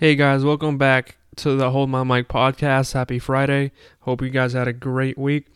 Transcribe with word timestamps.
Hey 0.00 0.14
guys, 0.14 0.42
welcome 0.42 0.78
back 0.78 1.18
to 1.36 1.56
the 1.56 1.72
Hold 1.72 1.90
My 1.90 2.04
Mic 2.04 2.26
podcast. 2.26 2.94
Happy 2.94 3.18
Friday. 3.18 3.70
Hope 4.00 4.22
you 4.22 4.30
guys 4.30 4.54
had 4.54 4.66
a 4.66 4.72
great 4.72 5.18
week. 5.18 5.48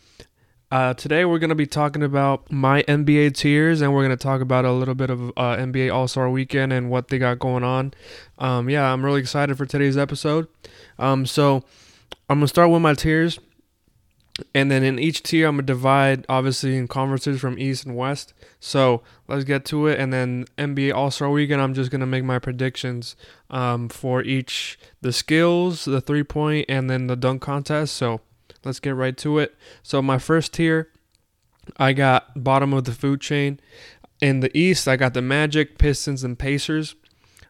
Uh, 0.71 0.93
today 0.93 1.25
we're 1.25 1.39
going 1.39 1.49
to 1.49 1.55
be 1.55 1.67
talking 1.67 2.03
about 2.03 2.53
my 2.53 2.83
NBA 2.83 3.37
tiers 3.37 3.81
and 3.81 3.95
we're 3.95 4.05
going 4.05 4.15
to 4.15 4.23
talk 4.23 4.43
about 4.43 4.67
a 4.67 4.73
little 4.73 4.95
bit 4.95 5.09
of 5.09 5.31
uh, 5.31 5.57
NBA 5.57 5.91
All 5.91 6.07
Star 6.07 6.29
Weekend 6.29 6.75
and 6.75 6.91
what 6.91 7.09
they 7.09 7.17
got 7.17 7.39
going 7.39 7.65
on. 7.65 7.95
Um, 8.39 8.69
yeah, 8.69 8.93
I'm 8.93 9.03
really 9.03 9.21
excited 9.21 9.57
for 9.57 9.65
today's 9.65 9.97
episode. 9.97 10.47
Um, 10.99 11.25
so 11.25 11.65
I'm 12.29 12.41
going 12.41 12.43
to 12.43 12.49
start 12.49 12.69
with 12.69 12.83
my 12.83 12.93
tiers. 12.93 13.39
And 14.53 14.69
then 14.69 14.83
in 14.83 14.99
each 14.99 15.23
tier, 15.23 15.47
I'm 15.47 15.57
going 15.57 15.67
to 15.67 15.73
divide 15.73 16.27
obviously 16.29 16.77
in 16.77 16.89
conferences 16.89 17.41
from 17.41 17.57
East 17.59 17.87
and 17.87 17.97
West. 17.97 18.35
So 18.59 19.03
let's 19.29 19.45
get 19.45 19.65
to 19.67 19.87
it. 19.87 20.01
And 20.01 20.13
then 20.13 20.47
NBA 20.59 20.93
All 20.93 21.13
Star 21.13 21.31
Weekend, 21.31 21.63
I'm 21.63 21.75
just 21.75 21.91
going 21.91 22.01
to 22.01 22.07
make 22.07 22.25
my 22.25 22.41
predictions 22.41 23.15
um, 23.49 23.89
for 23.89 24.23
each 24.23 24.79
the 25.01 25.13
skills, 25.13 25.85
the 25.85 26.01
three 26.01 26.25
point, 26.25 26.67
and 26.69 26.91
then 26.91 27.07
the 27.07 27.15
dunk 27.15 27.43
contest. 27.43 27.95
So 27.95 28.23
let's 28.65 28.81
get 28.81 28.97
right 28.97 29.17
to 29.19 29.39
it. 29.39 29.55
So 29.85 30.03
my 30.03 30.19
first 30.19 30.53
tier, 30.53 30.91
I 31.77 31.93
got 31.93 32.43
bottom 32.43 32.73
of 32.73 32.85
the 32.85 32.93
food 32.93 33.21
chain. 33.21 33.61
In 34.21 34.41
the 34.41 34.57
East, 34.57 34.89
I 34.89 34.97
got 34.97 35.15
the 35.15 35.23
Magic, 35.23 35.79
Pistons, 35.79 36.25
and 36.25 36.39
Pacers. 36.39 36.97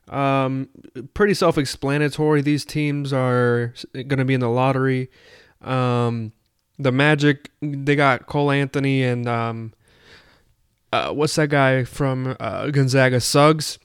Um, 0.09 0.69
pretty 1.15 1.32
self-explanatory. 1.32 2.43
These 2.43 2.65
teams 2.66 3.12
are 3.12 3.73
going 3.95 4.19
to 4.19 4.24
be 4.24 4.35
in 4.35 4.41
the 4.41 4.51
lottery. 4.51 5.10
Um, 5.62 6.32
the 6.78 6.92
Magic, 6.92 7.51
they 7.60 7.96
got 7.96 8.27
Cole 8.27 8.51
Anthony 8.51 9.02
and 9.02 9.28
um, 9.28 9.73
uh, 10.92 11.12
what's 11.12 11.34
that 11.37 11.48
guy 11.48 11.84
from 11.84 12.37
uh, 12.38 12.69
Gonzaga, 12.69 13.20
Suggs. 13.20 13.78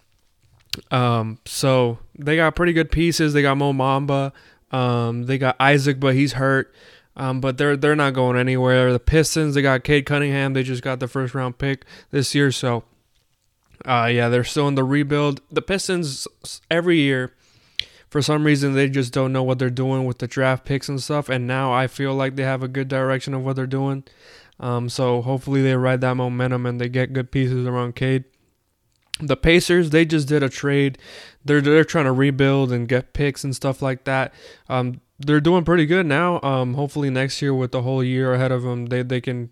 Um, 0.92 1.40
so 1.46 2.00
they 2.18 2.36
got 2.36 2.56
pretty 2.56 2.74
good 2.74 2.92
pieces. 2.92 3.34
They 3.34 3.42
got 3.42 3.58
Mo 3.58 3.74
Bamba. 3.74 4.32
Um, 4.72 5.24
they 5.24 5.38
got 5.38 5.56
Isaac, 5.60 6.00
but 6.00 6.16
he's 6.16 6.34
hurt. 6.34 6.74
Um, 7.16 7.42
but 7.42 7.58
they're 7.58 7.76
they're 7.76 7.96
not 7.96 8.14
going 8.14 8.38
anywhere. 8.38 8.94
The 8.94 9.00
Pistons, 9.00 9.56
they 9.56 9.62
got 9.62 9.84
Cade 9.84 10.06
Cunningham. 10.06 10.54
They 10.54 10.64
just 10.64 10.84
got 10.84 11.00
the 11.00 11.08
first 11.08 11.34
round 11.34 11.58
pick 11.58 11.84
this 12.12 12.34
year, 12.34 12.52
so 12.52 12.84
uh, 13.86 14.10
yeah, 14.12 14.30
they're 14.30 14.44
still 14.44 14.68
in 14.68 14.76
the 14.76 14.84
rebuild. 14.84 15.42
The 15.52 15.62
Pistons 15.62 16.28
every 16.70 17.00
year 17.00 17.34
for 18.10 18.22
some 18.22 18.46
reason 18.46 18.74
they 18.74 18.90
just 18.90 19.14
don't 19.14 19.32
know 19.32 19.44
what 19.44 19.60
they're 19.60 19.70
doing 19.70 20.06
with 20.06 20.18
the 20.18 20.28
draft 20.28 20.66
picks 20.66 20.90
and 20.90 21.02
stuff. 21.02 21.30
And 21.30 21.48
now 21.48 21.72
I 21.72 21.88
feel 21.88 22.14
like 22.14 22.36
they 22.36 22.44
have 22.44 22.64
a 22.64 22.68
good 22.68 22.88
direction 22.88 23.34
of 23.34 23.44
what 23.44 23.56
they're 23.56 23.68
doing. 23.68 24.04
Um, 24.60 24.90
so 24.90 25.22
hopefully 25.22 25.62
they 25.62 25.76
ride 25.76 26.02
that 26.02 26.16
momentum 26.16 26.66
and 26.66 26.82
they 26.82 26.90
get 26.90 27.14
good 27.14 27.32
pieces 27.32 27.66
around 27.66 27.96
Cade. 27.96 28.26
The 29.22 29.38
Pacers, 29.38 29.90
they 29.90 30.06
just 30.06 30.28
did 30.28 30.44
a 30.44 30.50
trade. 30.50 30.98
They're 31.44 31.62
they're 31.62 31.84
trying 31.84 32.06
to 32.06 32.12
rebuild 32.14 32.72
and 32.72 32.88
get 32.88 33.14
picks 33.14 33.44
and 33.44 33.56
stuff 33.56 33.82
like 33.82 34.06
that. 34.06 34.34
Um, 34.70 35.02
they're 35.20 35.42
doing 35.42 35.66
pretty 35.66 35.86
good 35.86 36.06
now. 36.06 36.40
Um, 36.42 36.76
hopefully 36.76 37.10
next 37.10 37.42
year 37.42 37.54
with 37.54 37.72
the 37.72 37.82
whole 37.82 38.02
year 38.04 38.34
ahead 38.34 38.52
of 38.52 38.64
them, 38.64 38.86
they 38.86 39.04
they 39.04 39.20
can 39.20 39.50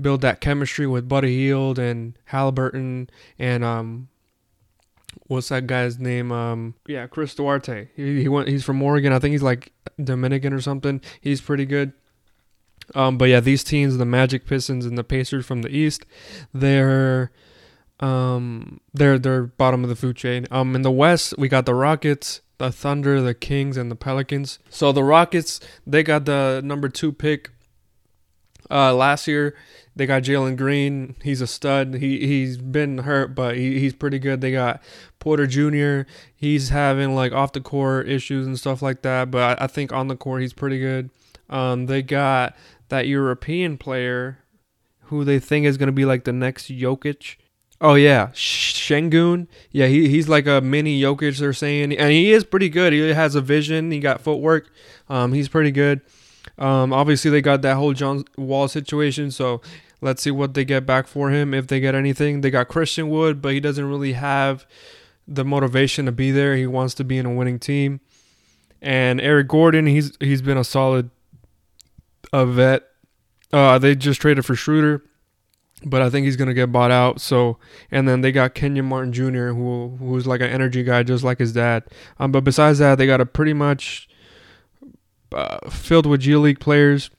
build 0.00 0.22
that 0.22 0.40
chemistry 0.40 0.86
with 0.86 1.08
Buddy 1.08 1.36
Hield 1.36 1.78
and 1.78 2.18
Halliburton 2.26 3.10
and 3.38 3.62
um, 3.62 4.08
what's 5.30 5.48
that 5.48 5.68
guy's 5.68 5.98
name? 5.98 6.32
Um, 6.32 6.74
yeah, 6.88 7.06
Chris 7.06 7.34
Duarte. 7.34 7.88
He, 7.94 8.22
he 8.22 8.28
went. 8.28 8.48
He's 8.48 8.64
from 8.64 8.82
Oregon. 8.82 9.12
I 9.12 9.20
think 9.20 9.32
he's 9.32 9.42
like 9.42 9.72
Dominican 10.02 10.52
or 10.52 10.60
something. 10.60 11.00
He's 11.20 11.40
pretty 11.40 11.66
good. 11.66 11.92
Um, 12.96 13.16
but 13.16 13.26
yeah, 13.26 13.38
these 13.38 13.62
teams, 13.62 13.96
the 13.96 14.04
Magic, 14.04 14.44
Pistons, 14.44 14.84
and 14.84 14.98
the 14.98 15.04
Pacers 15.04 15.46
from 15.46 15.62
the 15.62 15.74
East, 15.74 16.04
they're 16.52 17.30
um 18.00 18.80
they're 18.92 19.18
they're 19.18 19.44
bottom 19.44 19.84
of 19.84 19.88
the 19.88 19.96
food 19.96 20.16
chain. 20.16 20.46
Um, 20.50 20.74
in 20.74 20.82
the 20.82 20.90
West, 20.90 21.34
we 21.38 21.48
got 21.48 21.64
the 21.64 21.74
Rockets, 21.74 22.40
the 22.58 22.72
Thunder, 22.72 23.20
the 23.20 23.34
Kings, 23.34 23.76
and 23.76 23.90
the 23.90 23.96
Pelicans. 23.96 24.58
So 24.68 24.90
the 24.90 25.04
Rockets, 25.04 25.60
they 25.86 26.02
got 26.02 26.24
the 26.24 26.60
number 26.64 26.88
two 26.88 27.12
pick. 27.12 27.50
Uh, 28.72 28.94
last 28.94 29.26
year 29.26 29.56
they 29.96 30.06
got 30.06 30.22
Jalen 30.22 30.56
Green. 30.56 31.16
He's 31.22 31.40
a 31.40 31.46
stud. 31.46 31.94
He 31.94 32.26
he's 32.26 32.56
been 32.56 32.98
hurt, 32.98 33.34
but 33.34 33.56
he, 33.56 33.78
he's 33.80 33.92
pretty 33.92 34.18
good. 34.18 34.40
They 34.40 34.52
got 34.52 34.82
Porter 35.18 35.46
Jr. 35.46 36.08
He's 36.34 36.68
having 36.68 37.14
like 37.14 37.32
off 37.32 37.52
the 37.52 37.60
court 37.60 38.08
issues 38.08 38.46
and 38.46 38.58
stuff 38.58 38.82
like 38.82 39.02
that, 39.02 39.30
but 39.30 39.60
I, 39.60 39.64
I 39.64 39.66
think 39.66 39.92
on 39.92 40.08
the 40.08 40.16
court 40.16 40.42
he's 40.42 40.52
pretty 40.52 40.78
good. 40.78 41.10
Um, 41.48 41.86
they 41.86 42.02
got 42.02 42.56
that 42.88 43.08
European 43.08 43.76
player 43.78 44.38
who 45.04 45.24
they 45.24 45.38
think 45.40 45.66
is 45.66 45.76
gonna 45.76 45.92
be 45.92 46.04
like 46.04 46.24
the 46.24 46.32
next 46.32 46.70
Jokic. 46.70 47.36
Oh 47.80 47.94
yeah, 47.94 48.28
Sengun. 48.28 49.48
Yeah, 49.72 49.86
he, 49.86 50.08
he's 50.08 50.28
like 50.28 50.46
a 50.46 50.60
mini 50.60 51.00
Jokic. 51.00 51.38
They're 51.38 51.52
saying, 51.52 51.96
and 51.96 52.12
he 52.12 52.30
is 52.30 52.44
pretty 52.44 52.68
good. 52.68 52.92
He 52.92 53.00
has 53.08 53.34
a 53.34 53.40
vision. 53.40 53.90
He 53.90 53.98
got 53.98 54.20
footwork. 54.20 54.70
Um, 55.08 55.32
he's 55.32 55.48
pretty 55.48 55.72
good. 55.72 56.02
Um, 56.60 56.92
obviously, 56.92 57.30
they 57.30 57.40
got 57.40 57.62
that 57.62 57.76
whole 57.76 57.94
John 57.94 58.24
Wall 58.36 58.68
situation, 58.68 59.30
so 59.30 59.62
let's 60.00 60.22
see 60.22 60.30
what 60.30 60.54
they 60.54 60.64
get 60.64 60.86
back 60.86 61.06
for 61.06 61.30
him 61.30 61.54
if 61.54 61.66
they 61.66 61.80
get 61.80 61.94
anything. 61.94 62.42
They 62.42 62.50
got 62.50 62.68
Christian 62.68 63.08
Wood, 63.08 63.40
but 63.40 63.54
he 63.54 63.60
doesn't 63.60 63.88
really 63.88 64.12
have 64.12 64.66
the 65.26 65.44
motivation 65.44 66.06
to 66.06 66.12
be 66.12 66.30
there. 66.30 66.56
He 66.56 66.66
wants 66.66 66.94
to 66.94 67.04
be 67.04 67.16
in 67.16 67.24
a 67.24 67.32
winning 67.32 67.58
team. 67.58 68.00
And 68.82 69.20
Eric 69.20 69.48
Gordon, 69.48 69.86
he's 69.86 70.12
he's 70.20 70.42
been 70.42 70.58
a 70.58 70.64
solid 70.64 71.10
a 72.32 72.44
vet. 72.44 72.84
Uh, 73.52 73.78
they 73.78 73.94
just 73.94 74.20
traded 74.20 74.44
for 74.44 74.54
Schroeder, 74.54 75.02
but 75.84 76.02
I 76.02 76.10
think 76.10 76.24
he's 76.24 76.36
gonna 76.36 76.54
get 76.54 76.72
bought 76.72 76.90
out. 76.90 77.20
So, 77.20 77.58
and 77.90 78.06
then 78.06 78.20
they 78.20 78.32
got 78.32 78.54
Kenyon 78.54 78.86
Martin 78.86 79.12
Jr., 79.12 79.48
who 79.48 79.96
who's 79.98 80.26
like 80.26 80.40
an 80.40 80.50
energy 80.50 80.82
guy, 80.82 81.02
just 81.02 81.24
like 81.24 81.38
his 81.38 81.52
dad. 81.52 81.84
Um, 82.18 82.32
but 82.32 82.44
besides 82.44 82.78
that, 82.80 82.96
they 82.96 83.06
got 83.06 83.20
a 83.20 83.26
pretty 83.26 83.54
much 83.54 84.09
uh, 85.34 85.68
filled 85.70 86.06
with 86.06 86.20
G 86.20 86.36
League 86.36 86.60
players. 86.60 87.10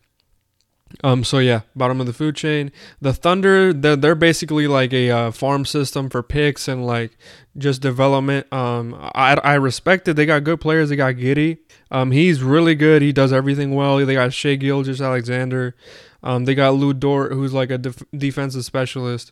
Um, 1.03 1.23
so 1.23 1.39
yeah, 1.39 1.61
bottom 1.75 2.01
of 2.01 2.07
the 2.07 2.13
food 2.13 2.35
chain. 2.35 2.71
The 2.99 3.13
Thunder, 3.13 3.71
they're, 3.71 3.95
they're 3.95 4.15
basically 4.15 4.67
like 4.67 4.91
a 4.93 5.09
uh, 5.09 5.31
farm 5.31 5.65
system 5.65 6.09
for 6.09 6.21
picks 6.21 6.67
and 6.67 6.85
like 6.85 7.17
just 7.57 7.81
development. 7.81 8.51
Um, 8.51 8.95
I, 9.15 9.35
I 9.43 9.53
respect 9.55 10.07
it. 10.07 10.15
They 10.15 10.25
got 10.25 10.43
good 10.43 10.59
players. 10.59 10.89
They 10.89 10.95
got 10.95 11.15
Giddey. 11.15 11.59
Um, 11.91 12.11
he's 12.11 12.43
really 12.43 12.75
good. 12.75 13.01
He 13.01 13.13
does 13.13 13.31
everything 13.31 13.73
well. 13.73 14.05
They 14.05 14.13
got 14.13 14.33
Shai 14.33 14.55
Gilgeous-Alexander. 14.55 15.75
Um, 16.23 16.45
they 16.45 16.55
got 16.55 16.75
Lu 16.75 16.93
Dort, 16.93 17.31
who's 17.31 17.53
like 17.53 17.71
a 17.71 17.77
def- 17.77 18.03
defensive 18.15 18.65
specialist. 18.65 19.31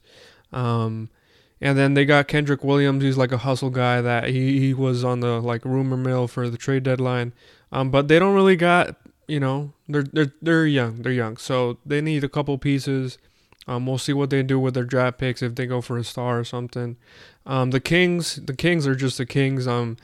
Um, 0.52 1.10
and 1.62 1.78
then 1.78 1.94
they 1.94 2.06
got 2.06 2.28
Kenrich 2.28 2.64
Williams. 2.64 3.04
He's 3.04 3.18
like 3.18 3.32
a 3.32 3.38
hustle 3.38 3.70
guy 3.70 4.02
that 4.02 4.30
he, 4.30 4.60
he 4.60 4.74
was 4.74 5.04
on 5.04 5.20
the 5.20 5.42
like 5.42 5.66
rumor 5.66 5.98
mill 5.98 6.28
for 6.28 6.50
the 6.50 6.58
trade 6.58 6.84
deadline. 6.84 7.34
Um, 7.72 7.92
but 7.92 8.08
they 8.08 8.20
don't 8.20 8.36
really 8.36 8.56
got 8.56 8.96
you 9.28 9.40
know 9.40 9.74
they're 9.88 10.04
they're 10.04 10.34
they're 10.42 10.66
young. 10.66 11.02
They're 11.02 11.12
young, 11.14 11.38
so 11.38 11.78
they 11.86 12.02
need 12.02 12.24
a 12.24 12.30
couple 12.30 12.58
pieces. 12.58 13.18
Um, 13.68 13.86
we'll 13.86 14.00
see 14.00 14.14
what 14.14 14.32
they 14.32 14.42
do 14.42 14.60
with 14.60 14.74
their 14.74 14.84
draft 14.84 15.20
picks 15.20 15.44
if 15.44 15.54
they 15.54 15.68
go 15.68 15.80
for 15.80 15.98
a 15.98 16.04
star 16.04 16.40
or 16.40 16.44
something. 16.44 16.98
Um, 17.46 17.70
the 17.70 17.80
Kings, 17.80 18.38
the 18.38 18.56
Kings 18.56 18.88
are 18.88 18.96
just 18.96 19.20
the 19.20 19.28
Kings. 19.28 19.68
Um, 19.68 19.98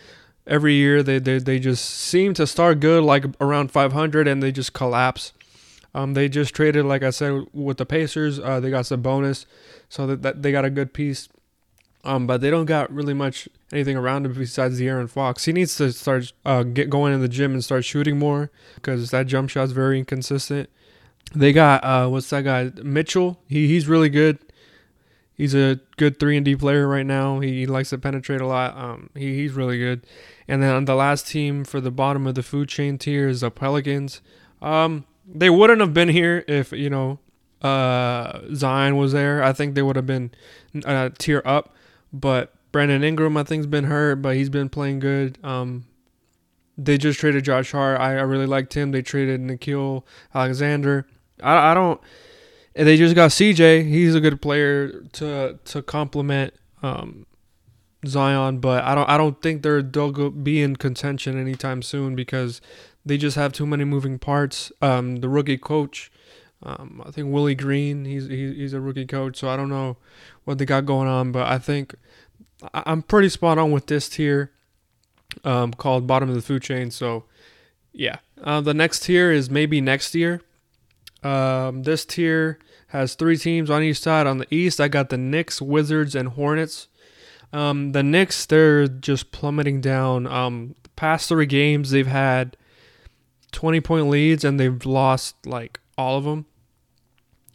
every 0.46 0.74
year 0.76 1.02
they, 1.02 1.18
they 1.18 1.40
they 1.40 1.60
just 1.60 1.84
seem 1.84 2.36
to 2.36 2.46
start 2.46 2.80
good, 2.80 3.04
like 3.04 3.26
around 3.42 3.72
500, 3.72 4.28
and 4.28 4.44
they 4.44 4.52
just 4.52 4.74
collapse. 4.74 5.34
Um, 5.96 6.14
they 6.14 6.28
just 6.30 6.54
traded, 6.54 6.86
like 6.86 7.04
I 7.04 7.10
said, 7.10 7.46
with 7.54 7.78
the 7.78 7.86
Pacers. 7.86 8.40
Uh, 8.40 8.60
they 8.60 8.70
got 8.70 8.86
some 8.86 9.02
bonus, 9.02 9.46
so 9.90 10.06
that, 10.08 10.22
that 10.22 10.44
they 10.44 10.52
got 10.52 10.66
a 10.66 10.70
good 10.70 10.94
piece. 10.94 11.30
Um, 12.06 12.28
but 12.28 12.40
they 12.42 12.52
don't 12.52 12.66
got 12.66 12.94
really 12.94 13.14
much 13.14 13.50
anything 13.72 13.98
around 13.98 14.26
him 14.26 14.34
besides 14.34 14.80
De'Aaron 14.80 15.10
Fox. 15.10 15.46
He 15.46 15.52
needs 15.52 15.76
to 15.78 15.92
start 15.92 16.32
uh, 16.46 16.64
get 16.64 16.90
going 16.90 17.14
in 17.14 17.22
the 17.22 17.28
gym 17.28 17.54
and 17.54 17.64
start 17.64 17.84
shooting 17.84 18.20
more 18.20 18.52
because 18.76 19.10
that 19.10 19.26
jump 19.26 19.50
shot's 19.50 19.72
very 19.72 19.98
inconsistent. 19.98 20.70
They 21.34 21.52
got 21.52 21.84
uh, 21.84 22.08
what's 22.08 22.30
that 22.30 22.44
guy 22.44 22.72
Mitchell? 22.84 23.40
He 23.48 23.68
he's 23.68 23.88
really 23.88 24.10
good. 24.10 24.38
He's 25.34 25.54
a 25.54 25.82
good 25.98 26.20
three 26.20 26.38
and 26.38 26.46
D 26.46 26.56
player 26.56 26.88
right 26.88 27.06
now. 27.06 27.40
He, 27.40 27.60
he 27.60 27.66
likes 27.66 27.90
to 27.90 27.98
penetrate 27.98 28.40
a 28.40 28.48
lot. 28.48 28.78
Um, 28.78 29.10
he, 29.16 29.36
he's 29.36 29.52
really 29.52 29.78
good. 29.78 30.06
And 30.48 30.64
then 30.64 30.74
on 30.74 30.86
the 30.86 30.96
last 30.96 31.28
team 31.28 31.66
for 31.66 31.82
the 31.82 31.92
bottom 31.92 32.26
of 32.26 32.36
the 32.36 32.44
food 32.44 32.70
chain 32.70 32.98
tier 32.98 33.28
is 33.28 33.42
the 33.42 33.52
Pelicans. 33.52 34.22
Um, 34.62 35.06
they 35.28 35.50
wouldn't 35.50 35.82
have 35.82 35.94
been 35.94 36.10
here 36.10 36.46
if 36.48 36.72
you 36.72 36.90
know 36.90 37.20
uh, 37.62 38.42
Zion 38.54 38.96
was 38.96 39.12
there. 39.12 39.44
I 39.44 39.52
think 39.54 39.76
they 39.76 39.82
would 39.82 39.96
have 39.96 40.06
been 40.06 40.32
uh, 40.86 41.10
tier 41.18 41.42
up. 41.44 41.75
But 42.20 42.54
Brandon 42.72 43.04
Ingram, 43.04 43.38
I 43.38 43.44
think, 43.44 43.60
has 43.60 43.68
been 43.68 43.86
hurt, 43.86 44.18
but 44.22 44.36
he's 44.36 44.50
been 44.50 44.70
playing 44.70 45.00
good. 45.00 45.38
Um, 45.44 45.86
they 46.78 46.98
just 46.98 47.20
traded 47.20 47.44
Josh 47.46 47.72
Hart. 47.72 48.00
I, 48.00 48.18
I 48.18 48.22
really 48.22 48.46
liked 48.46 48.74
him. 48.74 48.92
They 48.92 49.02
traded 49.02 49.42
Nickeil 49.42 50.04
Alexander. 50.34 51.06
I, 51.42 51.72
I 51.72 51.74
don't. 51.74 52.00
And 52.76 52.88
They 52.88 52.98
just 52.98 53.16
got 53.16 53.32
CJ. 53.32 53.88
He's 53.88 54.16
a 54.16 54.20
good 54.20 54.42
player 54.42 55.02
to 55.14 55.58
to 55.64 55.82
complement 55.82 56.54
um, 56.84 57.26
Zion, 58.06 58.60
but 58.60 58.84
I 58.84 58.96
don't 58.96 59.10
I 59.10 59.18
don't 59.18 59.42
think 59.42 59.62
they're 59.62 59.82
they'll 59.82 60.30
be 60.32 60.62
in 60.62 60.76
contention 60.76 61.40
anytime 61.40 61.82
soon 61.82 62.16
because 62.16 62.60
they 63.06 63.18
just 63.18 63.36
have 63.38 63.54
too 63.54 63.66
many 63.66 63.86
moving 63.86 64.20
parts. 64.20 64.72
Um, 64.82 65.18
the 65.18 65.30
rookie 65.30 65.58
coach, 65.58 66.12
um, 66.64 67.02
I 67.06 67.12
think 67.12 67.32
Willie 67.32 67.56
Green, 67.56 68.06
he's 68.06 68.28
he's 68.28 68.74
a 68.74 68.80
rookie 68.80 69.06
coach, 69.06 69.38
so 69.38 69.50
I 69.50 69.56
don't 69.58 69.70
know 69.70 69.98
what 70.46 70.58
they 70.58 70.66
got 70.66 70.86
going 70.86 71.08
on, 71.08 71.32
but 71.32 71.48
I 71.48 71.58
think 71.58 71.96
I'm 72.74 73.02
pretty 73.02 73.30
spot 73.30 73.58
on 73.58 73.72
with 73.72 73.88
this 73.88 74.10
tier. 74.10 74.52
um, 75.44 75.74
called 75.74 76.08
bottom 76.08 76.30
of 76.30 76.36
the 76.36 76.42
food 76.42 76.62
chain. 76.62 76.92
So, 76.92 77.26
yeah. 77.92 78.18
Uh, 78.42 78.62
the 78.62 78.74
next 78.74 79.02
tier 79.02 79.32
is 79.32 79.50
maybe 79.50 79.82
next 79.82 80.16
year. 80.16 80.42
Um, 81.24 81.84
this 81.84 82.06
tier 82.06 82.60
has 82.88 83.16
three 83.16 83.38
teams 83.38 83.70
on 83.70 83.84
each 83.84 84.00
side. 84.00 84.28
On 84.28 84.38
the 84.38 84.54
east, 84.54 84.80
I 84.80 84.88
got 84.88 85.10
the 85.10 85.18
Knicks, 85.18 85.62
Wizards, 85.62 86.16
and 86.16 86.30
Hornets. 86.30 86.88
Um, 87.52 87.92
the 87.92 88.04
Knicks, 88.04 88.46
they're 88.46 88.88
just 88.88 89.32
plummeting 89.32 89.82
down. 89.82 90.28
Um, 90.28 90.76
past 90.96 91.30
three 91.30 91.46
games, 91.46 91.92
they've 91.92 92.08
had 92.08 92.58
20 93.52 93.82
point 93.82 94.08
leads 94.10 94.44
and 94.44 94.60
they've 94.60 94.86
lost 94.86 95.36
like 95.46 95.80
all 95.98 96.18
of 96.18 96.24
them. 96.24 96.46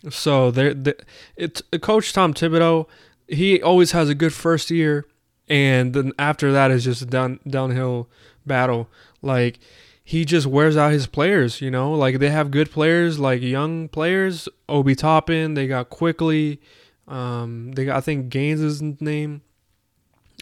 So 0.08 0.50
they, 0.50 0.94
it's 1.37 1.62
Coach 1.81 2.12
Tom 2.12 2.32
Thibodeau. 2.32 2.87
He 3.28 3.60
always 3.62 3.92
has 3.92 4.08
a 4.08 4.14
good 4.14 4.32
first 4.32 4.70
year, 4.70 5.06
and 5.48 5.92
then 5.92 6.12
after 6.19 6.52
that 6.52 6.70
is 6.70 6.84
just 6.84 7.02
a 7.02 7.06
down 7.06 7.38
downhill 7.46 8.08
battle. 8.46 8.88
Like 9.20 9.58
he 10.02 10.25
just 10.25 10.46
wears 10.46 10.76
out 10.76 10.92
his 10.92 11.06
players. 11.06 11.60
You 11.60 11.70
know, 11.70 11.92
like 11.92 12.19
they 12.19 12.31
have 12.31 12.50
good 12.50 12.70
players, 12.70 13.19
like 13.19 13.42
young 13.42 13.88
players. 13.88 14.48
Obi 14.69 14.94
Toppin. 14.94 15.54
They 15.54 15.66
got 15.66 15.90
Quickley. 15.90 16.60
Um, 17.06 17.72
they 17.72 17.84
got 17.84 17.98
I 17.98 18.00
think 18.00 18.31
Gaines 18.31 18.60
is 18.60 18.81
name. 18.81 19.42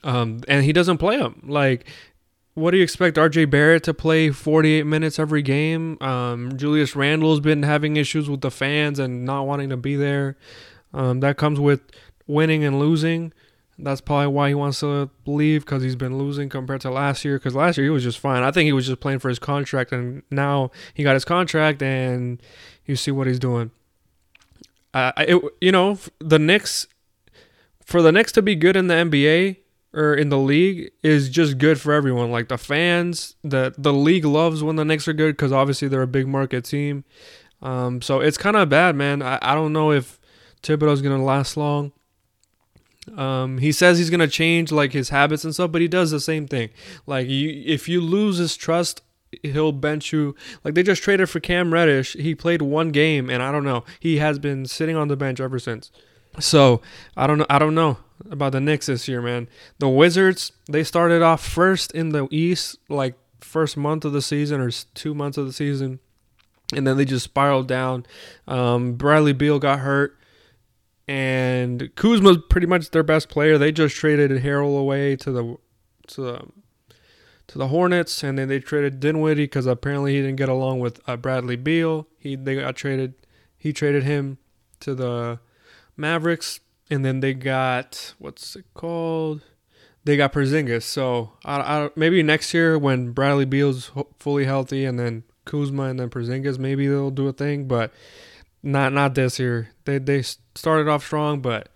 Um, 0.05 0.41
and 0.47 0.65
he 0.65 0.73
doesn't 0.73 0.99
play 0.99 1.17
them. 1.17 1.43
Like 1.45 1.87
what 2.59 2.73
do 2.73 2.77
you 2.77 2.83
expect 2.83 3.17
RJ 3.17 3.51
Barrett 3.51 3.85
to 3.85 3.95
play 3.95 4.31
48 4.31 4.85
minutes 4.85 5.19
every 5.19 5.43
game? 5.43 5.97
Um, 6.01 6.57
Julius 6.57 6.97
Randle's 6.97 7.41
been 7.41 7.63
having 7.63 7.97
issues 7.97 8.29
with 8.29 8.41
the 8.41 8.51
fans 8.51 8.99
and 8.99 9.25
not 9.25 9.47
wanting 9.47 9.71
to 9.71 9.77
be 9.77 9.97
there. 9.97 10.37
Um, 10.93 11.21
that 11.21 11.37
comes 11.37 11.61
with 11.61 11.81
winning 12.27 12.65
and 12.65 12.79
losing. 12.79 13.33
That's 13.79 14.01
probably 14.01 14.27
why 14.27 14.49
he 14.49 14.55
wants 14.55 14.81
to 14.81 15.09
leave 15.25 15.65
because 15.65 15.83
he's 15.83 15.95
been 15.95 16.19
losing 16.19 16.49
compared 16.49 16.81
to 16.81 16.91
last 16.91 17.25
year. 17.25 17.39
Because 17.39 17.55
last 17.55 17.79
year 17.79 17.87
he 17.87 17.91
was 17.91 18.03
just 18.03 18.19
fine. 18.19 18.43
I 18.43 18.51
think 18.51 18.67
he 18.67 18.73
was 18.73 18.87
just 18.87 19.01
playing 19.01 19.21
for 19.21 19.29
his 19.29 19.39
contract, 19.39 19.93
and 19.93 20.23
now 20.31 20.73
he 20.95 21.05
got 21.05 21.15
his 21.15 21.25
contract, 21.25 21.81
and 21.81 22.43
you 22.87 22.97
see 22.97 23.13
what 23.13 23.29
he's 23.29 23.39
doing. 23.39 23.71
Uh, 24.93 25.13
it, 25.19 25.43
you 25.61 25.71
know, 25.71 25.99
the 26.19 26.39
Knicks, 26.41 26.89
for 27.85 28.03
the 28.03 28.11
Knicks 28.11 28.33
to 28.33 28.43
be 28.43 28.57
good 28.57 28.77
in 28.77 28.89
the 28.89 28.95
NBA, 28.95 29.59
or 29.93 30.15
in 30.15 30.29
the 30.29 30.39
league 30.39 30.91
is 31.03 31.29
just 31.29 31.59
good 31.59 31.81
for 31.81 31.93
everyone. 31.93 32.31
Like 32.31 32.49
the 32.49 32.59
fans, 32.59 33.37
the 33.43 33.75
the 33.79 33.93
league 33.93 34.25
loves 34.25 34.63
when 34.63 34.77
the 34.77 34.85
Knicks 34.85 35.09
are 35.09 35.13
good 35.13 35.37
because 35.37 35.53
obviously 35.53 35.89
they're 35.89 36.03
a 36.03 36.07
big 36.07 36.29
market 36.29 36.65
team. 36.65 37.05
Um, 37.63 38.03
so 38.03 38.21
it's 38.21 38.39
kind 38.39 38.57
of 38.57 38.69
bad, 38.69 38.95
man. 38.95 39.23
I, 39.23 39.39
I 39.43 39.55
don't 39.55 39.73
know 39.73 39.91
if 39.91 40.21
Thibodeau's 40.63 41.03
gonna 41.03 41.23
last 41.23 41.57
long. 41.57 41.93
Um, 43.17 43.59
he 43.59 43.73
says 43.73 43.99
he's 43.99 44.11
gonna 44.11 44.29
change 44.29 44.71
like 44.71 44.93
his 44.93 45.09
habits 45.09 45.45
and 45.45 45.55
stuff, 45.55 45.73
but 45.73 45.81
he 45.81 45.89
does 45.89 46.11
the 46.11 46.21
same 46.21 46.47
thing. 46.47 46.71
Like 47.07 47.29
you, 47.29 47.63
if 47.67 47.89
you 47.89 48.01
lose 48.01 48.37
his 48.37 48.57
trust, 48.57 49.03
he'll 49.43 49.73
bench 49.73 50.13
you. 50.13 50.35
Like 50.63 50.75
they 50.75 50.83
just 50.83 51.03
traded 51.03 51.31
for 51.31 51.41
Cam 51.41 51.73
Reddish. 51.73 52.13
He 52.13 52.35
played 52.35 52.61
one 52.61 52.91
game, 52.91 53.31
and 53.31 53.43
I 53.43 53.51
don't 53.51 53.65
know. 53.65 53.85
He 53.99 54.19
has 54.19 54.39
been 54.39 54.67
sitting 54.67 54.97
on 54.97 55.09
the 55.09 55.17
bench 55.17 55.41
ever 55.41 55.59
since. 55.59 55.91
So 56.39 56.83
I 57.17 57.27
don't 57.27 57.39
know. 57.39 57.47
I 57.49 57.59
don't 57.59 57.75
know 57.75 57.97
about 58.31 58.53
the 58.53 58.61
Knicks 58.61 58.87
this 58.87 59.09
year, 59.09 59.21
man. 59.23 59.49
The 59.79 59.89
Wizards 59.89 60.53
they 60.71 60.85
started 60.85 61.23
off 61.23 61.45
first 61.45 61.93
in 61.93 62.11
the 62.11 62.29
East, 62.31 62.79
like 62.89 63.15
first 63.41 63.77
month 63.77 64.05
of 64.05 64.13
the 64.13 64.23
season 64.23 64.61
or 64.61 64.71
two 64.71 65.15
months 65.15 65.39
of 65.39 65.47
the 65.47 65.53
season, 65.53 66.01
and 66.75 66.87
then 66.87 66.97
they 66.97 67.05
just 67.05 67.25
spiraled 67.25 67.69
down. 67.69 68.07
Um, 68.47 68.95
Bradley 68.95 69.33
Beal 69.33 69.59
got 69.59 69.81
hurt, 69.81 70.19
and 71.07 71.91
Kuzma's 71.97 72.39
pretty 72.51 72.67
much 72.67 72.91
their 72.91 73.03
best 73.03 73.29
player. 73.29 73.59
They 73.59 73.73
just 73.73 73.97
traded 73.97 74.31
Harrell 74.43 74.79
away 74.79 75.17
to 75.17 75.31
the 75.31 75.57
to 76.09 76.21
the 76.21 76.49
to 77.49 77.59
the 77.59 77.69
Hornets, 77.69 78.23
and 78.23 78.39
then 78.39 78.49
they 78.49 78.61
traded 78.61 79.01
Dinwiddie 79.01 79.45
because 79.45 79.67
apparently 79.67 80.15
he 80.15 80.21
didn't 80.21 80.37
get 80.37 80.51
along 80.51 80.81
with 80.81 81.01
uh, 81.09 81.17
Bradley 81.17 81.57
Beal. 81.57 82.07
He 82.19 82.37
they 82.37 82.57
got 82.57 82.77
traded. 82.77 83.15
He 83.57 83.73
traded 83.73 84.05
him 84.05 84.39
to 84.81 84.95
the 84.95 85.41
Mavericks, 85.97 86.61
and 86.91 87.05
then 87.05 87.21
they 87.21 87.35
got 87.35 88.15
what's 88.19 88.57
it 88.57 88.65
called? 88.75 89.43
They 90.05 90.17
got 90.17 90.33
Porzingis. 90.33 90.85
So 90.85 91.33
I, 91.45 91.61
I, 91.61 91.91
maybe 91.97 92.23
next 92.23 92.55
year 92.55 92.79
when 92.79 93.13
Bradley 93.13 93.45
Beal's 93.45 93.91
fully 94.19 94.45
healthy, 94.45 94.85
and 94.85 94.99
then 94.99 95.25
Kuzma, 95.45 95.85
and 95.85 96.01
then 96.01 96.11
Porzingis, 96.11 96.59
maybe 96.59 96.87
they'll 96.87 97.11
do 97.11 97.29
a 97.29 97.33
thing. 97.33 97.67
But 97.69 97.93
not 98.63 98.93
not 98.93 99.15
this 99.15 99.39
year. 99.39 99.71
They 99.85 99.99
they 99.99 100.23
started 100.55 100.89
off 100.89 101.05
strong, 101.05 101.41
but 101.41 101.69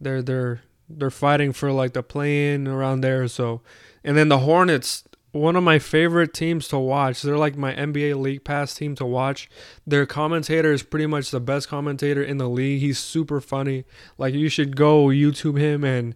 they're 0.00 0.22
they're 0.22 0.62
they're 0.88 1.10
fighting 1.10 1.52
for 1.52 1.72
like 1.72 1.92
the 1.92 2.02
play-in 2.02 2.68
around 2.68 3.00
there. 3.00 3.26
So, 3.28 3.62
and 4.04 4.16
then 4.16 4.28
the 4.28 4.40
Hornets 4.40 5.04
one 5.32 5.56
of 5.56 5.64
my 5.64 5.78
favorite 5.78 6.34
teams 6.34 6.68
to 6.68 6.78
watch. 6.78 7.22
They're 7.22 7.38
like 7.38 7.56
my 7.56 7.74
NBA 7.74 8.20
League 8.20 8.44
Pass 8.44 8.74
team 8.74 8.94
to 8.96 9.06
watch. 9.06 9.50
Their 9.86 10.06
commentator 10.06 10.72
is 10.72 10.82
pretty 10.82 11.06
much 11.06 11.30
the 11.30 11.40
best 11.40 11.68
commentator 11.68 12.22
in 12.22 12.36
the 12.36 12.48
league. 12.48 12.80
He's 12.80 12.98
super 12.98 13.40
funny. 13.40 13.84
Like 14.18 14.34
you 14.34 14.48
should 14.48 14.76
go 14.76 15.06
YouTube 15.06 15.58
him 15.58 15.84
and 15.84 16.14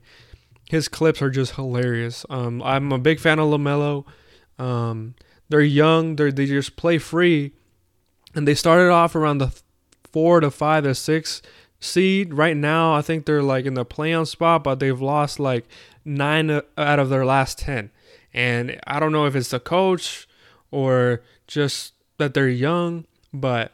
his 0.69 0.89
clips 0.89 1.23
are 1.23 1.31
just 1.31 1.55
hilarious. 1.55 2.27
Um, 2.29 2.63
I'm 2.63 2.93
a 2.93 2.99
big 2.99 3.21
fan 3.21 3.39
of 3.39 3.49
LaMelo. 3.49 4.05
Um, 4.59 5.15
they're 5.49 5.61
young. 5.61 6.17
They 6.17 6.31
they 6.31 6.47
just 6.47 6.77
play 6.77 6.99
free, 6.99 7.53
and 8.35 8.47
they 8.47 8.55
started 8.55 8.91
off 8.91 9.15
around 9.15 9.39
the 9.39 9.55
four 10.13 10.41
to 10.41 10.51
five 10.51 10.85
to 10.85 10.95
six 10.95 11.41
seed. 11.79 12.35
Right 12.35 12.57
now, 12.57 12.95
I 12.95 13.03
think 13.03 13.27
they're 13.27 13.43
like 13.43 13.65
in 13.65 13.75
the 13.75 13.85
play-on 13.85 14.27
spot, 14.27 14.65
but 14.65 14.81
they've 14.81 15.01
lost 15.01 15.39
like 15.39 15.67
nine 16.05 16.51
out 16.51 16.99
of 16.99 17.09
their 17.11 17.25
last 17.25 17.59
ten. 17.59 17.91
And 18.37 18.79
I 18.87 19.01
don't 19.01 19.13
know 19.13 19.25
if 19.25 19.35
it's 19.35 19.51
the 19.51 19.59
coach 19.59 20.29
or 20.71 21.23
just 21.49 21.95
that 22.19 22.35
they're 22.35 22.49
young, 22.49 23.07
but 23.33 23.73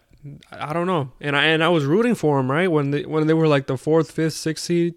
I 0.52 0.72
don't 0.72 0.86
know. 0.86 1.10
And 1.20 1.36
I 1.36 1.46
and 1.46 1.62
I 1.64 1.68
was 1.68 1.84
rooting 1.84 2.14
for 2.14 2.36
them 2.36 2.50
right 2.50 2.70
when 2.70 2.92
they 2.92 3.04
when 3.04 3.26
they 3.26 3.34
were 3.34 3.48
like 3.48 3.66
the 3.66 3.76
fourth, 3.76 4.12
fifth, 4.12 4.34
sixth 4.34 4.64
seed. 4.64 4.94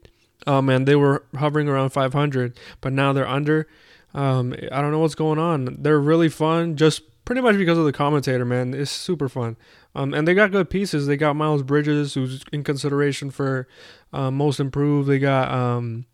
Um, 0.48 0.70
and 0.70 0.88
they 0.88 0.96
were 0.96 1.24
hovering 1.36 1.68
around 1.68 1.90
500, 1.90 2.60
but 2.80 2.94
now 2.94 3.14
they're 3.14 3.28
under. 3.28 3.68
Um, 4.14 4.54
I 4.72 4.80
don't 4.80 4.92
know 4.92 5.00
what's 5.00 5.16
going 5.16 5.40
on. 5.40 5.78
They're 5.80 6.00
really 6.00 6.30
fun, 6.30 6.76
just 6.76 7.02
pretty 7.26 7.42
much 7.42 7.58
because 7.58 7.80
of 7.80 7.86
the 7.86 7.92
commentator, 7.92 8.46
man. 8.46 8.74
It's 8.76 8.92
super 8.92 9.28
fun. 9.28 9.58
Um, 9.96 10.14
and 10.14 10.28
they 10.28 10.36
got 10.36 10.52
good 10.52 10.70
pieces. 10.70 11.08
They 11.08 11.18
got 11.18 11.36
Miles 11.36 11.64
Bridges, 11.64 12.14
who's 12.14 12.44
in 12.52 12.64
consideration 12.64 13.32
for 13.32 13.68
uh, 14.14 14.30
most 14.30 14.60
improved. 14.60 15.10
They 15.10 15.20
got 15.20 15.52
um, 15.52 16.06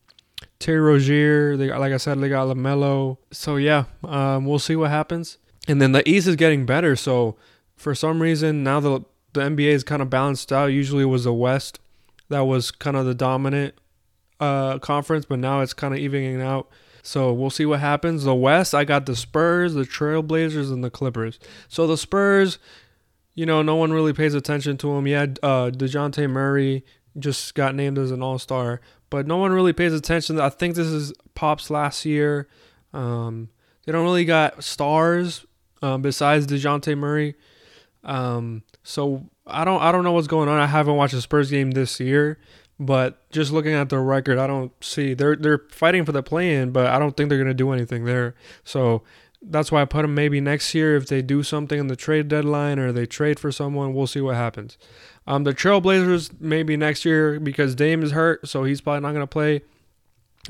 Terry 0.62 0.80
Rozier. 0.80 1.58
They 1.58 1.68
got, 1.68 1.80
like 1.80 1.94
I 1.94 1.98
said, 1.98 2.20
they 2.20 2.30
got 2.30 2.48
Lamelo. 2.48 3.18
So 3.32 3.58
yeah, 3.58 3.86
um, 4.04 4.46
we'll 4.46 4.60
see 4.60 4.76
what 4.76 4.90
happens. 4.90 5.38
And 5.68 5.82
then 5.82 5.92
the 5.92 6.08
East 6.08 6.28
is 6.28 6.36
getting 6.36 6.66
better. 6.66 6.96
So 6.96 7.36
for 7.76 7.94
some 7.96 8.22
reason 8.22 8.64
now 8.64 8.80
the 8.80 9.02
the 9.34 9.42
NBA 9.42 9.68
is 9.68 9.84
kind 9.84 10.02
of 10.02 10.10
balanced 10.10 10.52
out. 10.52 10.68
Usually 10.68 11.04
it 11.04 11.08
was 11.08 11.24
the 11.24 11.34
West 11.34 11.80
that 12.32 12.42
was 12.42 12.72
kind 12.72 12.98
of 12.98 13.06
the 13.06 13.14
dominant 13.14 13.76
uh, 14.40 14.80
conference, 14.80 15.26
but 15.26 15.40
now 15.40 15.62
it's 15.62 15.74
kind 15.74 15.94
of 15.94 16.00
evening 16.00 16.42
out. 16.42 16.70
So 17.04 17.32
we'll 17.32 17.50
see 17.50 17.66
what 17.66 17.80
happens. 17.80 18.24
The 18.24 18.36
West, 18.36 18.74
I 18.74 18.84
got 18.84 19.06
the 19.06 19.16
Spurs, 19.16 19.74
the 19.74 19.84
Trailblazers, 19.84 20.72
and 20.72 20.84
the 20.84 20.90
Clippers. 20.90 21.40
So 21.68 21.88
the 21.88 21.98
Spurs, 21.98 22.58
you 23.36 23.46
know, 23.46 23.62
no 23.62 23.76
one 23.76 23.92
really 23.92 24.14
pays 24.14 24.34
attention 24.34 24.78
to 24.78 24.96
them. 24.96 25.08
Yeah, 25.08 25.24
uh, 25.44 25.72
Dejounte 25.72 26.30
Murray 26.30 26.84
just 27.18 27.54
got 27.56 27.76
named 27.76 27.98
as 27.98 28.12
an 28.12 28.22
All 28.22 28.40
Star, 28.40 28.82
but 29.12 29.28
no 29.28 29.38
one 29.38 29.52
really 29.52 29.74
pays 29.74 29.94
attention. 29.94 30.40
I 30.40 30.50
think 30.50 30.74
this 30.74 30.88
is 30.88 31.14
Pop's 31.36 31.70
last 31.70 32.06
year. 32.06 32.48
Um, 32.94 33.50
they 33.86 33.92
don't 33.92 34.04
really 34.04 34.26
got 34.26 34.64
stars 34.64 35.46
um, 35.84 36.02
besides 36.02 36.48
Dejounte 36.48 36.98
Murray. 36.98 37.36
Um, 38.04 38.64
so 38.84 39.30
I 39.46 39.64
don't 39.64 39.82
I 39.82 39.92
don't 39.92 40.04
know 40.04 40.14
what's 40.14 40.28
going 40.28 40.50
on. 40.50 40.60
I 40.60 40.66
haven't 40.66 40.96
watched 40.96 41.14
a 41.14 41.22
Spurs 41.22 41.52
game 41.52 41.72
this 41.72 42.00
year, 42.00 42.40
but 42.80 43.30
just 43.32 43.52
looking 43.52 43.74
at 43.74 43.90
their 43.90 44.02
record, 44.02 44.40
I 44.40 44.48
don't 44.48 44.72
see 44.84 45.14
they're 45.14 45.36
they're 45.36 45.66
fighting 45.70 46.06
for 46.06 46.14
the 46.14 46.24
play-in, 46.24 46.72
but 46.72 46.88
I 46.88 46.98
don't 46.98 47.16
think 47.16 47.30
they're 47.30 47.38
gonna 47.38 47.54
do 47.54 47.72
anything 47.72 48.06
there. 48.06 48.34
So 48.64 49.04
that's 49.42 49.72
why 49.72 49.82
I 49.82 49.86
put 49.86 50.06
him 50.06 50.14
maybe 50.14 50.40
next 50.40 50.74
year 50.76 50.96
if 50.96 51.08
they 51.08 51.22
do 51.22 51.44
something 51.44 51.80
in 51.80 51.88
the 51.88 51.96
trade 51.96 52.28
deadline 52.28 52.78
or 52.78 52.92
they 52.92 53.06
trade 53.06 53.40
for 53.40 53.52
someone. 53.52 53.94
We'll 53.94 54.08
see 54.08 54.22
what 54.22 54.36
happens. 54.36 54.78
Um, 55.28 55.44
the 55.44 55.54
Trailblazers 55.54 56.40
maybe 56.40 56.78
next 56.78 57.06
year 57.06 57.40
because 57.40 57.76
Dame 57.76 58.04
is 58.04 58.12
hurt, 58.12 58.48
so 58.48 58.64
he's 58.64 58.82
probably 58.82 59.02
not 59.02 59.14
gonna 59.14 59.28
play. 59.28 59.62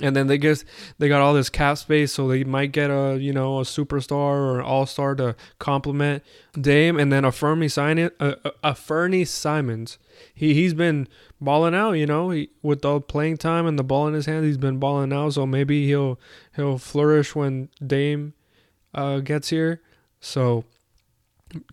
And 0.01 0.15
then 0.15 0.27
they 0.27 0.37
guess 0.37 0.63
they 0.99 1.09
got 1.09 1.21
all 1.21 1.33
this 1.33 1.49
cap 1.49 1.77
space, 1.77 2.13
so 2.13 2.27
they 2.27 2.45
might 2.45 2.71
get 2.71 2.89
a 2.89 3.17
you 3.19 3.33
know 3.33 3.59
a 3.59 3.63
superstar 3.63 4.11
or 4.13 4.59
an 4.59 4.65
all 4.65 4.85
star 4.85 5.15
to 5.15 5.35
complement 5.59 6.23
Dame, 6.59 6.97
and 6.97 7.11
then 7.11 7.25
a 7.25 7.69
sign 7.69 7.99
a, 7.99 8.11
a, 8.19 8.51
a 8.63 8.75
Fernie 8.75 9.25
Simons. 9.25 9.97
He 10.33 10.53
he's 10.53 10.73
been 10.73 11.09
balling 11.41 11.75
out, 11.75 11.93
you 11.93 12.05
know, 12.05 12.29
he, 12.29 12.51
with 12.61 12.83
the 12.83 13.01
playing 13.01 13.37
time 13.37 13.65
and 13.65 13.77
the 13.77 13.83
ball 13.83 14.07
in 14.07 14.13
his 14.13 14.27
hand, 14.27 14.45
he's 14.45 14.57
been 14.57 14.77
balling 14.77 15.11
out. 15.11 15.33
So 15.33 15.45
maybe 15.45 15.87
he'll 15.87 16.17
he'll 16.55 16.77
flourish 16.77 17.35
when 17.35 17.67
Dame 17.85 18.33
uh, 18.93 19.19
gets 19.19 19.49
here. 19.49 19.81
So 20.19 20.65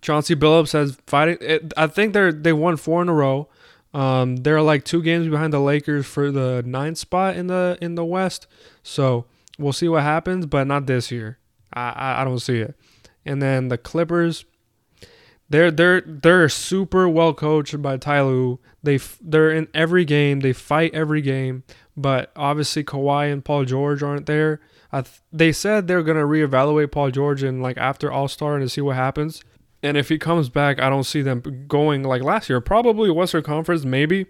Chauncey 0.01 0.35
Billups 0.35 0.73
has 0.73 0.97
fighting. 1.07 1.37
It, 1.41 1.73
I 1.77 1.87
think 1.87 2.13
they're 2.13 2.31
they 2.31 2.53
won 2.53 2.77
four 2.77 3.01
in 3.01 3.09
a 3.09 3.13
row. 3.13 3.49
Um, 3.93 4.37
they're 4.37 4.61
like 4.61 4.83
two 4.83 5.01
games 5.01 5.27
behind 5.27 5.51
the 5.51 5.59
Lakers 5.59 6.05
for 6.05 6.31
the 6.31 6.63
ninth 6.65 6.97
spot 6.97 7.35
in 7.35 7.47
the 7.47 7.77
in 7.81 7.95
the 7.95 8.05
West. 8.05 8.47
So 8.83 9.25
we'll 9.57 9.73
see 9.73 9.87
what 9.87 10.03
happens, 10.03 10.45
but 10.45 10.67
not 10.67 10.85
this 10.85 11.11
year. 11.11 11.39
I, 11.73 11.89
I, 11.89 12.21
I 12.21 12.23
don't 12.23 12.39
see 12.39 12.59
it. 12.59 12.75
And 13.25 13.41
then 13.41 13.67
the 13.67 13.77
Clippers, 13.77 14.45
they're 15.49 15.71
they're 15.71 16.01
they're 16.01 16.49
super 16.49 17.09
well 17.09 17.33
coached 17.33 17.81
by 17.81 17.97
Ty 17.97 18.21
Lue. 18.21 18.59
They 18.83 18.99
they're 19.21 19.51
in 19.51 19.67
every 19.73 20.05
game. 20.05 20.41
They 20.41 20.53
fight 20.53 20.93
every 20.93 21.21
game. 21.21 21.63
But 21.99 22.31
obviously 22.37 22.85
Kawhi 22.85 23.31
and 23.31 23.43
Paul 23.43 23.65
George 23.65 24.01
aren't 24.01 24.25
there. 24.25 24.61
Th- 24.93 25.05
they 25.33 25.51
said 25.51 25.87
they're 25.87 26.01
gonna 26.01 26.21
reevaluate 26.21 26.91
Paul 26.91 27.11
George 27.11 27.43
and 27.43 27.61
like 27.61 27.77
after 27.77 28.09
All 28.09 28.29
Star 28.29 28.55
and 28.55 28.63
to 28.63 28.69
see 28.69 28.79
what 28.79 28.95
happens. 28.95 29.43
And 29.83 29.97
if 29.97 30.07
he 30.07 30.17
comes 30.17 30.47
back, 30.47 30.79
I 30.79 30.89
don't 30.89 31.03
see 31.03 31.21
them 31.21 31.65
going 31.67 32.03
like 32.03 32.23
last 32.23 32.49
year. 32.49 32.61
Probably 32.61 33.11
Western 33.11 33.43
Conference, 33.43 33.83
maybe. 33.83 34.27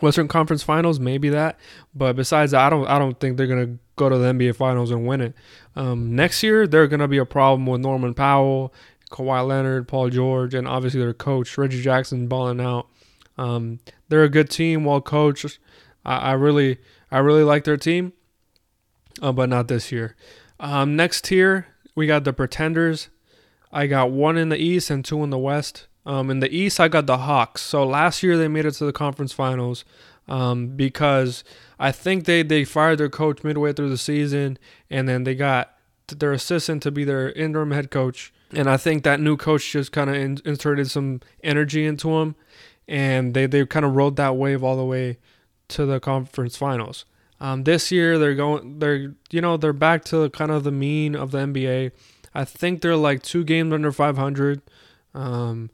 Western 0.00 0.28
Conference 0.28 0.62
Finals, 0.62 1.00
maybe 1.00 1.28
that. 1.30 1.58
But 1.96 2.14
besides 2.14 2.52
that, 2.52 2.64
I 2.64 2.70
don't 2.70 2.86
I 2.86 3.00
don't 3.00 3.18
think 3.18 3.36
they're 3.36 3.48
gonna 3.48 3.78
go 3.96 4.08
to 4.08 4.16
the 4.16 4.28
NBA 4.28 4.54
Finals 4.54 4.92
and 4.92 5.04
win 5.04 5.20
it. 5.20 5.34
Um, 5.74 6.14
next 6.14 6.44
year, 6.44 6.68
they're 6.68 6.86
gonna 6.86 7.08
be 7.08 7.18
a 7.18 7.24
problem 7.24 7.66
with 7.66 7.80
Norman 7.80 8.14
Powell, 8.14 8.72
Kawhi 9.10 9.44
Leonard, 9.44 9.88
Paul 9.88 10.10
George, 10.10 10.54
and 10.54 10.68
obviously 10.68 11.00
their 11.00 11.12
coach 11.12 11.58
Reggie 11.58 11.82
Jackson 11.82 12.28
balling 12.28 12.60
out. 12.60 12.86
Um, 13.36 13.80
they're 14.08 14.24
a 14.24 14.28
good 14.28 14.48
team, 14.48 14.84
well 14.84 15.00
coached. 15.00 15.58
I, 16.04 16.16
I 16.16 16.32
really 16.32 16.78
I 17.10 17.18
really 17.18 17.44
like 17.44 17.64
their 17.64 17.76
team, 17.76 18.12
uh, 19.22 19.32
but 19.32 19.48
not 19.48 19.68
this 19.68 19.90
year. 19.90 20.16
Um, 20.60 20.96
next 20.96 21.24
tier, 21.24 21.66
we 21.94 22.06
got 22.06 22.24
the 22.24 22.32
Pretenders. 22.32 23.08
I 23.72 23.86
got 23.86 24.10
one 24.10 24.36
in 24.36 24.48
the 24.48 24.58
East 24.58 24.90
and 24.90 25.04
two 25.04 25.22
in 25.22 25.30
the 25.30 25.38
West. 25.38 25.86
Um, 26.06 26.30
in 26.30 26.40
the 26.40 26.54
East, 26.54 26.80
I 26.80 26.88
got 26.88 27.06
the 27.06 27.18
Hawks. 27.18 27.60
So 27.60 27.84
last 27.84 28.22
year 28.22 28.36
they 28.38 28.48
made 28.48 28.64
it 28.64 28.72
to 28.72 28.86
the 28.86 28.92
conference 28.92 29.32
finals 29.32 29.84
um, 30.26 30.68
because 30.68 31.44
I 31.78 31.92
think 31.92 32.24
they, 32.24 32.42
they 32.42 32.64
fired 32.64 32.98
their 32.98 33.10
coach 33.10 33.44
midway 33.44 33.72
through 33.72 33.90
the 33.90 33.98
season 33.98 34.58
and 34.90 35.08
then 35.08 35.24
they 35.24 35.34
got 35.34 35.74
their 36.08 36.32
assistant 36.32 36.82
to 36.84 36.90
be 36.90 37.04
their 37.04 37.32
interim 37.32 37.72
head 37.72 37.90
coach. 37.90 38.32
And 38.52 38.70
I 38.70 38.78
think 38.78 39.02
that 39.04 39.20
new 39.20 39.36
coach 39.36 39.72
just 39.72 39.92
kind 39.92 40.08
of 40.08 40.16
in, 40.16 40.38
inserted 40.46 40.90
some 40.90 41.20
energy 41.44 41.84
into 41.84 42.08
them 42.08 42.36
and 42.86 43.34
they, 43.34 43.46
they 43.46 43.66
kind 43.66 43.84
of 43.84 43.94
rode 43.94 44.16
that 44.16 44.36
wave 44.36 44.64
all 44.64 44.76
the 44.76 44.84
way 44.84 45.18
to 45.68 45.86
the 45.86 46.00
conference 46.00 46.56
finals. 46.56 47.04
Um, 47.40 47.64
this 47.64 47.92
year 47.92 48.18
they're 48.18 48.34
going 48.34 48.80
they're 48.80 49.14
you 49.30 49.40
know 49.40 49.56
they're 49.56 49.72
back 49.72 50.04
to 50.06 50.28
kind 50.30 50.50
of 50.50 50.64
the 50.64 50.72
mean 50.72 51.14
of 51.14 51.30
the 51.30 51.38
NBA. 51.38 51.92
I 52.34 52.44
think 52.44 52.82
they're 52.82 52.96
like 52.96 53.22
two 53.22 53.44
games 53.44 53.72
under 53.72 53.92
500. 53.92 54.60
Um, 55.14 55.70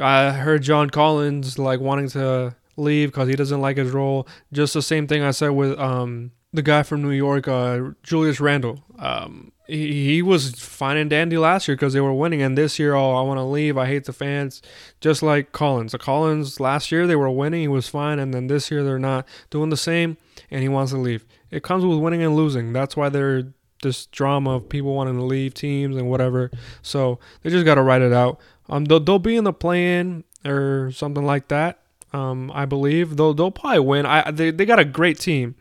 I 0.00 0.30
heard 0.30 0.62
John 0.62 0.90
Collins 0.90 1.58
like 1.58 1.80
wanting 1.80 2.08
to 2.10 2.54
leave 2.76 3.10
because 3.10 3.28
he 3.28 3.36
doesn't 3.36 3.60
like 3.60 3.76
his 3.76 3.90
role. 3.90 4.26
Just 4.52 4.74
the 4.74 4.82
same 4.82 5.06
thing 5.06 5.22
I 5.22 5.32
said 5.32 5.50
with 5.50 5.78
um, 5.78 6.32
the 6.52 6.62
guy 6.62 6.82
from 6.82 7.02
New 7.02 7.10
York, 7.10 7.48
uh, 7.48 7.90
Julius 8.02 8.40
Randle. 8.40 8.84
Um, 8.98 9.52
he, 9.68 10.22
was 10.22 10.50
fine 10.58 10.96
and 10.96 11.10
dandy 11.10 11.36
last 11.36 11.68
year 11.68 11.76
because 11.76 11.92
they 11.92 12.00
were 12.00 12.12
winning, 12.12 12.40
and 12.40 12.56
this 12.56 12.78
year, 12.78 12.94
oh, 12.94 13.14
I 13.14 13.22
want 13.22 13.38
to 13.38 13.44
leave. 13.44 13.76
I 13.76 13.86
hate 13.86 14.04
the 14.04 14.12
fans. 14.12 14.62
Just 15.00 15.22
like 15.22 15.52
Collins. 15.52 15.92
The 15.92 15.98
Collins 15.98 16.58
last 16.58 16.90
year 16.90 17.06
they 17.06 17.16
were 17.16 17.30
winning, 17.30 17.60
he 17.60 17.68
was 17.68 17.88
fine, 17.88 18.18
and 18.18 18.32
then 18.32 18.46
this 18.46 18.70
year 18.70 18.82
they're 18.82 18.98
not 18.98 19.26
doing 19.50 19.70
the 19.70 19.76
same, 19.76 20.16
and 20.50 20.62
he 20.62 20.68
wants 20.68 20.92
to 20.92 20.98
leave. 20.98 21.24
It 21.50 21.62
comes 21.62 21.84
with 21.84 21.98
winning 21.98 22.22
and 22.22 22.34
losing. 22.34 22.72
That's 22.72 22.96
why 22.96 23.10
they're 23.10 23.52
this 23.82 24.06
drama 24.06 24.56
of 24.56 24.68
people 24.68 24.94
wanting 24.94 25.16
to 25.16 25.22
leave 25.22 25.54
teams 25.54 25.96
and 25.96 26.10
whatever. 26.10 26.50
So 26.82 27.18
they 27.42 27.50
just 27.50 27.64
got 27.64 27.76
to 27.76 27.82
write 27.82 28.02
it 28.02 28.12
out. 28.12 28.40
Um, 28.68 28.86
they'll, 28.86 29.00
they'll 29.00 29.18
be 29.18 29.36
in 29.36 29.44
the 29.44 29.52
play-in 29.52 30.24
or 30.44 30.90
something 30.92 31.24
like 31.24 31.48
that. 31.48 31.78
Um, 32.12 32.50
I 32.54 32.64
believe 32.64 33.16
they'll 33.16 33.34
they'll 33.34 33.50
probably 33.50 33.80
win. 33.80 34.06
I 34.06 34.30
they 34.30 34.50
they 34.50 34.64
got 34.64 34.78
a 34.78 34.84
great 34.84 35.18
team. 35.18 35.56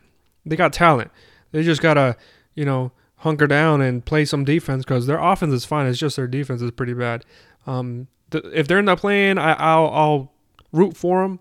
They 0.45 0.55
got 0.55 0.71
talent. 0.71 1.11
They 1.51 1.61
just 1.63 1.81
gotta 1.81 2.15
you 2.55 2.63
know 2.63 2.93
hunker 3.17 3.47
down 3.47 3.81
and 3.81 4.05
play 4.05 4.25
some 4.25 4.43
defense 4.45 4.83
because 4.83 5.07
their 5.07 5.19
offense 5.19 5.53
is 5.53 5.65
fine. 5.65 5.87
It's 5.87 5.99
just 5.99 6.15
their 6.15 6.27
defense 6.27 6.61
is 6.61 6.71
pretty 6.71 6.93
bad. 6.93 7.25
Um, 7.65 8.07
the, 8.29 8.39
if 8.57 8.67
they're 8.67 8.79
in 8.79 8.85
the 8.85 8.95
play-in, 8.95 9.37
I, 9.37 9.53
I'll 9.53 9.89
I'll 9.89 10.31
root 10.71 10.95
for 10.95 11.23
them, 11.23 11.39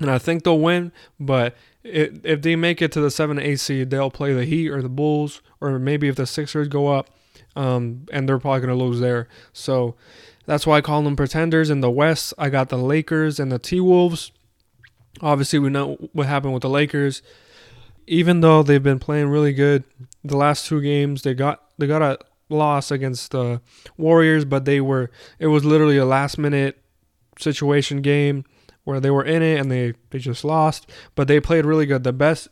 and 0.00 0.10
I 0.10 0.18
think 0.18 0.44
they'll 0.44 0.58
win. 0.58 0.92
But 1.18 1.56
it, 1.82 2.20
if 2.24 2.42
they 2.42 2.56
make 2.56 2.82
it 2.82 2.92
to 2.92 3.00
the 3.00 3.10
seven 3.10 3.38
eight 3.38 3.60
seed, 3.60 3.90
they'll 3.90 4.10
play 4.10 4.32
the 4.34 4.44
Heat 4.44 4.70
or 4.70 4.82
the 4.82 4.88
Bulls, 4.88 5.40
or 5.60 5.78
maybe 5.78 6.08
if 6.08 6.16
the 6.16 6.26
Sixers 6.26 6.68
go 6.68 6.88
up, 6.88 7.08
um, 7.56 8.06
and 8.12 8.28
they're 8.28 8.38
probably 8.38 8.60
gonna 8.60 8.74
lose 8.74 9.00
there. 9.00 9.28
So 9.52 9.94
that's 10.46 10.66
why 10.66 10.78
I 10.78 10.80
call 10.80 11.02
them 11.02 11.16
pretenders. 11.16 11.70
In 11.70 11.80
the 11.80 11.90
West, 11.90 12.34
I 12.38 12.50
got 12.50 12.68
the 12.68 12.78
Lakers 12.78 13.40
and 13.40 13.50
the 13.50 13.58
T 13.58 13.80
Wolves. 13.80 14.32
Obviously, 15.20 15.58
we 15.58 15.70
know 15.70 15.96
what 16.12 16.26
happened 16.26 16.52
with 16.52 16.62
the 16.62 16.68
Lakers. 16.68 17.22
Even 18.08 18.40
though 18.40 18.62
they've 18.62 18.82
been 18.82 18.98
playing 18.98 19.28
really 19.28 19.52
good, 19.52 19.84
the 20.24 20.36
last 20.36 20.66
two 20.66 20.80
games 20.80 21.22
they 21.22 21.34
got 21.34 21.62
they 21.78 21.86
got 21.86 22.02
a 22.02 22.18
loss 22.48 22.90
against 22.90 23.30
the 23.32 23.60
Warriors, 23.96 24.44
but 24.44 24.64
they 24.64 24.80
were 24.80 25.10
it 25.38 25.48
was 25.48 25.64
literally 25.64 25.98
a 25.98 26.04
last 26.04 26.38
minute 26.38 26.82
situation 27.38 28.02
game 28.02 28.44
where 28.84 29.00
they 29.00 29.10
were 29.10 29.24
in 29.24 29.42
it 29.42 29.60
and 29.60 29.70
they 29.70 29.94
they 30.10 30.18
just 30.18 30.44
lost, 30.44 30.90
but 31.14 31.28
they 31.28 31.40
played 31.40 31.66
really 31.66 31.86
good. 31.86 32.04
The 32.04 32.12
best 32.12 32.48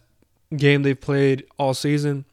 game 0.56 0.82
they've 0.82 1.00
played 1.00 1.44
all 1.58 1.74
season 1.74 2.24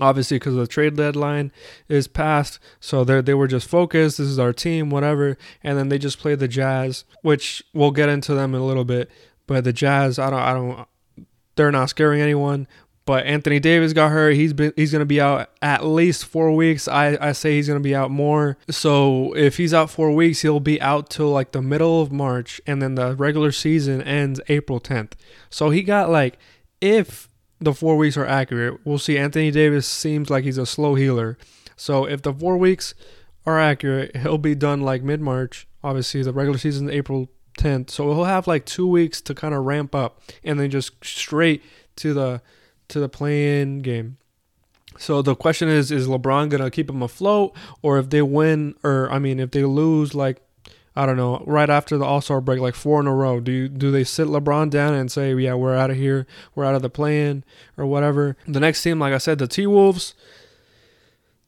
obviously 0.00 0.38
because 0.38 0.54
the 0.54 0.66
trade 0.66 0.96
deadline 0.96 1.52
is 1.88 2.08
past. 2.08 2.58
So 2.80 3.04
they 3.04 3.20
they 3.20 3.34
were 3.34 3.46
just 3.46 3.68
focused. 3.68 4.18
This 4.18 4.28
is 4.28 4.38
our 4.38 4.52
team 4.52 4.90
whatever. 4.90 5.36
And 5.62 5.78
then 5.78 5.88
they 5.88 5.98
just 5.98 6.18
played 6.18 6.38
the 6.38 6.48
jazz 6.48 7.04
which 7.22 7.62
we'll 7.72 7.90
get 7.90 8.08
into 8.08 8.34
them 8.34 8.54
in 8.54 8.60
a 8.60 8.66
little 8.66 8.84
bit. 8.84 9.10
But 9.46 9.64
the 9.64 9.72
jazz 9.72 10.18
i 10.18 10.30
don't 10.30 10.40
i 10.40 10.52
don't 10.52 10.88
they're 11.56 11.72
not 11.72 11.90
scaring 11.90 12.20
anyone 12.20 12.66
but 13.06 13.26
Anthony 13.26 13.60
Davis 13.60 13.92
got 13.92 14.10
hurt. 14.10 14.34
He's 14.34 14.52
been 14.52 14.72
he's 14.76 14.92
gonna 14.92 15.04
be 15.04 15.20
out 15.20 15.50
at 15.60 15.84
least 15.84 16.24
four 16.24 16.52
weeks. 16.52 16.88
I, 16.88 17.18
I 17.20 17.32
say 17.32 17.56
he's 17.56 17.68
gonna 17.68 17.80
be 17.80 17.94
out 17.94 18.10
more. 18.10 18.56
So 18.70 19.34
if 19.36 19.56
he's 19.58 19.74
out 19.74 19.90
four 19.90 20.10
weeks, 20.12 20.42
he'll 20.42 20.60
be 20.60 20.80
out 20.80 21.10
till 21.10 21.30
like 21.30 21.52
the 21.52 21.62
middle 21.62 22.00
of 22.00 22.10
March, 22.10 22.60
and 22.66 22.80
then 22.80 22.94
the 22.94 23.14
regular 23.14 23.52
season 23.52 24.00
ends 24.02 24.40
April 24.48 24.80
10th. 24.80 25.12
So 25.50 25.70
he 25.70 25.82
got 25.82 26.08
like 26.08 26.38
if 26.80 27.28
the 27.60 27.74
four 27.74 27.96
weeks 27.96 28.16
are 28.16 28.26
accurate. 28.26 28.80
We'll 28.84 28.98
see. 28.98 29.18
Anthony 29.18 29.50
Davis 29.50 29.86
seems 29.86 30.30
like 30.30 30.44
he's 30.44 30.58
a 30.58 30.66
slow 30.66 30.94
healer. 30.94 31.38
So 31.76 32.04
if 32.04 32.22
the 32.22 32.32
four 32.32 32.56
weeks 32.56 32.94
are 33.46 33.58
accurate, 33.58 34.16
he'll 34.16 34.38
be 34.38 34.54
done 34.54 34.80
like 34.80 35.02
mid 35.02 35.20
March. 35.20 35.66
Obviously, 35.82 36.22
the 36.22 36.32
regular 36.32 36.58
season 36.58 36.88
April 36.90 37.28
10th. 37.58 37.90
So 37.90 38.12
he'll 38.12 38.24
have 38.24 38.46
like 38.46 38.64
two 38.64 38.86
weeks 38.86 39.20
to 39.22 39.34
kind 39.34 39.54
of 39.54 39.64
ramp 39.64 39.94
up 39.94 40.20
and 40.42 40.58
then 40.58 40.70
just 40.70 41.04
straight 41.04 41.62
to 41.96 42.14
the 42.14 42.42
to 42.88 43.00
the 43.00 43.08
play-in 43.08 43.80
game. 43.80 44.18
So 44.98 45.22
the 45.22 45.34
question 45.34 45.68
is: 45.68 45.90
Is 45.90 46.06
LeBron 46.06 46.50
gonna 46.50 46.70
keep 46.70 46.88
him 46.88 47.02
afloat, 47.02 47.54
or 47.82 47.98
if 47.98 48.10
they 48.10 48.22
win, 48.22 48.74
or 48.82 49.10
I 49.10 49.18
mean, 49.18 49.40
if 49.40 49.50
they 49.50 49.64
lose, 49.64 50.14
like 50.14 50.40
I 50.96 51.06
don't 51.06 51.16
know, 51.16 51.42
right 51.46 51.68
after 51.68 51.98
the 51.98 52.04
All 52.04 52.20
Star 52.20 52.40
break, 52.40 52.60
like 52.60 52.74
four 52.74 53.00
in 53.00 53.06
a 53.06 53.14
row? 53.14 53.40
Do 53.40 53.50
you, 53.50 53.68
do 53.68 53.90
they 53.90 54.04
sit 54.04 54.28
LeBron 54.28 54.70
down 54.70 54.94
and 54.94 55.10
say, 55.10 55.34
yeah, 55.34 55.54
we're 55.54 55.76
out 55.76 55.90
of 55.90 55.96
here, 55.96 56.26
we're 56.54 56.64
out 56.64 56.76
of 56.76 56.82
the 56.82 56.90
plan 56.90 57.44
or 57.76 57.86
whatever? 57.86 58.36
The 58.46 58.60
next 58.60 58.82
team, 58.82 59.00
like 59.00 59.12
I 59.12 59.18
said, 59.18 59.38
the 59.38 59.48
T 59.48 59.66
Wolves. 59.66 60.14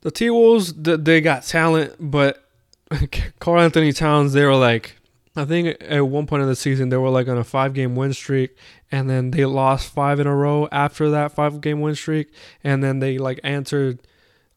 The 0.01 0.11
T 0.11 0.31
Wolves, 0.31 0.73
they 0.75 1.21
got 1.21 1.45
talent, 1.45 1.95
but 2.01 2.45
Karl-Anthony 3.39 3.93
Towns, 3.93 4.33
they 4.33 4.45
were 4.45 4.57
like, 4.57 4.97
I 5.37 5.45
think 5.45 5.77
at 5.83 6.01
one 6.01 6.27
point 6.27 6.43
in 6.43 6.49
the 6.49 6.57
season 6.57 6.89
they 6.89 6.97
were 6.97 7.11
like 7.11 7.29
on 7.29 7.39
a 7.39 7.45
five 7.45 7.75
game 7.75 7.95
win 7.95 8.13
streak, 8.13 8.57
and 8.91 9.09
then 9.09 9.31
they 9.31 9.45
lost 9.45 9.93
five 9.93 10.19
in 10.19 10.27
a 10.27 10.35
row 10.35 10.69
after 10.73 11.11
that 11.11 11.33
five 11.33 11.61
game 11.61 11.81
win 11.81 11.95
streak, 11.95 12.33
and 12.65 12.83
then 12.83 13.01
they 13.01 13.19
like 13.19 13.39
answered 13.45 14.01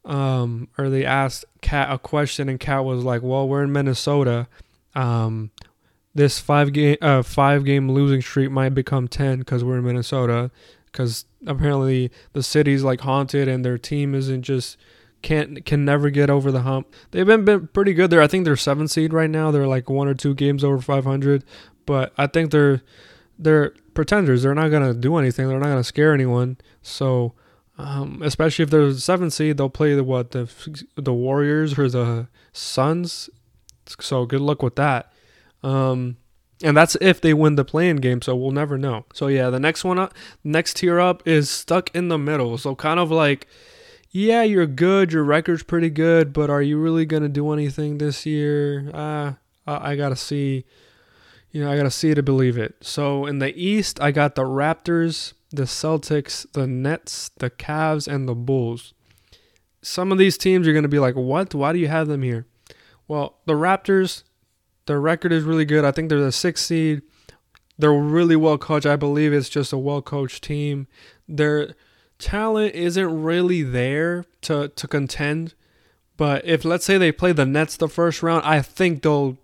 um, 0.06 0.70
or 0.78 0.90
they 0.90 1.06
asked 1.06 1.46
KAT 1.62 1.92
a 1.92 1.98
question, 1.98 2.48
and 2.50 2.60
KAT 2.60 2.86
was 2.86 3.04
like, 3.04 3.22
"Well, 3.22 3.48
we're 3.48 3.64
in 3.64 3.72
Minnesota, 3.72 4.48
um, 4.96 5.52
this 6.16 6.40
five 6.40 6.74
game 6.74 6.98
uh, 7.02 7.22
five 7.24 7.64
game 7.66 7.92
losing 7.92 8.22
streak 8.22 8.52
might 8.52 8.70
become 8.70 9.08
ten 9.08 9.40
because 9.40 9.64
we're 9.64 9.78
in 9.78 9.86
Minnesota. 9.86 10.52
Because 10.86 11.26
apparently 11.46 12.12
the 12.34 12.42
city's 12.42 12.84
like 12.84 13.02
haunted 13.02 13.48
and 13.48 13.64
their 13.64 13.78
team 13.78 14.16
isn't 14.16 14.42
just 14.42 14.76
can't 15.22 15.66
can 15.66 15.86
never 15.86 16.10
get 16.10 16.30
over 16.30 16.52
the 16.52 16.62
hump. 16.62 16.94
They've 17.12 17.26
been, 17.26 17.46
been 17.46 17.68
pretty 17.68 17.94
good 17.94 18.10
there. 18.10 18.22
I 18.22 18.28
think 18.28 18.46
they're 18.46 18.56
seven 18.56 18.88
seed 18.88 19.14
right 19.14 19.30
now. 19.30 19.52
They're 19.52 19.68
like 19.68 19.90
one 19.90 20.08
or 20.08 20.14
two 20.14 20.34
games 20.34 20.64
over 20.64 20.82
500, 20.82 21.44
but 21.86 22.14
I 22.18 22.28
think 22.28 22.52
they're 22.52 22.82
they're 23.38 23.72
pretenders. 23.94 24.44
They're 24.44 24.56
not 24.56 24.70
gonna 24.70 24.94
do 24.94 25.18
anything. 25.18 25.48
They're 25.48 25.60
not 25.60 25.70
gonna 25.70 25.84
scare 25.84 26.14
anyone. 26.14 26.58
So. 26.82 27.34
Um, 27.78 28.22
especially 28.22 28.64
if 28.64 28.72
they're 28.72 28.92
seven 28.92 29.32
seed, 29.32 29.56
they'll 29.56 29.70
play 29.70 29.96
the 29.96 30.04
what 30.04 30.32
the 30.32 30.52
the 30.98 31.14
Warriors 31.14 31.80
or 31.80 31.88
the 31.88 32.28
Suns 32.52 33.30
so 34.00 34.26
good 34.26 34.42
luck 34.42 34.62
with 34.62 34.76
that. 34.76 35.12
Um, 35.64 36.18
and 36.62 36.76
that's 36.76 36.96
if 37.00 37.22
they 37.22 37.34
win 37.34 37.56
the 37.56 37.66
play-in 37.66 37.98
game, 37.98 38.22
so 38.22 38.36
we'll 38.36 38.52
never 38.52 38.78
know. 38.78 39.06
So 39.14 39.28
yeah, 39.28 39.50
the 39.50 39.60
next 39.60 39.84
one 39.84 39.98
up, 39.98 40.14
next 40.44 40.78
tier 40.78 41.00
up 41.00 41.28
is 41.28 41.50
stuck 41.50 41.94
in 41.96 42.10
the 42.10 42.18
middle. 42.18 42.58
So 42.58 42.76
kind 42.76 43.00
of 43.00 43.12
like, 43.12 43.48
yeah, 44.12 44.44
you're 44.44 44.66
good, 44.66 45.14
your 45.14 45.24
record's 45.24 45.64
pretty 45.64 45.90
good, 45.90 46.34
but 46.34 46.50
are 46.50 46.62
you 46.62 46.80
really 46.80 47.06
gonna 47.06 47.30
do 47.30 47.52
anything 47.52 47.98
this 47.98 48.26
year? 48.26 48.90
Uh, 48.94 49.34
I, 49.68 49.92
I 49.92 49.96
gotta 49.96 50.16
see. 50.16 50.66
You 51.52 51.64
know, 51.64 51.72
I 51.72 51.78
gotta 51.78 51.92
see 51.92 52.14
to 52.14 52.22
believe 52.24 52.58
it. 52.58 52.76
So 52.82 53.26
in 53.26 53.40
the 53.40 53.56
East, 53.60 54.00
I 54.02 54.12
got 54.12 54.36
the 54.36 54.44
Raptors, 54.44 55.34
the 55.52 55.64
Celtics, 55.64 56.46
the 56.54 56.68
Nets, 56.68 57.32
the 57.38 57.50
Cavs, 57.50 58.08
and 58.08 58.28
the 58.28 58.36
Bulls. 58.36 58.94
some 59.82 60.12
of 60.12 60.18
these 60.18 60.38
teams 60.38 60.66
you're 60.66 60.74
going 60.74 60.84
to 60.84 60.90
be 60.90 61.00
like, 61.00 61.16
what? 61.16 61.56
Why 61.56 61.74
do 61.74 61.80
you 61.80 61.88
have 61.88 62.08
them 62.08 62.22
here? 62.22 62.46
Well, 63.08 63.40
the 63.46 63.54
Raptors, 63.54 64.24
their 64.86 65.00
record 65.00 65.32
is 65.32 65.44
really 65.44 65.66
good. 65.66 65.86
I 65.86 65.92
think 65.92 66.10
they're 66.10 66.20
the 66.20 66.32
sixth 66.32 66.66
seed. 66.66 67.02
They're 67.78 67.94
really 67.94 68.36
well 68.36 68.58
coached. 68.58 68.86
I 68.86 68.98
believe 68.98 69.34
it's 69.34 69.50
just 69.50 69.74
a 69.74 69.78
well 69.78 70.02
coached 70.02 70.44
team. 70.44 70.88
Their 71.28 71.76
talent 72.20 72.76
isn't 72.76 73.24
really 73.24 73.64
there 73.64 74.26
to, 74.42 74.68
to 74.68 74.88
contend. 74.88 75.56
But 76.18 76.46
if 76.46 76.66
let's 76.66 76.86
say 76.86 76.98
they 76.98 77.14
play 77.14 77.32
the 77.32 77.46
Nets 77.46 77.78
the 77.78 77.88
first 77.88 78.22
round, 78.22 78.46
I 78.46 78.62
think 78.62 79.02
they'll 79.02 79.38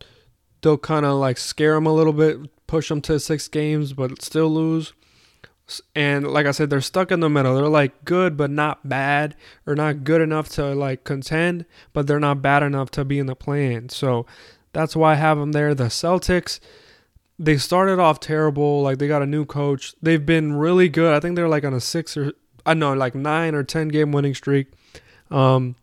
they'll 0.61 0.77
kind 0.77 1.05
of 1.05 1.15
like 1.17 1.37
scare 1.37 1.75
them 1.75 1.85
a 1.85 1.93
little 1.93 2.13
bit, 2.13 2.37
push 2.67 2.89
them 2.89 3.01
to 3.01 3.19
six 3.19 3.47
games, 3.47 3.93
but 3.93 4.21
still 4.21 4.49
lose. 4.49 4.93
And 5.95 6.27
like 6.27 6.45
I 6.45 6.51
said, 6.51 6.69
they're 6.69 6.81
stuck 6.81 7.11
in 7.11 7.21
the 7.21 7.29
middle. 7.29 7.55
They're 7.55 7.67
like 7.69 8.03
good, 8.03 8.35
but 8.35 8.51
not 8.51 8.87
bad, 8.87 9.35
or 9.65 9.73
not 9.73 10.03
good 10.03 10.21
enough 10.21 10.49
to 10.49 10.75
like 10.75 11.03
contend, 11.03 11.65
but 11.93 12.07
they're 12.07 12.19
not 12.19 12.41
bad 12.41 12.61
enough 12.61 12.91
to 12.91 13.05
be 13.05 13.19
in 13.19 13.25
the 13.25 13.35
plan. 13.35 13.89
So 13.89 14.25
that's 14.73 14.95
why 14.95 15.13
I 15.13 15.15
have 15.15 15.37
them 15.37 15.53
there. 15.53 15.73
The 15.73 15.85
Celtics, 15.85 16.59
they 17.39 17.57
started 17.57 17.99
off 17.99 18.19
terrible. 18.19 18.81
Like 18.81 18.97
they 18.97 19.07
got 19.07 19.23
a 19.23 19.27
new 19.27 19.45
coach. 19.45 19.95
They've 20.01 20.23
been 20.23 20.53
really 20.53 20.89
good. 20.89 21.13
I 21.13 21.19
think 21.19 21.35
they're 21.35 21.47
like 21.47 21.63
on 21.63 21.73
a 21.73 21.79
six 21.79 22.17
or 22.17 22.33
I 22.65 22.73
know 22.73 22.93
like 22.93 23.15
nine 23.15 23.55
or 23.55 23.63
ten 23.63 23.89
game 23.89 24.11
winning 24.11 24.35
streak. 24.35 24.67
Um, 25.31 25.75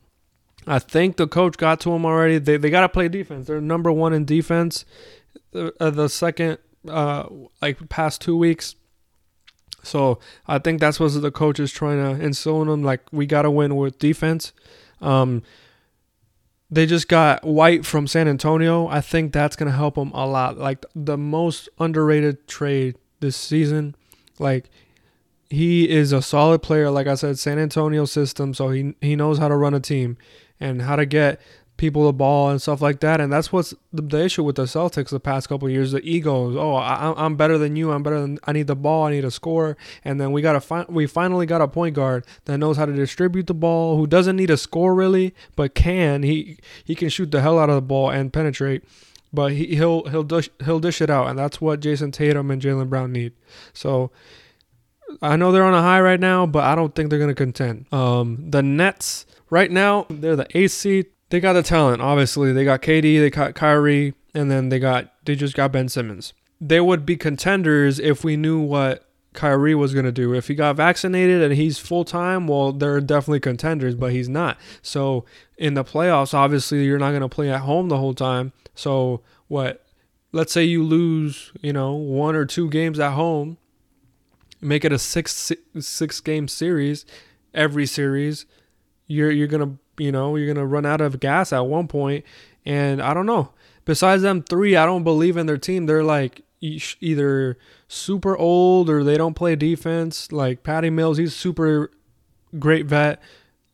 I 0.67 0.79
think 0.79 1.17
the 1.17 1.27
coach 1.27 1.57
got 1.57 1.81
to 1.81 1.91
them 1.91 2.05
already. 2.05 2.39
They 2.39 2.57
they 2.57 2.71
got 2.71 2.83
to 2.83 2.89
play 2.89 3.09
defense. 3.09 3.47
They're 3.47 3.61
number 3.61 3.91
one 3.91 4.13
in 4.13 4.25
defense. 4.25 4.85
The, 5.53 5.73
uh, 5.81 5.91
the 5.91 6.09
second 6.09 6.59
uh 6.89 7.29
like 7.61 7.89
past 7.89 8.21
two 8.21 8.37
weeks. 8.37 8.75
So 9.83 10.21
I 10.47 10.59
think 10.59 10.81
that's 10.81 11.01
what 11.01 11.13
the 11.21 11.31
coach 11.31 11.59
is 11.59 11.73
trying 11.73 11.99
to 11.99 12.25
instill 12.25 12.63
in 12.63 12.69
them. 12.69 12.83
Like 12.83 13.01
we 13.11 13.27
got 13.27 13.43
to 13.43 13.51
win 13.51 13.75
with 13.77 13.99
defense. 13.99 14.53
Um, 15.01 15.43
they 16.71 16.87
just 16.87 17.09
got 17.09 17.45
White 17.45 17.85
from 17.85 18.07
San 18.07 18.29
Antonio. 18.29 18.87
I 18.87 19.01
think 19.01 19.33
that's 19.33 19.57
gonna 19.57 19.73
help 19.73 19.97
them 19.97 20.11
a 20.15 20.27
lot. 20.27 20.57
Like 20.57 20.87
the 20.95 21.19
most 21.19 21.69
underrated 21.79 22.47
trade 22.47 22.97
this 23.21 23.37
season. 23.37 23.95
Like 24.39 24.71
he 25.53 25.87
is 25.89 26.13
a 26.13 26.23
solid 26.23 26.63
player. 26.63 26.91
Like 26.91 27.07
I 27.07 27.15
said, 27.15 27.39
San 27.39 27.59
Antonio 27.59 28.07
system, 28.07 28.55
so 28.55 28.71
he 28.71 28.95
he 29.03 29.15
knows 29.15 29.37
how 29.37 29.49
to 29.49 29.57
run 29.57 29.75
a 29.75 29.81
team 29.81 30.17
and 30.59 30.81
how 30.81 30.97
to 30.97 31.05
get 31.05 31.41
people 31.77 32.07
the 32.07 32.13
ball 32.13 32.49
and 32.49 32.63
stuff 32.63 32.81
like 32.81 33.01
that. 33.01 33.21
And 33.21 33.31
that's 33.31 33.53
what's 33.53 33.75
the, 33.93 34.01
the 34.01 34.25
issue 34.25 34.45
with 34.45 34.57
the 34.57 34.65
Celtics 34.65 35.11
the 35.11 35.21
past 35.21 35.51
couple 35.51 35.69
years. 35.69 35.93
The 35.93 36.01
egos. 36.09 36.57
Oh, 36.57 36.77
I, 36.77 37.23
am 37.23 37.37
better 37.37 37.59
than 37.59 37.77
you. 37.77 37.93
I'm 37.93 38.03
better 38.03 38.19
than. 38.19 38.39
I 38.45 38.53
need 38.53 38.67
the 38.67 38.75
ball. 38.75 39.05
I 39.05 39.11
need 39.11 39.27
a 39.27 39.31
score. 39.31 39.77
And 40.07 40.19
then 40.19 40.33
we 40.33 40.41
got 40.41 40.57
a 40.57 40.61
fi- 40.61 40.87
we 40.89 41.07
finally 41.07 41.45
got 41.45 41.61
a 41.61 41.69
point 41.69 41.97
guard 41.97 42.25
that 42.47 42.57
knows 42.57 42.79
how 42.79 42.87
to 42.87 42.93
distribute 42.95 43.47
the 43.47 43.55
ball, 43.55 43.99
who 43.99 44.07
doesn't 44.07 44.37
need 44.37 44.51
a 44.51 44.57
score 44.57 44.95
really, 44.95 45.35
but 45.55 45.75
can. 45.75 46.23
He 46.23 46.57
he 46.83 46.95
can 46.95 47.11
shoot 47.11 47.31
the 47.31 47.43
hell 47.43 47.59
out 47.59 47.69
of 47.69 47.75
the 47.75 47.83
ball 47.83 48.09
and 48.09 48.33
penetrate. 48.33 48.85
But 49.35 49.53
he, 49.53 49.77
he'll 49.77 50.05
he'll 50.09 50.23
dish, 50.23 50.49
he'll 50.65 50.81
dish 50.81 51.03
it 51.03 51.11
out, 51.11 51.27
and 51.27 51.39
that's 51.39 51.61
what 51.61 51.81
Jayson 51.81 52.11
Tatum 52.11 52.51
and 52.51 52.63
Jaylen 52.63 52.89
Brown 52.89 53.13
need. 53.13 53.35
So 53.75 54.11
I 55.21 55.37
know 55.37 55.53
they're 55.53 55.65
on 55.65 55.75
a 55.75 55.83
high 55.83 56.01
right 56.01 56.21
now, 56.21 56.47
but 56.47 56.65
I 56.65 56.75
don't 56.75 56.95
think 56.95 57.11
they're 57.11 57.19
going 57.19 57.29
to 57.29 57.35
contend. 57.35 57.93
Um, 57.93 58.51
the 58.51 58.63
Nets, 58.63 59.27
right 59.51 59.71
now, 59.71 60.07
they're 60.09 60.37
the 60.37 60.69
seed. 60.69 61.07
They 61.31 61.41
got 61.41 61.55
the 61.55 61.63
talent, 61.63 62.03
obviously. 62.03 62.53
They 62.53 62.65
got 62.65 62.83
KD, 62.83 63.21
they 63.21 63.31
got 63.31 63.55
Kyrie, 63.55 64.15
and 64.35 64.51
then 64.51 64.69
they 64.69 64.79
got 64.79 65.13
they 65.25 65.35
just 65.35 65.55
got 65.55 65.73
Ben 65.73 65.89
Simmons. 65.89 66.33
They 66.61 66.81
would 66.81 67.07
be 67.07 67.17
contenders 67.17 67.99
if 67.99 68.23
we 68.23 68.37
knew 68.37 68.61
what 68.61 69.09
Kyrie 69.33 69.75
was 69.75 69.95
going 69.95 70.05
to 70.05 70.13
do. 70.13 70.35
If 70.35 70.49
he 70.49 70.55
got 70.55 70.77
vaccinated 70.77 71.43
and 71.43 71.55
he's 71.55 71.79
full 71.79 72.05
time, 72.05 72.47
well, 72.47 72.73
they're 72.73 73.01
definitely 73.01 73.41
contenders, 73.41 73.95
but 73.95 74.13
he's 74.13 74.29
not. 74.29 74.59
So 74.83 75.25
in 75.57 75.75
the 75.75 75.85
playoffs, 75.85 76.35
obviously, 76.35 76.85
you're 76.85 76.99
not 76.99 77.11
going 77.11 77.23
to 77.23 77.29
play 77.29 77.51
at 77.51 77.63
home 77.63 77.89
the 77.89 77.99
whole 77.99 78.15
time. 78.15 78.53
So 78.75 79.23
what? 79.49 79.85
Let's 80.35 80.53
say 80.53 80.65
you 80.65 80.83
lose, 80.83 81.53
you 81.61 81.75
know, 81.75 81.93
one 81.93 82.35
or 82.35 82.47
two 82.47 82.71
games 82.71 82.99
at 82.99 83.13
home 83.13 83.59
make 84.63 84.85
it 84.85 84.93
a 84.93 84.99
six 84.99 85.53
six 85.79 86.21
game 86.21 86.49
series 86.49 87.05
every 87.53 87.85
series 87.85 88.47
you're 89.07 89.31
you're 89.31 89.47
gonna 89.47 89.77
you 89.99 90.11
know 90.11 90.37
you're 90.37 90.53
gonna 90.53 90.67
run 90.67 90.87
out 90.87 91.01
of 91.01 91.21
gas 91.21 91.53
at 91.53 91.67
one 91.67 91.87
point 91.87 92.25
and 92.65 93.03
i 93.03 93.13
don't 93.13 93.27
know. 93.27 93.51
Besides 93.85 94.23
them 94.23 94.43
three 94.43 94.77
i 94.77 94.87
don't 94.87 95.05
believe 95.05 95.37
in 95.37 95.47
their 95.47 95.59
team. 95.59 95.87
They're 95.87 96.05
like 96.05 96.43
either 96.61 97.59
super 97.89 98.37
old 98.37 98.89
or 98.89 99.03
they 99.03 99.17
don't 99.17 99.35
play 99.35 99.57
defense. 99.57 100.31
Like 100.33 100.63
patty 100.63 100.91
mills 100.91 101.19
he's 101.19 101.35
super 101.35 101.91
great 102.59 102.87
vet 102.87 103.21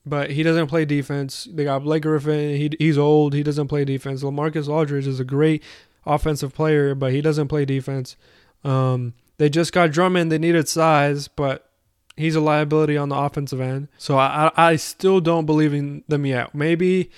but 0.06 0.30
he 0.30 0.42
doesn't 0.42 0.68
play 0.68 0.86
defense. 0.86 1.46
They 1.52 1.64
got 1.64 1.84
blake 1.84 2.02
griffin. 2.02 2.56
He, 2.56 2.70
he's 2.78 2.96
old. 2.96 3.34
He 3.34 3.42
doesn't 3.42 3.68
play 3.68 3.84
defense. 3.84 4.22
Lamarcus 4.22 4.68
aldridge 4.68 5.06
is 5.06 5.20
a 5.20 5.24
great 5.24 5.62
offensive 6.06 6.54
player 6.54 6.94
but 6.94 7.12
he 7.12 7.20
doesn't 7.20 7.48
play 7.48 7.64
defense. 7.64 8.16
Um, 8.64 9.12
they 9.38 9.48
just 9.48 9.72
got 9.72 9.90
Drummond. 9.90 10.30
They 10.30 10.38
needed 10.38 10.68
size, 10.68 11.28
but 11.28 11.70
he's 12.16 12.34
a 12.34 12.40
liability 12.40 12.96
on 12.96 13.08
the 13.08 13.16
offensive 13.16 13.60
end. 13.60 13.88
So 13.96 14.18
I, 14.18 14.50
I 14.56 14.76
still 14.76 15.20
don't 15.20 15.46
believe 15.46 15.72
in 15.72 16.04
them 16.08 16.26
yet. 16.26 16.54
Maybe 16.54 17.10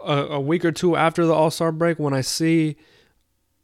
a, 0.00 0.16
a 0.24 0.40
week 0.40 0.64
or 0.64 0.72
two 0.72 0.96
after 0.96 1.26
the 1.26 1.34
All 1.34 1.50
Star 1.50 1.72
break, 1.72 1.98
when 1.98 2.14
I 2.14 2.22
see 2.22 2.76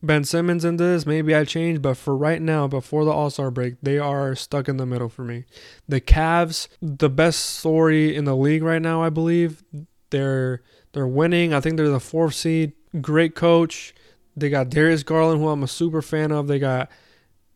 Ben 0.03 0.25
Simmons 0.25 0.64
in 0.64 0.77
this, 0.77 1.07
maybe 1.07 1.35
I 1.35 1.44
change. 1.44 1.81
But 1.81 1.96
for 1.96 2.16
right 2.16 2.42
now, 2.42 2.66
before 2.66 3.05
the 3.05 3.12
All 3.12 3.31
Star 3.31 3.51
break, 3.51 3.77
they 3.83 3.98
are 3.98 4.35
stuck 4.35 4.68
in 4.68 4.77
the 4.77 4.87
middle 4.87 5.09
for 5.09 5.22
me. 5.25 5.44
The 5.88 6.01
Cavs, 6.01 6.68
the 6.81 7.11
best 7.11 7.40
story 7.59 8.14
in 8.14 8.25
the 8.25 8.37
league 8.37 8.62
right 8.62 8.83
now, 8.83 9.03
I 9.03 9.09
believe. 9.09 9.62
They're 10.11 10.62
they're 10.92 11.07
winning. 11.07 11.55
I 11.55 11.61
think 11.61 11.77
they're 11.77 11.88
the 11.88 12.01
fourth 12.01 12.35
seed. 12.35 12.72
Great 13.01 13.35
coach. 13.35 13.94
They 14.37 14.51
got 14.51 14.68
Darius 14.70 15.03
Garland, 15.03 15.40
who 15.40 15.48
I'm 15.48 15.62
a 15.62 15.68
super 15.68 16.03
fan 16.03 16.33
of. 16.33 16.46
They 16.48 16.59
got 16.59 16.90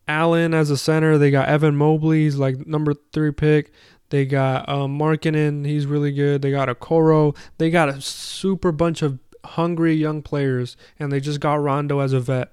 Allen 0.07 0.53
as 0.53 0.69
a 0.69 0.77
center. 0.77 1.17
They 1.17 1.31
got 1.31 1.47
Evan 1.47 1.75
Mobley, 1.75 2.23
he's 2.23 2.37
like 2.37 2.65
number 2.65 2.93
three 3.11 3.31
pick. 3.31 3.71
They 4.09 4.25
got 4.25 4.69
um, 4.69 4.97
Markkanen, 4.97 5.65
he's 5.65 5.85
really 5.85 6.11
good. 6.11 6.41
They 6.41 6.51
got 6.51 6.69
Okoro. 6.69 7.35
They 7.57 7.69
got 7.69 7.89
a 7.89 7.99
super 7.99 8.71
bunch 8.71 9.01
of 9.01 9.19
hungry 9.43 9.93
young 9.95 10.21
players, 10.21 10.77
and 10.97 11.11
they 11.11 11.19
just 11.19 11.39
got 11.39 11.55
Rondo 11.55 11.99
as 11.99 12.13
a 12.13 12.19
vet. 12.19 12.51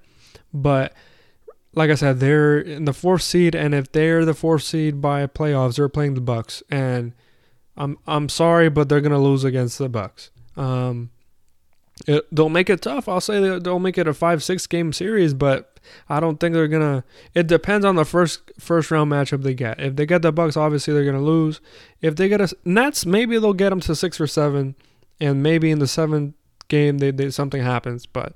But 0.53 0.93
like 1.73 1.89
I 1.89 1.95
said, 1.95 2.19
they're 2.19 2.59
in 2.59 2.85
the 2.85 2.93
fourth 2.93 3.21
seed, 3.21 3.55
and 3.55 3.73
if 3.73 3.91
they're 3.91 4.25
the 4.25 4.33
fourth 4.33 4.63
seed 4.63 5.01
by 5.01 5.27
playoffs, 5.27 5.75
they're 5.75 5.89
playing 5.89 6.15
the 6.15 6.21
Bucks, 6.21 6.63
and 6.69 7.13
I'm 7.77 7.97
I'm 8.07 8.29
sorry, 8.29 8.69
but 8.69 8.89
they're 8.89 9.01
gonna 9.01 9.21
lose 9.21 9.43
against 9.43 9.77
the 9.77 9.89
Bucks. 9.89 10.31
Um, 10.57 11.11
it, 12.07 12.25
they'll 12.33 12.49
make 12.49 12.69
it 12.69 12.81
tough. 12.81 13.07
I'll 13.07 13.21
say 13.21 13.59
they'll 13.59 13.79
make 13.79 13.97
it 13.97 14.07
a 14.07 14.13
five 14.13 14.43
six 14.43 14.67
game 14.67 14.93
series, 14.93 15.33
but 15.33 15.74
I 16.09 16.19
don't 16.19 16.39
think 16.39 16.53
they're 16.53 16.67
gonna. 16.67 17.03
It 17.33 17.47
depends 17.47 17.85
on 17.85 17.95
the 17.95 18.05
first 18.05 18.51
first 18.59 18.91
round 18.91 19.11
matchup 19.11 19.43
they 19.43 19.53
get. 19.53 19.79
If 19.79 19.95
they 19.95 20.05
get 20.05 20.21
the 20.21 20.31
Bucks, 20.31 20.57
obviously 20.57 20.93
they're 20.93 21.05
gonna 21.05 21.21
lose. 21.21 21.61
If 22.01 22.15
they 22.15 22.27
get 22.29 22.41
a 22.41 22.55
Nets, 22.63 23.05
maybe 23.05 23.37
they'll 23.37 23.53
get 23.53 23.69
them 23.69 23.81
to 23.81 23.95
six 23.95 24.19
or 24.19 24.27
seven, 24.27 24.75
and 25.19 25.43
maybe 25.43 25.71
in 25.71 25.79
the 25.79 25.87
seventh 25.87 26.35
game 26.67 26.97
they, 26.97 27.11
they 27.11 27.29
something 27.29 27.61
happens. 27.61 28.05
But 28.05 28.33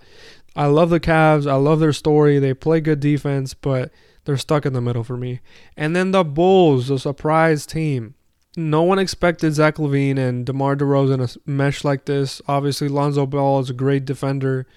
I 0.56 0.66
love 0.66 0.90
the 0.90 1.00
Cavs. 1.00 1.50
I 1.50 1.56
love 1.56 1.80
their 1.80 1.94
story. 1.94 2.40
They 2.40 2.54
play 2.54 2.82
good 2.82 3.00
defense, 3.00 3.54
but 3.54 3.92
they're 4.26 4.38
stuck 4.38 4.66
in 4.66 4.74
the 4.74 4.82
middle 4.82 5.04
for 5.04 5.18
me. 5.18 5.40
And 5.78 5.96
then 5.96 6.12
the 6.12 6.24
Bulls, 6.24 6.88
the 6.88 7.00
surprise 7.00 7.66
team. 7.66 8.16
No 8.58 8.82
one 8.84 9.00
expected 9.00 9.54
Zach 9.54 9.76
LaVine 9.76 10.18
and 10.18 10.46
DeMar 10.46 10.76
DeRozan 10.76 11.32
to 11.32 11.40
mesh 11.46 11.84
like 11.84 12.06
this. 12.06 12.42
Obviously, 12.48 12.88
Lonzo 12.88 13.26
Ball 13.26 13.60
is 13.60 13.70
a 13.70 13.74
great 13.74 14.06
defender 14.06 14.68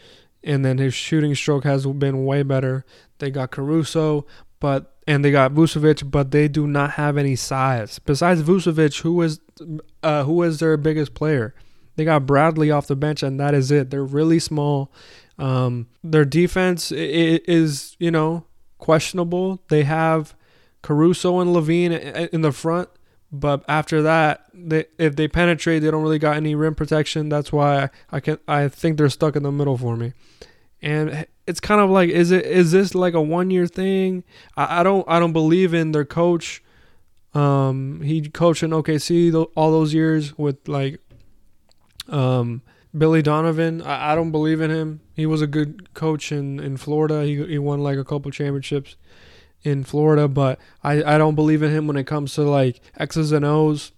and 0.44 0.64
then 0.64 0.78
his 0.78 0.94
shooting 0.94 1.34
stroke 1.34 1.64
has 1.64 1.86
been 1.86 2.24
way 2.24 2.42
better. 2.42 2.84
They 3.18 3.30
got 3.30 3.50
Caruso, 3.50 4.26
but 4.60 4.96
and 5.06 5.24
they 5.24 5.30
got 5.30 5.52
Vucevic, 5.52 6.10
but 6.10 6.30
they 6.30 6.48
do 6.48 6.66
not 6.66 6.92
have 6.92 7.16
any 7.16 7.36
size. 7.36 7.98
Besides 7.98 8.42
Vucevic, 8.42 9.00
who 9.02 9.20
is 9.22 9.40
uh, 10.02 10.24
who 10.24 10.42
is 10.42 10.60
their 10.60 10.76
biggest 10.76 11.14
player? 11.14 11.54
They 11.96 12.04
got 12.04 12.26
Bradley 12.26 12.70
off 12.70 12.86
the 12.86 12.96
bench, 12.96 13.22
and 13.22 13.38
that 13.38 13.54
is 13.54 13.70
it. 13.70 13.90
They're 13.90 14.04
really 14.04 14.38
small. 14.38 14.92
Um, 15.38 15.88
their 16.02 16.24
defense 16.24 16.90
is, 16.92 17.96
you 17.98 18.10
know, 18.10 18.44
questionable. 18.78 19.62
They 19.68 19.82
have 19.82 20.34
Caruso 20.82 21.40
and 21.40 21.54
LaVine 21.54 22.30
in 22.32 22.40
the 22.40 22.52
front, 22.52 22.88
but 23.32 23.64
after 23.66 24.02
that, 24.02 24.44
they, 24.52 24.84
if 24.98 25.16
they 25.16 25.26
penetrate, 25.26 25.82
they 25.82 25.90
don't 25.90 26.02
really 26.02 26.18
got 26.18 26.36
any 26.36 26.54
rim 26.54 26.74
protection. 26.74 27.30
That's 27.30 27.50
why 27.50 27.88
I 28.10 28.20
can 28.20 28.38
I 28.46 28.68
think 28.68 28.98
they're 28.98 29.08
stuck 29.08 29.36
in 29.36 29.42
the 29.42 29.50
middle 29.50 29.78
for 29.78 29.96
me. 29.96 30.12
And 30.82 31.26
it's 31.46 31.60
kind 31.60 31.80
of 31.80 31.88
like, 31.88 32.10
is 32.10 32.30
it 32.30 32.44
is 32.44 32.72
this 32.72 32.94
like 32.94 33.14
a 33.14 33.22
one 33.22 33.50
year 33.50 33.66
thing? 33.66 34.22
I, 34.54 34.80
I 34.80 34.82
don't 34.82 35.08
I 35.08 35.18
don't 35.18 35.32
believe 35.32 35.72
in 35.72 35.92
their 35.92 36.04
coach. 36.04 36.62
Um, 37.32 38.02
he 38.02 38.28
coached 38.28 38.62
in 38.62 38.70
OKC 38.70 39.50
all 39.54 39.70
those 39.70 39.94
years 39.94 40.36
with 40.36 40.68
like, 40.68 41.00
um, 42.10 42.60
Billy 42.96 43.22
Donovan. 43.22 43.80
I, 43.80 44.12
I 44.12 44.14
don't 44.14 44.30
believe 44.30 44.60
in 44.60 44.70
him. 44.70 45.00
He 45.14 45.24
was 45.24 45.40
a 45.40 45.46
good 45.46 45.94
coach 45.94 46.30
in 46.32 46.60
in 46.60 46.76
Florida. 46.76 47.24
He 47.24 47.42
he 47.46 47.58
won 47.58 47.82
like 47.82 47.96
a 47.96 48.04
couple 48.04 48.30
championships 48.30 48.96
in 49.64 49.84
Florida, 49.84 50.28
but 50.28 50.58
I, 50.82 51.02
I 51.02 51.18
don't 51.18 51.34
believe 51.34 51.62
in 51.62 51.70
him 51.70 51.86
when 51.86 51.96
it 51.96 52.06
comes 52.06 52.34
to 52.34 52.42
like 52.42 52.80
X's 52.98 53.32
and 53.32 53.44
O's. 53.44 53.92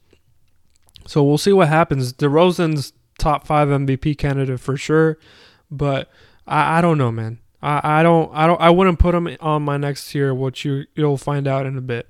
So 1.07 1.23
we'll 1.23 1.39
see 1.39 1.53
what 1.53 1.69
happens. 1.69 2.13
DeRozan's 2.13 2.93
top 3.19 3.47
five 3.47 3.69
MVP 3.69 4.19
candidate 4.19 4.61
for 4.61 4.77
sure, 4.77 5.19
but 5.71 6.11
I, 6.47 6.79
I 6.79 6.81
don't 6.81 6.99
know, 6.99 7.13
man. 7.13 7.39
I, 7.63 8.01
I 8.01 8.03
don't 8.03 8.31
I 8.35 8.47
don't 8.47 8.61
I 8.61 8.71
wouldn't 8.71 8.99
put 8.99 9.15
him 9.15 9.29
on 9.41 9.63
my 9.63 9.77
next 9.77 10.11
tier, 10.11 10.35
which 10.35 10.65
you 10.65 10.85
you'll 10.95 11.17
find 11.17 11.47
out 11.49 11.67
in 11.67 11.77
a 11.77 11.83
bit. 11.83 12.09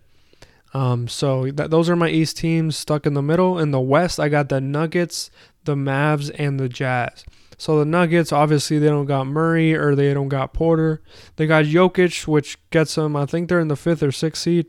Um, 0.72 1.06
so 1.06 1.50
that, 1.52 1.70
those 1.70 1.88
are 1.88 1.94
my 1.94 2.08
East 2.08 2.36
teams 2.36 2.76
stuck 2.76 3.06
in 3.06 3.14
the 3.14 3.22
middle. 3.22 3.60
In 3.60 3.70
the 3.70 3.80
West, 3.80 4.18
I 4.18 4.28
got 4.28 4.48
the 4.48 4.60
Nuggets, 4.60 5.30
the 5.64 5.76
Mavs, 5.76 6.34
and 6.36 6.58
the 6.58 6.68
Jazz. 6.68 7.24
So 7.56 7.78
the 7.78 7.84
Nuggets, 7.84 8.32
obviously, 8.32 8.78
they 8.78 8.88
don't 8.88 9.06
got 9.06 9.26
Murray 9.26 9.74
or 9.74 9.94
they 9.94 10.12
don't 10.14 10.28
got 10.28 10.52
Porter. 10.52 11.02
They 11.36 11.46
got 11.46 11.64
Jokic, 11.64 12.26
which 12.26 12.58
gets 12.70 12.94
them. 12.94 13.16
I 13.16 13.26
think 13.26 13.48
they're 13.48 13.60
in 13.60 13.68
the 13.68 13.76
fifth 13.76 14.02
or 14.02 14.12
sixth 14.12 14.42
seed 14.42 14.66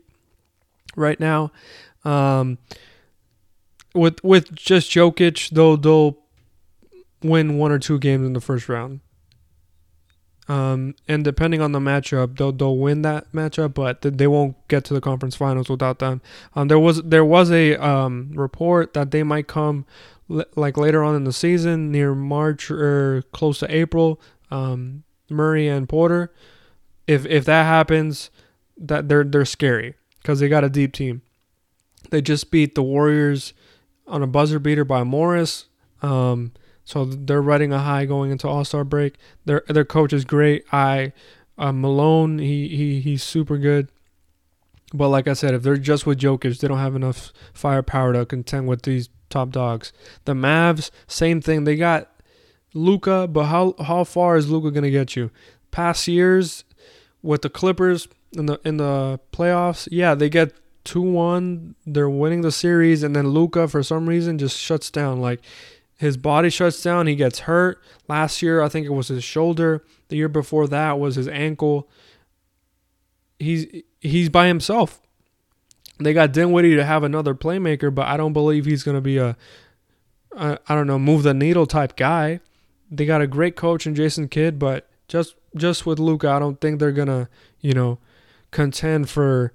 right 0.94 1.18
now. 1.20 1.52
Um, 2.04 2.58
with 3.94 4.22
with 4.22 4.54
just 4.54 4.90
Jokic, 4.90 5.50
they'll 5.50 5.76
they'll 5.76 6.18
win 7.22 7.58
one 7.58 7.72
or 7.72 7.78
two 7.78 7.98
games 7.98 8.26
in 8.26 8.32
the 8.32 8.40
first 8.40 8.68
round. 8.68 9.00
Um, 10.48 10.94
and 11.08 11.24
depending 11.24 11.60
on 11.60 11.72
the 11.72 11.80
matchup, 11.80 12.38
they'll 12.38 12.52
they'll 12.52 12.76
win 12.76 13.02
that 13.02 13.32
matchup, 13.32 13.74
but 13.74 14.02
they 14.02 14.28
won't 14.28 14.56
get 14.68 14.84
to 14.84 14.94
the 14.94 15.00
conference 15.00 15.34
finals 15.34 15.68
without 15.68 15.98
them. 15.98 16.20
Um, 16.54 16.68
there 16.68 16.78
was 16.78 17.02
there 17.02 17.24
was 17.24 17.50
a 17.50 17.74
um, 17.76 18.30
report 18.34 18.94
that 18.94 19.10
they 19.10 19.24
might 19.24 19.48
come 19.48 19.86
like 20.28 20.76
later 20.76 21.02
on 21.02 21.14
in 21.14 21.24
the 21.24 21.32
season, 21.32 21.92
near 21.92 22.14
March 22.14 22.70
or 22.70 23.22
close 23.32 23.60
to 23.60 23.74
April. 23.74 24.20
Um, 24.50 25.04
Murray 25.28 25.68
and 25.68 25.88
Porter, 25.88 26.32
if 27.06 27.26
if 27.26 27.44
that 27.46 27.64
happens, 27.64 28.30
that 28.76 29.08
they're 29.08 29.24
they're 29.24 29.44
scary 29.44 29.94
because 30.22 30.40
they 30.40 30.48
got 30.48 30.64
a 30.64 30.70
deep 30.70 30.92
team. 30.92 31.22
They 32.10 32.22
just 32.22 32.50
beat 32.50 32.74
the 32.74 32.82
Warriors 32.82 33.52
on 34.06 34.22
a 34.22 34.26
buzzer 34.26 34.58
beater 34.58 34.84
by 34.84 35.02
Morris. 35.02 35.66
Um, 36.02 36.52
so 36.84 37.04
they're 37.04 37.42
riding 37.42 37.72
a 37.72 37.80
high 37.80 38.04
going 38.04 38.30
into 38.30 38.48
All 38.48 38.64
Star 38.64 38.84
break. 38.84 39.16
Their 39.44 39.62
their 39.68 39.84
coach 39.84 40.12
is 40.12 40.24
great. 40.24 40.64
I 40.72 41.12
uh, 41.58 41.72
Malone, 41.72 42.38
he 42.38 42.68
he 42.68 43.00
he's 43.00 43.22
super 43.22 43.58
good. 43.58 43.88
But 44.94 45.08
like 45.08 45.26
I 45.26 45.32
said, 45.32 45.54
if 45.54 45.62
they're 45.62 45.76
just 45.76 46.06
with 46.06 46.20
Jokic, 46.20 46.60
they 46.60 46.68
don't 46.68 46.78
have 46.78 46.94
enough 46.94 47.32
firepower 47.52 48.12
to 48.12 48.24
contend 48.24 48.68
with 48.68 48.82
these 48.82 49.08
top 49.30 49.50
dogs. 49.50 49.92
The 50.24 50.34
Mavs, 50.34 50.90
same 51.06 51.40
thing. 51.40 51.64
They 51.64 51.76
got 51.76 52.10
Luka, 52.74 53.26
but 53.26 53.44
how 53.44 53.74
how 53.80 54.04
far 54.04 54.36
is 54.36 54.50
Luka 54.50 54.70
gonna 54.70 54.90
get 54.90 55.16
you? 55.16 55.30
Past 55.70 56.08
years 56.08 56.64
with 57.22 57.42
the 57.42 57.50
Clippers 57.50 58.08
in 58.36 58.46
the 58.46 58.60
in 58.64 58.76
the 58.76 59.20
playoffs, 59.32 59.88
yeah, 59.90 60.14
they 60.14 60.28
get 60.28 60.52
two 60.84 61.02
one. 61.02 61.74
They're 61.86 62.08
winning 62.10 62.42
the 62.42 62.52
series, 62.52 63.02
and 63.02 63.14
then 63.14 63.28
Luka 63.28 63.68
for 63.68 63.82
some 63.82 64.08
reason 64.08 64.38
just 64.38 64.58
shuts 64.58 64.90
down. 64.90 65.20
Like 65.20 65.40
his 65.98 66.16
body 66.16 66.50
shuts 66.50 66.82
down. 66.82 67.06
He 67.06 67.16
gets 67.16 67.40
hurt. 67.40 67.82
Last 68.08 68.42
year, 68.42 68.62
I 68.62 68.68
think 68.68 68.86
it 68.86 68.90
was 68.90 69.08
his 69.08 69.24
shoulder. 69.24 69.84
The 70.08 70.16
year 70.16 70.28
before 70.28 70.68
that 70.68 70.98
was 70.98 71.16
his 71.16 71.28
ankle. 71.28 71.88
He's 73.38 73.66
he's 74.00 74.28
by 74.28 74.46
himself. 74.46 75.00
They 75.98 76.12
got 76.12 76.32
Dinwiddie 76.32 76.76
to 76.76 76.84
have 76.84 77.02
another 77.02 77.34
playmaker, 77.34 77.94
but 77.94 78.06
I 78.06 78.16
don't 78.16 78.32
believe 78.32 78.66
he's 78.66 78.82
going 78.82 78.96
to 78.96 79.00
be 79.00 79.18
a 79.18 79.36
I, 80.36 80.58
I 80.68 80.74
don't 80.74 80.86
know 80.86 80.98
move 80.98 81.22
the 81.22 81.34
needle 81.34 81.66
type 81.66 81.96
guy. 81.96 82.40
They 82.90 83.06
got 83.06 83.22
a 83.22 83.26
great 83.26 83.56
coach 83.56 83.86
in 83.86 83.94
Jason 83.94 84.28
Kidd, 84.28 84.58
but 84.58 84.88
just 85.08 85.34
just 85.56 85.86
with 85.86 85.98
Luka, 85.98 86.28
I 86.28 86.38
don't 86.38 86.60
think 86.60 86.78
they're 86.78 86.92
gonna 86.92 87.28
you 87.60 87.72
know 87.72 87.98
contend 88.50 89.08
for 89.08 89.52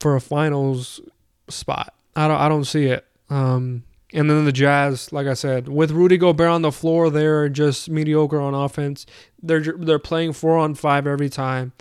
for 0.00 0.16
a 0.16 0.20
finals 0.20 1.00
spot. 1.48 1.94
I 2.16 2.28
don't 2.28 2.40
I 2.40 2.48
don't 2.48 2.64
see 2.64 2.86
it. 2.86 3.06
Um, 3.30 3.84
and 4.12 4.28
then 4.28 4.44
the 4.44 4.52
Jazz, 4.52 5.12
like 5.12 5.28
I 5.28 5.34
said, 5.34 5.68
with 5.68 5.92
Rudy 5.92 6.18
Gobert 6.18 6.48
on 6.48 6.62
the 6.62 6.72
floor, 6.72 7.10
they're 7.10 7.48
just 7.48 7.88
mediocre 7.88 8.40
on 8.40 8.54
offense. 8.54 9.06
They're 9.40 9.60
they're 9.78 10.00
playing 10.00 10.32
four 10.32 10.58
on 10.58 10.74
five 10.74 11.06
every 11.06 11.28
time. 11.28 11.72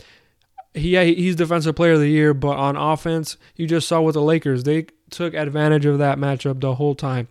He 0.80 0.90
yeah, 0.90 1.04
he's 1.04 1.36
defensive 1.36 1.76
player 1.76 1.94
of 1.94 2.00
the 2.00 2.10
year, 2.10 2.34
but 2.34 2.58
on 2.58 2.76
offense, 2.76 3.38
you 3.56 3.68
just 3.68 3.88
saw 3.88 4.02
with 4.02 4.14
the 4.14 4.22
Lakers, 4.22 4.64
they 4.64 4.88
took 5.10 5.34
advantage 5.34 5.86
of 5.86 5.98
that 6.00 6.18
matchup 6.18 6.62
the 6.62 6.76
whole 6.76 6.96
time. 6.96 7.28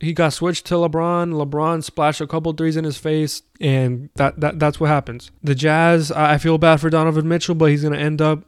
He 0.00 0.12
got 0.12 0.32
switched 0.32 0.66
to 0.66 0.74
LeBron. 0.74 1.32
LeBron 1.32 1.82
splashed 1.82 2.20
a 2.20 2.26
couple 2.26 2.52
threes 2.52 2.76
in 2.76 2.84
his 2.84 2.98
face, 2.98 3.42
and 3.60 4.10
that, 4.14 4.38
that 4.40 4.58
that's 4.58 4.78
what 4.78 4.88
happens. 4.88 5.30
The 5.42 5.56
Jazz, 5.56 6.12
I 6.12 6.38
feel 6.38 6.58
bad 6.58 6.80
for 6.80 6.88
Donovan 6.88 7.28
Mitchell, 7.28 7.56
but 7.56 7.66
he's 7.66 7.82
gonna 7.82 7.98
end 7.98 8.22
up 8.22 8.44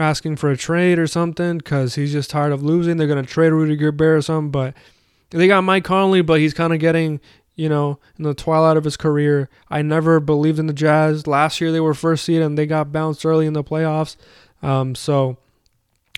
asking 0.00 0.36
for 0.36 0.50
a 0.50 0.56
trade 0.56 0.98
or 0.98 1.06
something 1.06 1.58
because 1.58 1.94
he's 1.94 2.12
just 2.12 2.30
tired 2.30 2.52
of 2.52 2.62
losing. 2.62 2.96
They're 2.96 3.06
gonna 3.06 3.22
trade 3.22 3.50
Rudy 3.50 3.76
Gobert 3.76 4.18
or 4.18 4.22
something, 4.22 4.50
but 4.50 4.74
they 5.30 5.46
got 5.46 5.62
Mike 5.62 5.84
Conley, 5.84 6.22
but 6.22 6.40
he's 6.40 6.54
kind 6.54 6.72
of 6.72 6.80
getting 6.80 7.20
you 7.58 7.68
know 7.68 7.98
in 8.16 8.24
the 8.24 8.32
twilight 8.32 8.78
of 8.78 8.84
his 8.84 8.96
career. 8.96 9.50
I 9.68 9.82
never 9.82 10.20
believed 10.20 10.58
in 10.58 10.68
the 10.68 10.72
Jazz. 10.72 11.26
Last 11.26 11.60
year 11.60 11.72
they 11.72 11.80
were 11.80 11.92
first 11.92 12.24
seed 12.24 12.40
and 12.40 12.56
they 12.56 12.64
got 12.64 12.92
bounced 12.92 13.26
early 13.26 13.46
in 13.46 13.52
the 13.52 13.64
playoffs, 13.64 14.16
um, 14.62 14.94
so 14.94 15.36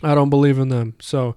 I 0.03 0.15
don't 0.15 0.31
believe 0.31 0.59
in 0.59 0.69
them. 0.69 0.95
So. 1.01 1.35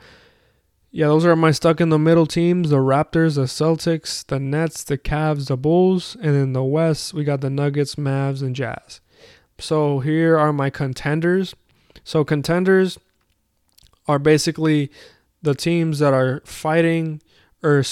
Yeah, 0.96 1.08
those 1.08 1.26
are 1.26 1.36
my 1.36 1.50
stuck 1.50 1.82
in 1.82 1.90
the 1.90 1.98
middle 1.98 2.28
teams 2.28 2.70
the 2.70 2.76
Raptors, 2.76 3.34
the 3.34 3.46
Celtics, 3.46 4.24
the 4.28 4.40
Nets, 4.40 4.84
the 4.84 4.96
Cavs, 4.96 5.48
the 5.48 5.58
Bulls, 5.58 6.16
and 6.22 6.36
in 6.36 6.54
the 6.54 6.64
West, 6.64 7.16
we 7.16 7.24
got 7.24 7.42
the 7.42 7.50
Nuggets, 7.50 7.96
Mavs, 7.96 8.44
and 8.44 8.56
Jazz. 8.56 9.02
So 9.58 10.02
here 10.02 10.38
are 10.38 10.54
my 10.54 10.70
contenders. 10.70 11.56
So 12.04 12.24
contenders 12.24 13.00
are 14.08 14.20
basically 14.20 14.92
the 15.42 15.56
teams 15.56 15.98
that 15.98 16.14
are 16.14 16.42
fighting 16.46 17.24
or 17.64 17.84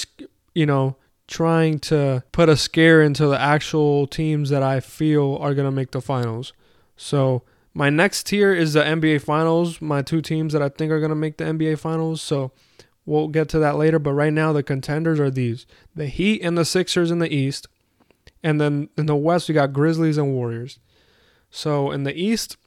you 0.54 0.67
know 0.67 0.95
trying 1.32 1.80
to 1.80 2.22
put 2.34 2.50
a 2.50 2.58
scare 2.58 3.02
into 3.02 3.26
the 3.26 3.39
actual 3.39 4.06
teams 4.06 4.50
that 4.50 4.62
I 4.62 4.82
feel 4.82 5.38
are 5.38 5.56
going 5.56 5.65
to 5.65 5.72
make 5.72 5.91
the 5.91 6.02
finals. 6.02 6.52
So 6.98 7.44
my 7.74 7.89
next 7.89 8.28
tier 8.28 8.54
is 8.54 8.74
the 8.74 8.84
NBA 8.84 9.22
finals, 9.22 9.82
my 9.82 10.02
two 10.02 10.22
teams 10.22 10.52
that 10.52 10.62
I 10.62 10.67
think 10.67 10.91
are 10.91 11.00
going 11.00 11.10
to 11.10 11.15
make 11.15 11.38
the 11.38 11.46
NBA 11.46 11.80
finals. 11.80 12.22
So 12.22 12.52
we'll 13.06 13.30
get 13.30 13.48
to 13.50 13.60
that 13.60 13.78
later, 13.78 13.98
but 13.98 14.12
right 14.12 14.34
now 14.34 14.52
the 14.52 14.62
contenders 14.62 15.22
are 15.22 15.32
these. 15.32 15.65
The 15.96 16.08
Heat 16.08 16.41
and 16.41 16.58
the 16.58 16.65
Sixers 16.65 17.12
in 17.12 17.20
the 17.20 17.34
East. 17.34 17.65
And 18.44 18.60
then 18.60 18.89
in 18.98 19.06
the 19.06 19.15
West 19.15 19.48
we 19.48 19.56
got 19.56 19.72
Grizzlies 19.72 20.17
and 20.17 20.34
Warriors. 20.34 20.80
So 21.50 21.91
in 21.91 22.04
the 22.04 22.13
East, 22.13 22.58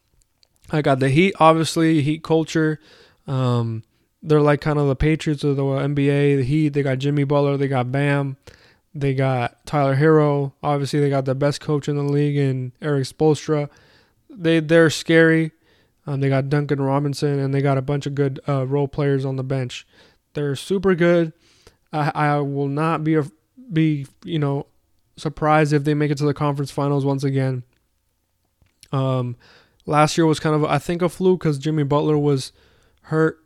I 0.70 0.80
got 0.80 1.00
the 1.00 1.10
Heat, 1.10 1.34
obviously, 1.38 2.00
Heat 2.00 2.24
culture. 2.24 2.80
Um, 3.26 3.82
they're 4.24 4.40
like 4.40 4.60
kind 4.60 4.78
of 4.78 4.88
the 4.88 4.96
Patriots 4.96 5.44
of 5.44 5.56
the 5.56 5.62
NBA. 5.62 6.38
The 6.38 6.44
Heat, 6.44 6.70
they 6.70 6.82
got 6.82 6.98
Jimmy 6.98 7.24
Butler, 7.24 7.56
they 7.56 7.68
got 7.68 7.92
Bam, 7.92 8.36
they 8.94 9.14
got 9.14 9.64
Tyler 9.66 9.96
Herro. 9.96 10.52
Obviously, 10.62 11.00
they 11.00 11.10
got 11.10 11.24
the 11.24 11.34
best 11.34 11.60
coach 11.60 11.88
in 11.88 11.96
the 11.96 12.02
league 12.02 12.36
in 12.36 12.72
Erik 12.80 13.04
Spoelstra. 13.04 13.68
They 14.28 14.60
they're 14.60 14.90
scary. 14.90 15.52
Um, 16.06 16.20
they 16.20 16.28
got 16.28 16.48
Duncan 16.48 16.82
Robinson, 16.82 17.38
and 17.38 17.54
they 17.54 17.62
got 17.62 17.78
a 17.78 17.82
bunch 17.82 18.06
of 18.06 18.14
good 18.14 18.40
uh, 18.48 18.66
role 18.66 18.88
players 18.88 19.24
on 19.24 19.36
the 19.36 19.44
bench. 19.44 19.86
They're 20.34 20.56
super 20.56 20.94
good. 20.94 21.32
I, 21.92 22.10
I 22.14 22.38
will 22.40 22.68
not 22.68 23.04
be 23.04 23.14
a, 23.14 23.24
be 23.72 24.06
you 24.24 24.38
know 24.38 24.66
surprised 25.16 25.72
if 25.72 25.84
they 25.84 25.94
make 25.94 26.10
it 26.10 26.18
to 26.18 26.26
the 26.26 26.34
conference 26.34 26.70
finals 26.70 27.04
once 27.04 27.24
again. 27.24 27.62
Um, 28.92 29.36
Last 29.86 30.16
year 30.16 30.26
was 30.26 30.40
kind 30.40 30.54
of, 30.54 30.64
I 30.64 30.78
think, 30.78 31.02
a 31.02 31.08
fluke 31.08 31.40
because 31.40 31.58
Jimmy 31.58 31.82
Butler 31.82 32.16
was 32.16 32.52
hurt 33.02 33.43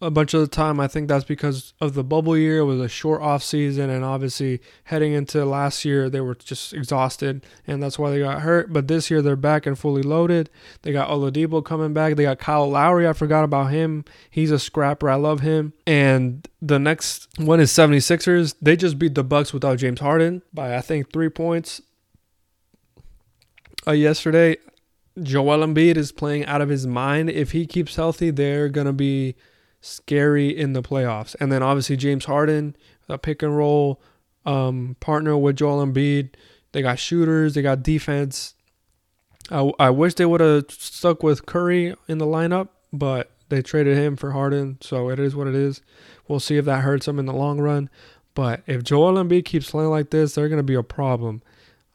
a 0.00 0.10
bunch 0.10 0.32
of 0.32 0.40
the 0.40 0.46
time. 0.46 0.78
I 0.78 0.86
think 0.86 1.08
that's 1.08 1.24
because 1.24 1.74
of 1.80 1.94
the 1.94 2.04
bubble 2.04 2.36
year. 2.36 2.58
It 2.58 2.64
was 2.64 2.80
a 2.80 2.88
short 2.88 3.20
off 3.20 3.42
season, 3.42 3.90
and 3.90 4.04
obviously 4.04 4.60
heading 4.84 5.12
into 5.12 5.44
last 5.44 5.84
year, 5.84 6.08
they 6.08 6.20
were 6.20 6.36
just 6.36 6.72
exhausted, 6.72 7.44
and 7.66 7.82
that's 7.82 7.98
why 7.98 8.10
they 8.10 8.20
got 8.20 8.42
hurt. 8.42 8.72
But 8.72 8.86
this 8.86 9.10
year, 9.10 9.22
they're 9.22 9.36
back 9.36 9.66
and 9.66 9.78
fully 9.78 10.02
loaded. 10.02 10.50
They 10.82 10.92
got 10.92 11.08
Oladipo 11.08 11.64
coming 11.64 11.92
back. 11.92 12.14
They 12.14 12.22
got 12.24 12.38
Kyle 12.38 12.68
Lowry. 12.68 13.08
I 13.08 13.12
forgot 13.12 13.44
about 13.44 13.72
him. 13.72 14.04
He's 14.30 14.52
a 14.52 14.58
scrapper. 14.58 15.10
I 15.10 15.16
love 15.16 15.40
him. 15.40 15.72
And 15.86 16.46
the 16.62 16.78
next 16.78 17.28
one 17.38 17.60
is 17.60 17.72
76ers. 17.72 18.54
They 18.62 18.76
just 18.76 18.98
beat 18.98 19.14
the 19.14 19.24
Bucks 19.24 19.52
without 19.52 19.78
James 19.78 20.00
Harden 20.00 20.42
by 20.52 20.76
I 20.76 20.80
think 20.80 21.12
three 21.12 21.28
points. 21.28 21.82
Uh, 23.86 23.92
yesterday, 23.92 24.58
Joel 25.22 25.66
Embiid 25.66 25.96
is 25.96 26.12
playing 26.12 26.44
out 26.46 26.60
of 26.60 26.68
his 26.68 26.86
mind. 26.86 27.30
If 27.30 27.52
he 27.52 27.66
keeps 27.66 27.96
healthy, 27.96 28.30
they're 28.30 28.68
to 28.68 28.92
be 28.92 29.34
scary 29.80 30.48
in 30.48 30.72
the 30.72 30.82
playoffs. 30.82 31.36
And 31.40 31.50
then 31.52 31.62
obviously 31.62 31.96
James 31.96 32.24
Harden, 32.24 32.76
a 33.08 33.18
pick 33.18 33.42
and 33.42 33.56
roll 33.56 34.00
um, 34.44 34.96
partner 35.00 35.36
with 35.36 35.56
Joel 35.56 35.84
Embiid. 35.84 36.30
They 36.72 36.82
got 36.82 36.98
shooters, 36.98 37.54
they 37.54 37.62
got 37.62 37.82
defense. 37.82 38.54
I, 39.50 39.70
I 39.78 39.90
wish 39.90 40.14
they 40.14 40.26
would 40.26 40.40
have 40.40 40.70
stuck 40.70 41.22
with 41.22 41.46
Curry 41.46 41.94
in 42.06 42.18
the 42.18 42.26
lineup, 42.26 42.68
but 42.92 43.30
they 43.48 43.62
traded 43.62 43.96
him 43.96 44.16
for 44.16 44.32
Harden, 44.32 44.78
so 44.80 45.08
it 45.08 45.18
is 45.18 45.34
what 45.34 45.46
it 45.46 45.54
is. 45.54 45.80
We'll 46.26 46.40
see 46.40 46.58
if 46.58 46.66
that 46.66 46.82
hurts 46.82 47.06
them 47.06 47.18
in 47.18 47.26
the 47.26 47.32
long 47.32 47.58
run. 47.60 47.88
But 48.34 48.62
if 48.66 48.84
Joel 48.84 49.14
Embiid 49.14 49.46
keeps 49.46 49.70
playing 49.70 49.90
like 49.90 50.10
this, 50.10 50.34
they're 50.34 50.48
going 50.48 50.58
to 50.58 50.62
be 50.62 50.74
a 50.74 50.82
problem. 50.82 51.42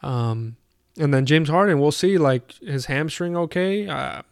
Um, 0.02 0.58
and 0.98 1.14
then 1.14 1.26
James 1.26 1.50
Harden, 1.50 1.80
we'll 1.80 1.92
see. 1.92 2.18
Like 2.18 2.54
his 2.60 2.88
hamstring, 2.88 3.38
okay. 3.38 3.88
Uh, 3.88 4.24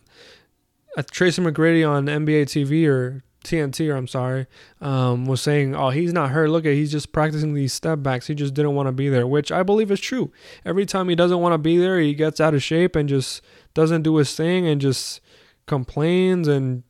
Tracy 1.12 1.42
McGrady 1.42 1.88
on 1.88 2.06
NBA 2.06 2.44
TV 2.46 2.88
or 2.88 3.24
TNT, 3.44 3.92
or 3.92 3.96
I'm 3.96 4.08
sorry, 4.08 4.48
um, 4.82 5.26
was 5.26 5.42
saying, 5.42 5.76
"Oh, 5.76 5.90
he's 5.90 6.14
not 6.14 6.30
hurt. 6.30 6.50
Look 6.50 6.66
at, 6.66 6.74
he's 6.74 6.92
just 6.92 7.12
practicing 7.12 7.54
these 7.54 7.74
step 7.74 8.04
backs. 8.04 8.28
He 8.28 8.36
just 8.36 8.54
didn't 8.54 8.76
want 8.76 8.88
to 8.88 8.92
be 8.92 9.10
there," 9.10 9.26
which 9.26 9.52
I 9.52 9.64
believe 9.64 9.92
is 9.92 10.00
true. 10.00 10.32
Every 10.66 10.86
time 10.86 11.10
he 11.10 11.16
doesn't 11.16 11.40
want 11.40 11.54
to 11.54 11.58
be 11.58 11.78
there, 11.78 12.00
he 12.00 12.14
gets 12.14 12.40
out 12.40 12.54
of 12.54 12.64
shape 12.64 12.96
and 12.96 13.10
just 13.10 13.42
doesn't 13.74 14.04
do 14.04 14.18
his 14.18 14.36
thing 14.36 14.68
and 14.68 14.80
just 14.80 15.22
complains 15.66 16.48
and 16.48 16.84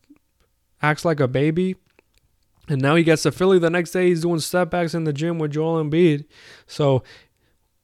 acts 0.81 1.05
like 1.05 1.19
a 1.19 1.27
baby. 1.27 1.75
And 2.67 2.81
now 2.81 2.95
he 2.95 3.03
gets 3.03 3.23
to 3.23 3.31
Philly 3.31 3.59
the 3.59 3.69
next 3.69 3.91
day. 3.91 4.07
He's 4.07 4.21
doing 4.21 4.39
step 4.39 4.69
backs 4.69 4.93
in 4.93 5.03
the 5.03 5.13
gym 5.13 5.39
with 5.39 5.51
Joel 5.51 5.83
Embiid. 5.83 6.25
So 6.67 7.03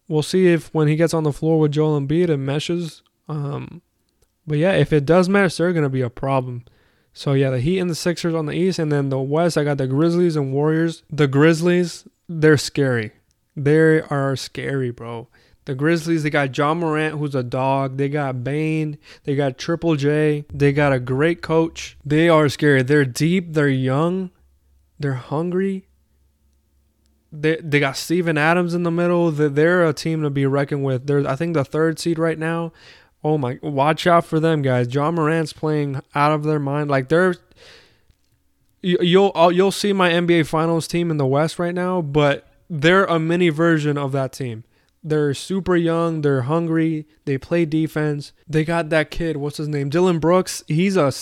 we'll 0.08 0.23
see 0.23 0.47
if 0.47 0.73
when 0.73 0.88
he 0.88 0.95
gets 0.95 1.13
on 1.13 1.23
the 1.23 1.34
floor 1.34 1.60
with 1.60 1.71
Joel 1.71 1.99
Embiid 1.99 2.30
it 2.30 2.38
meshes. 2.38 3.01
Um, 3.27 3.82
but 4.45 4.58
yeah, 4.58 4.71
if 4.73 4.93
it 4.93 5.06
does 5.06 5.27
mesh, 5.27 5.58
they're 5.58 5.73
gonna 5.73 5.89
be 5.89 6.01
a 6.01 6.10
problem. 6.10 6.63
So 7.17 7.34
yeah, 7.34 7.49
the 7.49 7.60
Heat 7.60 7.80
and 7.80 7.89
the 7.89 7.95
Sixers 7.95 8.36
on 8.36 8.45
the 8.45 8.53
East, 8.53 8.77
and 8.77 8.91
then 8.91 9.10
the 9.10 9.17
West, 9.17 9.58
I 9.58 9.63
got 9.63 9.80
the 9.80 9.88
Grizzlies 9.88 10.36
and 10.36 10.53
Warriors. 10.53 11.01
The 11.10 11.27
Grizzlies, 11.27 12.08
they're 12.30 12.58
scary. 12.58 13.12
They 13.56 14.01
are 14.01 14.36
scary, 14.36 14.91
bro. 14.91 15.27
The 15.65 15.73
Grizzlies, 15.73 16.21
they 16.21 16.30
got 16.30 16.56
Ja 16.56 16.75
Morant, 16.75 17.17
who's 17.17 17.34
a 17.34 17.41
dog. 17.41 17.97
They 17.97 18.08
got 18.08 18.43
Bane. 18.43 18.99
They 19.23 19.36
got 19.36 19.58
Triple 19.58 19.95
J. 19.95 20.45
They 20.53 20.71
got 20.71 20.93
a 20.93 20.99
great 20.99 21.41
coach. 21.41 21.97
They 22.06 22.30
are 22.30 22.49
scary. 22.49 22.84
They're 22.84 23.03
deep. 23.03 23.53
They're 23.53 23.67
young. 23.67 24.30
They're 24.99 25.13
hungry. 25.13 25.88
They 27.32 27.56
they 27.56 27.80
got 27.80 27.97
Steven 27.97 28.38
Adams 28.38 28.75
in 28.75 28.84
the 28.84 28.91
middle. 28.91 29.32
They're 29.32 29.88
a 29.88 29.91
team 29.91 30.21
to 30.21 30.30
be 30.30 30.45
reckoned 30.45 30.84
with. 30.84 31.08
They're 31.08 31.27
I 31.27 31.36
think 31.36 31.56
the 31.56 31.65
third 31.65 31.97
seed 31.97 32.19
right 32.19 32.38
now. 32.38 32.73
Oh 33.23 33.38
my! 33.38 33.60
Watch 33.62 34.08
out 34.08 34.25
for 34.25 34.39
them 34.39 34.62
guys. 34.62 34.93
Ja 34.93 35.12
Morant's 35.12 35.53
playing 35.53 36.01
out 36.13 36.32
of 36.32 36.43
their 36.43 36.60
mind. 36.60 36.89
Like 36.89 37.10
they're 37.10 37.36
you'll 38.82 39.32
uh, 39.36 39.49
you'll 39.49 39.71
see 39.71 39.93
my 39.93 40.10
NBA 40.10 40.47
Finals 40.47 40.88
team 40.88 41.12
in 41.12 41.17
the 41.17 41.25
West 41.25 41.60
right 41.60 41.73
now, 41.73 42.01
but 42.01 42.47
they're 42.69 43.06
a 43.06 43.19
mini 43.19 43.49
version 43.49 43.97
of 43.97 44.12
that 44.12 44.34
team. 44.34 44.63
They're 45.03 45.34
super 45.34 45.75
young. 45.75 46.21
They're 46.21 46.43
hungry. 46.43 47.08
They 47.25 47.38
play 47.38 47.65
defense. 47.65 48.34
They 48.47 48.65
got 48.65 48.89
that 48.89 49.12
kid. 49.12 49.38
What's 49.38 49.58
his 49.58 49.67
name? 49.67 49.89
Dillon 49.89 50.19
Brooks. 50.19 50.63
He's 50.67 50.97
a 50.97 51.13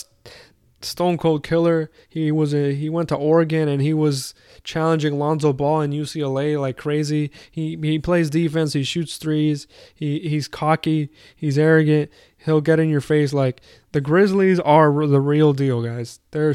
stone 0.86 1.18
cold 1.18 1.42
killer. 1.42 1.90
He 2.08 2.32
was 2.32 2.54
a 2.54 2.74
he 2.74 2.88
went 2.88 3.08
to 3.10 3.16
Oregon 3.16 3.68
and 3.68 3.82
he 3.82 3.92
was 3.92 4.34
challenging 4.64 5.18
Lonzo 5.18 5.52
Ball 5.52 5.82
in 5.82 5.90
UCLA 5.90 6.60
like 6.60 6.76
crazy. 6.76 7.30
He 7.50 7.76
he 7.76 7.98
plays 7.98 8.30
defense. 8.30 8.72
He 8.72 8.84
shoots 8.84 9.16
threes. 9.16 9.66
He 9.94 10.20
he's 10.20 10.48
cocky. 10.48 11.10
He's 11.34 11.58
arrogant. 11.58 12.10
He'll 12.38 12.60
get 12.60 12.80
in 12.80 12.88
your 12.88 13.00
face. 13.00 13.32
Like 13.32 13.60
the 13.92 14.00
Grizzlies 14.00 14.60
are 14.60 15.06
the 15.06 15.20
real 15.20 15.52
deal, 15.52 15.82
guys. 15.82 16.20
They're 16.30 16.54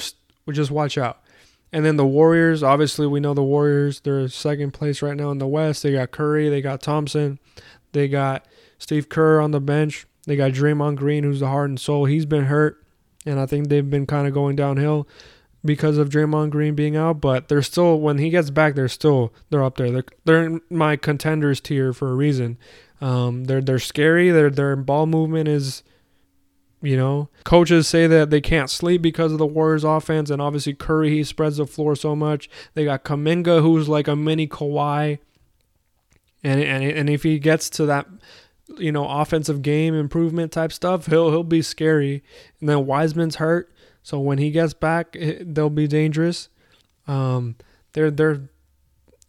just 0.52 0.72
watch 0.72 0.98
out. 0.98 1.20
And 1.74 1.86
then 1.86 1.96
the 1.96 2.06
Warriors, 2.06 2.63
obviously 2.63 3.08
we 3.08 3.22
know 3.22 3.34
the 3.34 3.44
Warriors. 3.44 4.02
They're 4.02 4.28
second 4.28 4.72
place 4.72 5.02
right 5.02 5.15
now 5.15 5.32
in 5.32 5.38
the 5.38 5.48
West. 5.48 5.84
They 5.84 5.94
got 5.94 6.12
Curry, 6.12 6.50
they 6.50 6.62
got 6.62 6.82
Thompson, 6.82 7.39
they 7.94 8.08
got 8.08 8.46
Steve 8.78 9.08
Kerr 9.08 9.39
on 9.39 9.52
the 9.52 9.62
bench. 9.62 10.06
They 10.26 10.36
got 10.36 10.52
Draymond 10.52 10.98
Green, 10.98 11.24
who's 11.24 11.39
the 11.39 11.48
heart 11.48 11.70
and 11.70 11.80
soul. 11.80 12.06
He's 12.06 12.26
been 12.26 12.46
hurt, 12.46 12.81
and 13.25 13.39
I 13.39 13.45
think 13.45 13.69
they've 13.69 13.89
been 13.89 14.05
kind 14.05 14.27
of 14.27 14.34
going 14.34 14.55
downhill 14.55 15.07
because 15.63 15.97
of 15.97 16.10
Draymond 16.10 16.49
Green 16.49 16.75
being 16.75 16.95
out. 16.95 17.21
But 17.21 17.47
they're 17.47 17.62
still, 17.62 17.99
when 17.99 18.17
he 18.17 18.29
gets 18.29 18.49
back, 18.49 18.75
they're 18.75 18.88
still 18.88 19.34
they're 19.49 19.63
up 19.63 19.77
there. 19.77 19.91
They're 19.91 20.05
they're 20.25 20.43
in 20.43 20.62
my 20.69 20.95
contenders 20.95 21.60
tier 21.60 21.93
for 21.93 22.10
a 22.10 22.15
reason. 22.15 22.57
Um, 22.99 23.45
they're 23.45 23.62
they're 23.62 23.79
scary. 23.79 24.29
Their 24.29 24.49
their 24.49 24.75
ball 24.75 25.05
movement 25.05 25.47
is 25.47 25.84
you 26.81 26.97
know, 26.97 27.29
coaches 27.43 27.88
say 27.88 28.07
that 28.07 28.31
they 28.31 28.41
can't 28.41 28.69
sleep 28.69 29.03
because 29.03 29.31
of 29.31 29.38
the 29.38 29.45
Warriors 29.45 29.84
offense, 29.84 30.29
and 30.29 30.41
obviously 30.41 30.73
Curry 30.73 31.12
he 31.12 31.23
spreads 31.23 31.57
the 31.57 31.67
floor 31.67 31.95
so 31.95 32.15
much. 32.15 32.49
They 32.73 32.86
got 32.86 33.03
Kuminga 33.03 33.62
who's 33.62 33.88
like 33.88 34.07
a 34.07 34.15
mini 34.15 34.47
Kawhi, 34.47 35.19
and 36.43 36.60
and 36.60 36.84
and 36.84 37.10
if 37.10 37.21
he 37.23 37.38
gets 37.38 37.69
to 37.71 37.86
that, 37.86 38.07
you 38.77 38.91
know, 38.91 39.07
offensive 39.07 39.62
game 39.62 39.93
improvement 39.93 40.51
type 40.51 40.71
stuff, 40.71 41.07
he'll 41.07 41.29
he'll 41.29 41.43
be 41.43 41.62
scary. 41.62 42.23
And 42.60 42.69
then 42.69 42.86
Wiseman's 42.86 43.36
hurt, 43.36 43.71
so 44.03 44.19
when 44.19 44.38
he 44.38 44.51
gets 44.51 44.73
back, 44.73 45.15
they'll 45.41 45.69
be 45.69 45.88
dangerous. 45.88 46.49
Um, 47.07 47.55
they're 47.93 48.12
they're, 48.12 48.41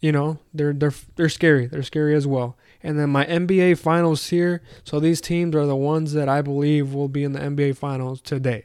you 0.00 0.12
know, 0.12 0.38
they're 0.54 0.72
they're 0.72 0.94
they're 1.16 1.28
scary. 1.28 1.66
They're 1.66 1.82
scary 1.82 2.14
as 2.14 2.26
well. 2.26 2.56
And 2.82 2.98
then 2.98 3.10
my 3.10 3.24
NBA 3.24 3.78
finals 3.78 4.28
here. 4.28 4.62
So 4.84 4.98
these 4.98 5.20
teams 5.20 5.54
are 5.54 5.66
the 5.66 5.76
ones 5.76 6.14
that 6.14 6.28
I 6.28 6.42
believe 6.42 6.92
will 6.92 7.08
be 7.08 7.22
in 7.22 7.32
the 7.32 7.40
NBA 7.40 7.76
finals 7.76 8.20
today. 8.20 8.64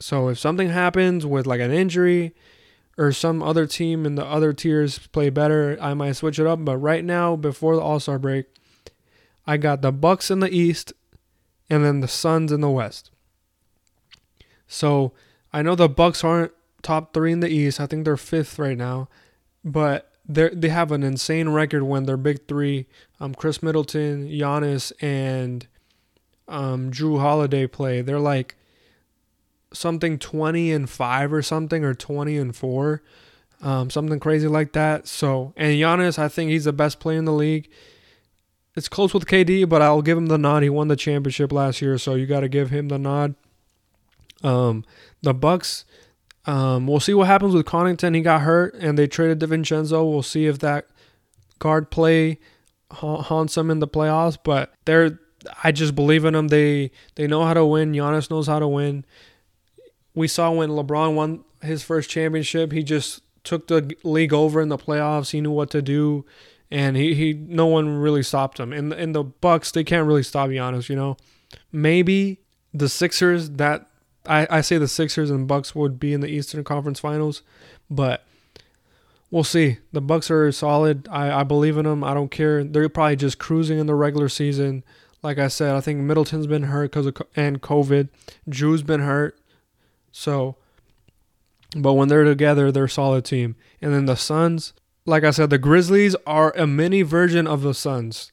So 0.00 0.28
if 0.28 0.38
something 0.38 0.68
happens 0.68 1.24
with 1.24 1.46
like 1.46 1.60
an 1.60 1.72
injury 1.72 2.34
or 2.98 3.12
some 3.12 3.42
other 3.42 3.66
team 3.66 4.04
in 4.04 4.16
the 4.16 4.26
other 4.26 4.52
tiers 4.52 4.98
play 4.98 5.30
better, 5.30 5.78
I 5.80 5.94
might 5.94 6.12
switch 6.12 6.38
it 6.38 6.46
up. 6.46 6.64
But 6.64 6.76
right 6.76 7.04
now, 7.04 7.36
before 7.36 7.76
the 7.76 7.82
All 7.82 8.00
Star 8.00 8.18
break, 8.18 8.46
I 9.48 9.56
got 9.56 9.80
the 9.80 9.90
Bucks 9.90 10.30
in 10.30 10.40
the 10.40 10.54
East 10.54 10.92
and 11.70 11.82
then 11.82 12.00
the 12.00 12.06
Suns 12.06 12.52
in 12.52 12.60
the 12.60 12.68
West. 12.68 13.10
So 14.66 15.14
I 15.54 15.62
know 15.62 15.74
the 15.74 15.88
Bucks 15.88 16.22
aren't 16.22 16.52
top 16.82 17.14
three 17.14 17.32
in 17.32 17.40
the 17.40 17.48
East. 17.48 17.80
I 17.80 17.86
think 17.86 18.04
they're 18.04 18.18
fifth 18.18 18.58
right 18.58 18.76
now. 18.76 19.08
But 19.64 20.12
they 20.28 20.50
they 20.50 20.68
have 20.68 20.92
an 20.92 21.02
insane 21.02 21.48
record 21.48 21.82
when 21.82 22.04
their 22.04 22.18
big 22.18 22.46
three, 22.46 22.86
um, 23.20 23.34
Khris 23.34 23.62
Middleton, 23.62 24.28
Giannis, 24.28 24.92
and 25.00 25.66
um, 26.46 26.90
Jrue 26.90 27.18
Holiday 27.18 27.66
play. 27.66 28.02
They're 28.02 28.20
like 28.20 28.54
something 29.72 30.18
twenty 30.18 30.70
and 30.70 30.88
five 30.90 31.32
or 31.32 31.40
something, 31.40 31.84
or 31.84 31.94
twenty 31.94 32.36
and 32.36 32.54
four, 32.54 33.02
um, 33.62 33.88
something 33.88 34.20
crazy 34.20 34.48
like 34.48 34.74
that. 34.74 35.08
So, 35.08 35.54
and 35.56 35.72
Giannis, 35.72 36.18
I 36.18 36.28
think 36.28 36.50
he's 36.50 36.64
the 36.64 36.72
best 36.74 37.00
player 37.00 37.18
in 37.18 37.24
the 37.24 37.32
league. 37.32 37.70
It's 38.78 38.88
close 38.88 39.12
with 39.12 39.26
KD, 39.26 39.68
but 39.68 39.82
I'll 39.82 40.02
give 40.02 40.16
him 40.16 40.26
the 40.26 40.38
nod. 40.38 40.62
He 40.62 40.70
won 40.70 40.88
the 40.88 40.96
championship 40.96 41.52
last 41.52 41.82
year, 41.82 41.98
so 41.98 42.14
you 42.14 42.26
got 42.26 42.40
to 42.40 42.48
give 42.48 42.70
him 42.70 42.88
the 42.88 42.98
nod. 42.98 43.34
Um, 44.42 44.84
the 45.20 45.34
Bucks 45.34 45.84
um, 46.48 46.86
we'll 46.86 46.98
see 46.98 47.12
what 47.12 47.26
happens 47.26 47.52
with 47.52 47.66
Connaughton. 47.66 48.14
He 48.14 48.22
got 48.22 48.40
hurt, 48.40 48.74
and 48.74 48.98
they 48.98 49.06
traded 49.06 49.38
DiVincenzo. 49.38 50.10
We'll 50.10 50.22
see 50.22 50.46
if 50.46 50.58
that 50.60 50.86
guard 51.58 51.90
play 51.90 52.38
haunts 52.90 53.54
them 53.54 53.70
in 53.70 53.80
the 53.80 53.86
playoffs. 53.86 54.38
But 54.42 54.72
they're, 54.86 55.20
I 55.62 55.72
just 55.72 55.94
believe 55.94 56.24
in 56.24 56.32
them. 56.32 56.48
They 56.48 56.90
they 57.16 57.26
know 57.26 57.44
how 57.44 57.52
to 57.52 57.66
win. 57.66 57.92
Giannis 57.92 58.30
knows 58.30 58.46
how 58.46 58.60
to 58.60 58.66
win. 58.66 59.04
We 60.14 60.26
saw 60.26 60.50
when 60.50 60.70
LeBron 60.70 61.14
won 61.14 61.44
his 61.60 61.82
first 61.82 62.08
championship, 62.08 62.72
he 62.72 62.82
just 62.82 63.20
took 63.44 63.66
the 63.68 63.94
league 64.02 64.32
over 64.32 64.62
in 64.62 64.70
the 64.70 64.78
playoffs. 64.78 65.32
He 65.32 65.42
knew 65.42 65.50
what 65.50 65.68
to 65.70 65.82
do, 65.82 66.24
and 66.70 66.96
he, 66.96 67.14
he 67.14 67.32
no 67.32 67.66
one 67.66 67.98
really 67.98 68.22
stopped 68.22 68.60
him. 68.60 68.72
In 68.72 68.92
in 68.92 69.12
the 69.12 69.24
Bucks, 69.24 69.70
they 69.70 69.84
can't 69.84 70.06
really 70.06 70.22
stop 70.22 70.50
Giannis. 70.50 70.88
You 70.88 70.96
know, 70.96 71.16
maybe 71.72 72.40
the 72.72 72.88
Sixers 72.88 73.50
that 73.50 73.88
I, 74.26 74.46
I 74.50 74.60
say 74.60 74.78
the 74.78 74.88
Sixers 74.88 75.30
and 75.30 75.48
Bucks 75.48 75.74
would 75.74 75.98
be 75.98 76.12
in 76.12 76.20
the 76.20 76.28
Eastern 76.28 76.64
Conference 76.64 77.00
Finals, 77.00 77.42
but 77.90 78.24
we'll 79.30 79.44
see. 79.44 79.78
The 79.92 80.00
Bucks 80.00 80.30
are 80.30 80.50
solid. 80.52 81.08
I, 81.10 81.40
I 81.40 81.42
believe 81.42 81.78
in 81.78 81.84
them. 81.84 82.04
I 82.04 82.14
don't 82.14 82.30
care. 82.30 82.62
They're 82.62 82.88
probably 82.88 83.16
just 83.16 83.38
cruising 83.38 83.78
in 83.78 83.86
the 83.86 83.94
regular 83.94 84.28
season. 84.28 84.84
Like 85.22 85.38
I 85.38 85.48
said, 85.48 85.74
I 85.74 85.80
think 85.80 86.00
Middleton's 86.00 86.46
been 86.46 86.64
hurt 86.64 86.92
because 86.92 87.06
of 87.06 87.16
and 87.34 87.60
COVID. 87.60 88.08
Jrue's 88.48 88.82
been 88.82 89.00
hurt. 89.00 89.38
So, 90.12 90.56
but 91.76 91.94
when 91.94 92.08
they're 92.08 92.24
together, 92.24 92.70
they're 92.70 92.84
a 92.84 92.90
solid 92.90 93.24
team. 93.24 93.56
And 93.80 93.92
then 93.92 94.04
the 94.06 94.16
Suns, 94.16 94.74
like 95.08 95.24
I 95.24 95.30
said, 95.30 95.50
the 95.50 95.58
Grizzlies 95.58 96.14
are 96.26 96.52
a 96.56 96.66
mini 96.66 97.02
version 97.02 97.46
of 97.46 97.62
the 97.62 97.74
Suns. 97.74 98.30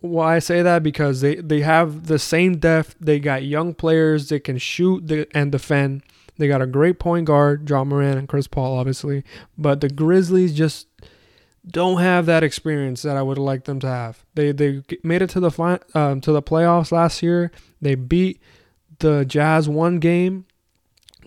Why 0.00 0.36
I 0.36 0.38
say 0.38 0.62
that 0.62 0.82
because 0.82 1.20
they 1.20 1.36
they 1.36 1.60
have 1.60 2.06
the 2.06 2.18
same 2.18 2.58
depth. 2.58 2.96
They 3.00 3.20
got 3.20 3.44
young 3.44 3.74
players 3.74 4.28
that 4.28 4.44
can 4.44 4.58
shoot 4.58 5.10
and 5.34 5.52
defend. 5.52 6.02
They 6.36 6.48
got 6.48 6.62
a 6.62 6.66
great 6.66 6.98
point 6.98 7.26
guard, 7.26 7.66
John 7.66 7.88
Moran 7.88 8.18
and 8.18 8.28
Chris 8.28 8.46
Paul, 8.46 8.76
obviously. 8.78 9.22
But 9.56 9.80
the 9.80 9.88
Grizzlies 9.88 10.52
just 10.52 10.88
don't 11.66 12.00
have 12.00 12.26
that 12.26 12.42
experience 12.42 13.02
that 13.02 13.16
I 13.16 13.22
would 13.22 13.38
like 13.38 13.64
them 13.64 13.80
to 13.80 13.86
have. 13.86 14.24
They 14.34 14.52
they 14.52 14.82
made 15.02 15.22
it 15.22 15.30
to 15.30 15.40
the 15.40 15.50
fi- 15.50 15.80
um, 15.94 16.20
to 16.22 16.32
the 16.32 16.42
playoffs 16.42 16.92
last 16.92 17.22
year. 17.22 17.50
They 17.80 17.94
beat 17.94 18.40
the 18.98 19.24
Jazz 19.24 19.68
one 19.68 20.00
game, 20.00 20.46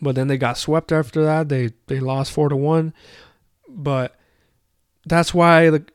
but 0.01 0.15
then 0.15 0.27
they 0.27 0.37
got 0.37 0.57
swept 0.57 0.91
after 0.91 1.23
that. 1.23 1.49
They 1.49 1.71
they 1.87 1.99
lost 1.99 2.31
four 2.31 2.49
to 2.49 2.55
one. 2.55 2.93
But 3.67 4.16
that's 5.07 5.33
why 5.33 5.69
the 5.69 5.85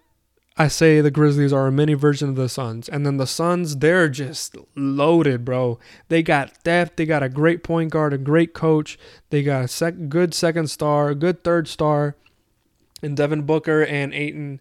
I 0.57 0.69
say 0.69 1.01
the 1.01 1.11
Grizzlies 1.11 1.53
are 1.53 1.67
a 1.67 1.73
mini 1.73 1.95
version 1.95 2.29
of 2.29 2.37
the 2.37 2.49
Suns. 2.49 2.89
And 2.89 3.07
then 3.07 3.17
the 3.17 3.27
Suns, 3.27 3.77
they're 3.77 4.11
just 4.11 4.55
loaded, 4.77 5.47
bro. 5.47 5.79
They 6.09 6.23
got 6.23 6.63
depth. 6.63 6.97
They 6.97 7.07
got 7.07 7.23
a 7.23 7.31
great 7.31 7.63
point 7.63 7.91
guard, 7.91 8.13
a 8.13 8.19
great 8.19 8.53
coach. 8.53 8.99
They 9.31 9.43
got 9.43 9.65
a 9.65 9.69
sec- 9.69 10.11
good 10.11 10.35
second 10.35 10.69
star, 10.69 11.09
a 11.09 11.15
good 11.15 11.43
third 11.43 11.69
star 11.69 12.17
and 13.03 13.17
Devin 13.17 13.43
Booker 13.43 13.83
and 13.83 14.15
Ayton. 14.15 14.61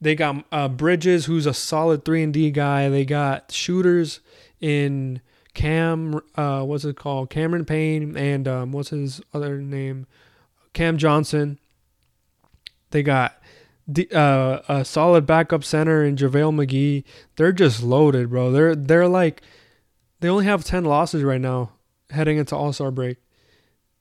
They 0.00 0.14
got 0.14 0.44
uh, 0.50 0.68
Bridges, 0.68 1.26
who's 1.26 1.46
a 1.46 1.52
solid 1.52 2.04
3 2.04 2.22
and 2.22 2.32
D 2.32 2.50
guy. 2.50 2.88
They 2.88 3.04
got 3.04 3.52
shooters 3.52 4.20
in 4.60 5.20
Cam, 5.52 6.20
uh, 6.36 6.62
what's 6.62 6.84
it 6.84 6.96
called? 6.96 7.28
Cameron 7.28 7.64
Payne 7.64 8.16
and 8.16 8.46
um, 8.46 8.72
what's 8.72 8.90
his 8.90 9.20
other 9.34 9.58
name? 9.58 10.06
Cam 10.72 10.96
Johnson. 10.96 11.58
They 12.90 13.02
got 13.02 13.39
uh, 14.12 14.60
a 14.68 14.84
solid 14.84 15.26
backup 15.26 15.64
center 15.64 16.04
in 16.04 16.16
JaVale 16.16 16.66
McGee. 16.66 17.04
They're 17.36 17.52
just 17.52 17.82
loaded, 17.82 18.30
bro. 18.30 18.50
They're 18.52 18.74
they're 18.74 19.08
like 19.08 19.42
they 20.20 20.28
only 20.28 20.44
have 20.44 20.64
ten 20.64 20.84
losses 20.84 21.22
right 21.22 21.40
now 21.40 21.72
heading 22.10 22.38
into 22.38 22.56
All 22.56 22.72
Star 22.72 22.90
break. 22.90 23.18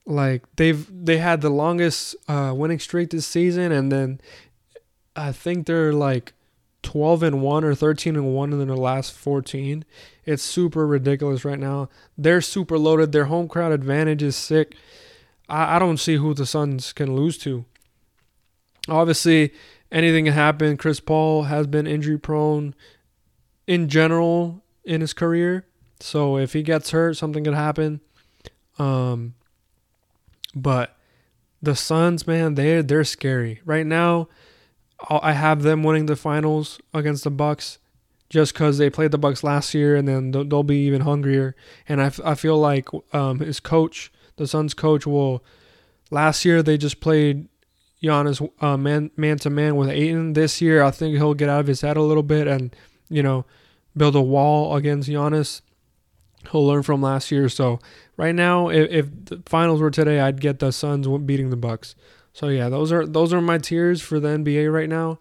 Like 0.06 0.44
they've 0.56 0.88
they 0.90 1.18
had 1.18 1.42
the 1.42 1.50
longest 1.50 2.16
uh, 2.28 2.54
winning 2.56 2.80
streak 2.80 3.10
this 3.12 3.28
season, 3.28 3.72
and 3.72 3.92
then 3.92 4.22
I 5.16 5.32
think 5.32 5.66
they're 5.66 5.94
like 5.94 6.34
twelve 6.82 7.24
and 7.24 7.42
one 7.42 7.64
or 7.64 7.76
thirteen 7.76 8.16
and 8.16 8.34
one 8.34 8.52
in 8.54 8.68
their 8.68 8.76
last 8.76 9.14
fourteen. 9.14 9.86
It's 10.26 10.44
super 10.44 10.86
ridiculous 10.86 11.46
right 11.46 11.60
now. 11.60 11.90
They're 12.18 12.42
super 12.42 12.78
loaded. 12.78 13.12
Their 13.12 13.26
home 13.26 13.48
crowd 13.48 13.72
advantage 13.72 14.24
is 14.24 14.36
sick. 14.36 14.76
I, 15.48 15.76
I 15.76 15.80
don't 15.80 15.98
see 15.98 16.16
who 16.16 16.34
the 16.34 16.46
Suns 16.46 16.94
can 16.94 17.16
lose 17.16 17.38
to. 17.40 17.66
Obviously, 18.88 19.54
anything 19.92 20.26
can 20.26 20.34
happen. 20.34 20.78
Chris 20.78 21.00
Paul 21.00 21.44
has 21.44 21.68
been 21.68 21.88
injury 21.88 22.18
prone 22.18 22.76
in 23.68 23.90
general 23.90 24.64
in 24.84 25.02
his 25.02 25.14
career. 25.14 25.66
So 26.00 26.38
if 26.38 26.54
he 26.54 26.64
gets 26.64 26.92
hurt, 26.92 27.18
something 27.18 27.44
could 27.44 27.54
happen. 27.54 28.02
Um, 28.78 29.36
but 30.56 30.96
the 31.62 31.76
Suns, 31.76 32.26
man, 32.26 32.56
they 32.56 32.82
they're 32.82 33.04
scary 33.04 33.62
right 33.66 33.86
now. 33.86 34.30
I 35.10 35.34
have 35.34 35.62
them 35.62 35.84
winning 35.84 36.08
the 36.08 36.16
finals 36.16 36.80
against 36.94 37.24
the 37.24 37.32
Bucks, 37.32 37.78
just 38.30 38.54
because 38.54 38.78
they 38.78 38.90
played 38.90 39.12
the 39.12 39.18
Bucks 39.18 39.44
last 39.44 39.74
year, 39.74 39.96
and 39.96 40.08
then 40.08 40.32
they'll, 40.32 40.64
be 40.64 40.78
even 40.80 41.02
hungrier. 41.02 41.56
And 41.88 42.02
I, 42.02 42.12
I 42.24 42.36
feel 42.36 42.58
like 42.58 42.90
um, 43.14 43.40
his 43.40 43.60
coach, 43.60 44.12
the 44.36 44.48
Suns 44.48 44.74
coach, 44.74 45.06
will. 45.06 45.44
Last 46.12 46.44
year 46.44 46.64
they 46.64 46.76
just 46.76 47.02
played 47.02 47.49
Giannis 48.02 48.48
uh, 48.62 48.78
man 48.78 49.12
man 49.18 49.38
to 49.40 49.50
man 49.50 49.76
with 49.76 49.90
Ayton. 49.90 50.34
This 50.34 50.62
year, 50.62 50.84
I 50.84 50.92
think 50.92 51.16
he'll 51.18 51.34
get 51.34 51.50
out 51.50 51.60
of 51.60 51.68
his 51.68 51.82
head 51.82 51.98
a 51.98 52.02
little 52.02 52.24
bit 52.24 52.48
and 52.48 52.76
you 53.10 53.22
know 53.22 53.46
build 53.96 54.16
a 54.16 54.22
wall 54.22 54.76
against 54.76 55.10
Giannis. 55.10 55.62
He'll 56.52 56.66
learn 56.66 56.84
from 56.84 57.02
last 57.02 57.32
year. 57.32 57.50
So 57.50 57.80
right 58.16 58.34
now, 58.34 58.70
if, 58.70 58.90
if 58.90 59.26
the 59.26 59.44
finals 59.46 59.82
were 59.82 59.92
today, 59.92 60.22
I'd 60.22 60.40
get 60.40 60.60
the 60.60 60.72
Suns 60.72 61.08
beating 61.26 61.50
the 61.50 61.58
Bucks. 61.58 61.96
So 62.32 62.48
yeah, 62.48 62.70
those 62.70 62.92
are 62.92 63.06
those 63.06 63.34
are 63.34 63.42
my 63.42 63.58
tiers 63.58 64.02
for 64.02 64.20
the 64.20 64.30
NBA 64.30 64.72
right 64.72 64.90
now. 64.90 65.20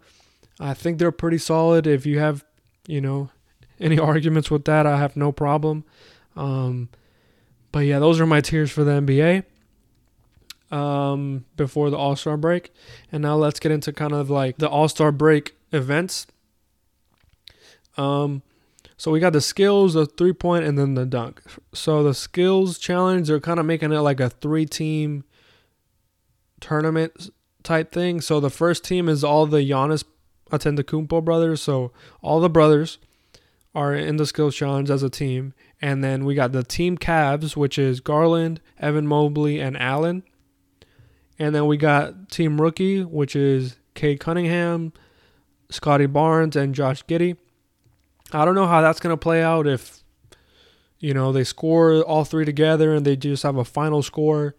I 0.59 0.73
think 0.73 0.99
they're 0.99 1.11
pretty 1.11 1.37
solid. 1.37 1.85
If 1.85 2.05
you 2.05 2.19
have 2.19 2.45
you 2.87 3.01
know 3.01 3.29
any 3.79 3.99
arguments 3.99 4.49
with 4.49 4.63
that, 4.65 4.87
I 4.87 4.97
have 4.97 5.17
no 5.17 5.33
problem. 5.33 5.83
Um, 6.37 6.87
but 7.73 7.79
yeah, 7.79 7.99
those 7.99 8.21
are 8.21 8.25
my 8.25 8.39
tiers 8.39 8.71
for 8.71 8.85
the 8.85 9.01
NBA 9.01 9.43
um, 10.71 11.45
before 11.55 11.89
the 11.89 11.97
All 11.97 12.15
Star 12.15 12.37
break. 12.37 12.73
And 13.11 13.21
now 13.21 13.35
let's 13.35 13.59
get 13.59 13.71
into 13.71 13.91
kind 13.93 14.13
of 14.13 14.29
like 14.29 14.57
the 14.57 14.69
All 14.69 14.87
Star 14.87 15.11
break 15.11 15.55
events. 15.71 16.27
Um, 17.97 18.43
so 18.97 19.11
we 19.11 19.19
got 19.19 19.33
the 19.33 19.41
skills, 19.41 19.93
the 19.93 20.05
three 20.05 20.33
point, 20.33 20.65
and 20.65 20.77
then 20.77 20.95
the 20.95 21.05
dunk. 21.05 21.41
So 21.73 22.03
the 22.03 22.13
skills 22.13 22.77
challenge, 22.77 23.27
they're 23.27 23.39
kind 23.39 23.59
of 23.59 23.65
making 23.65 23.91
it 23.91 23.99
like 23.99 24.19
a 24.19 24.29
three 24.29 24.65
team 24.65 25.23
tournament 26.59 27.29
type 27.63 27.91
thing. 27.91 28.21
So 28.21 28.39
the 28.39 28.49
first 28.49 28.83
team 28.83 29.07
is 29.07 29.23
all 29.23 29.45
the 29.45 29.59
Giannis 29.59 30.03
Antetokounmpo 30.51 31.23
brothers. 31.23 31.61
So 31.61 31.91
all 32.21 32.39
the 32.39 32.49
brothers 32.49 32.97
are 33.75 33.93
in 33.93 34.17
the 34.17 34.25
skills 34.25 34.55
challenge 34.55 34.89
as 34.89 35.03
a 35.03 35.09
team. 35.09 35.53
And 35.81 36.03
then 36.03 36.25
we 36.25 36.35
got 36.35 36.51
the 36.51 36.63
team 36.63 36.97
Cavs, 36.97 37.55
which 37.55 37.77
is 37.77 38.01
Garland, 38.01 38.59
Evan 38.79 39.07
Mobley, 39.07 39.59
and 39.59 39.77
Allen. 39.77 40.23
And 41.39 41.55
then 41.55 41.65
we 41.65 41.77
got 41.77 42.29
Team 42.29 42.59
Rookie, 42.59 43.03
which 43.03 43.35
is 43.35 43.77
Cade 43.95 44.19
Cunningham, 44.19 44.91
Scottie 45.69 46.05
Barnes, 46.05 46.55
and 46.55 46.75
Josh 46.75 47.03
Giddey. 47.05 47.37
I 48.31 48.43
don't 48.45 48.55
know 48.55 48.67
how 48.67 48.81
that's 48.81 48.99
going 48.99 49.13
to 49.13 49.17
play 49.17 49.41
out 49.41 49.65
if, 49.65 50.03
you 50.99 51.13
know, 51.13 51.31
they 51.31 51.45
score 51.45 52.01
all 52.01 52.25
three 52.25 52.45
together 52.45 52.93
and 52.93 53.05
they 53.05 53.15
just 53.15 53.43
have 53.43 53.55
a 53.55 53.63
final 53.63 54.03
score, 54.03 54.55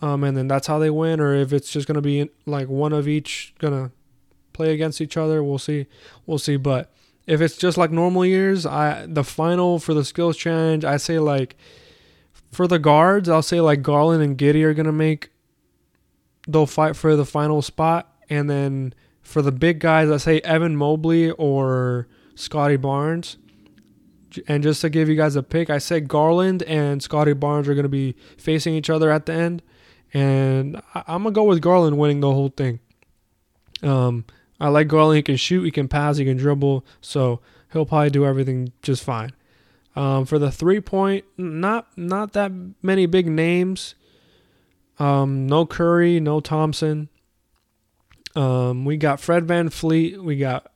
um, 0.00 0.24
and 0.24 0.36
then 0.36 0.48
that's 0.48 0.66
how 0.66 0.78
they 0.78 0.90
win, 0.90 1.20
or 1.20 1.34
if 1.34 1.52
it's 1.52 1.70
just 1.70 1.86
going 1.86 1.94
to 1.94 2.02
be 2.02 2.28
like 2.46 2.68
one 2.68 2.92
of 2.92 3.08
each 3.08 3.54
going 3.58 3.72
to 3.72 3.92
play 4.52 4.74
against 4.74 5.00
each 5.00 5.16
other. 5.16 5.42
We'll 5.42 5.58
see. 5.58 5.86
We'll 6.26 6.38
see. 6.38 6.56
But 6.56 6.92
if 7.26 7.40
it's 7.40 7.56
just 7.56 7.78
like 7.78 7.92
normal 7.92 8.26
years, 8.26 8.66
I 8.66 9.06
the 9.06 9.24
final 9.24 9.78
for 9.78 9.94
the 9.94 10.04
skills 10.04 10.36
challenge, 10.36 10.84
I 10.84 10.96
say 10.96 11.18
like 11.18 11.56
for 12.50 12.66
the 12.66 12.78
guards, 12.78 13.28
I'll 13.28 13.42
say 13.42 13.60
like 13.60 13.82
Garland 13.82 14.22
and 14.22 14.36
Giddey 14.36 14.64
are 14.64 14.74
going 14.74 14.86
to 14.86 14.92
make 14.92 15.30
they'll 16.48 16.66
fight 16.66 16.96
for 16.96 17.14
the 17.14 17.26
final 17.26 17.62
spot. 17.62 18.12
And 18.30 18.48
then 18.50 18.94
for 19.22 19.42
the 19.42 19.52
big 19.52 19.78
guys, 19.78 20.10
I 20.10 20.16
say 20.16 20.40
Evan 20.40 20.76
Mobley 20.76 21.30
or 21.32 22.08
Scottie 22.34 22.76
Barnes. 22.76 23.36
And 24.46 24.62
just 24.62 24.80
to 24.80 24.90
give 24.90 25.08
you 25.08 25.16
guys 25.16 25.36
a 25.36 25.42
pick, 25.42 25.70
I 25.70 25.78
say 25.78 26.00
Garland 26.00 26.62
and 26.64 27.02
Scottie 27.02 27.32
Barnes 27.34 27.68
are 27.68 27.74
going 27.74 27.84
to 27.84 27.88
be 27.88 28.14
facing 28.36 28.74
each 28.74 28.90
other 28.90 29.10
at 29.10 29.26
the 29.26 29.32
end. 29.32 29.62
And 30.12 30.80
I- 30.94 31.04
am 31.06 31.22
going 31.22 31.34
to 31.34 31.38
go 31.38 31.44
with 31.44 31.60
Garland 31.60 31.98
winning 31.98 32.20
the 32.20 32.32
whole 32.32 32.48
thing. 32.48 32.80
Um, 33.82 34.24
I 34.58 34.68
like 34.68 34.88
Garland. 34.88 35.16
He 35.16 35.22
can 35.22 35.36
shoot, 35.36 35.62
he 35.62 35.70
can 35.70 35.88
pass, 35.88 36.16
he 36.16 36.24
can 36.24 36.36
dribble. 36.36 36.84
So 37.00 37.40
he'll 37.72 37.86
probably 37.86 38.10
do 38.10 38.26
everything 38.26 38.72
just 38.82 39.04
fine. 39.04 39.32
Um, 39.96 40.26
for 40.26 40.38
the 40.38 40.52
three 40.52 40.80
point, 40.80 41.24
not 41.36 41.88
not 41.96 42.32
that 42.34 42.52
many 42.82 43.06
big 43.06 43.26
names. 43.26 43.94
Um, 44.98 45.46
no 45.46 45.66
Curry, 45.66 46.20
no 46.20 46.40
Thompson. 46.40 47.08
Um, 48.34 48.84
we 48.84 48.96
got 48.96 49.20
Fred 49.20 49.46
VanVleet. 49.46 50.22
We 50.22 50.36
got 50.36 50.70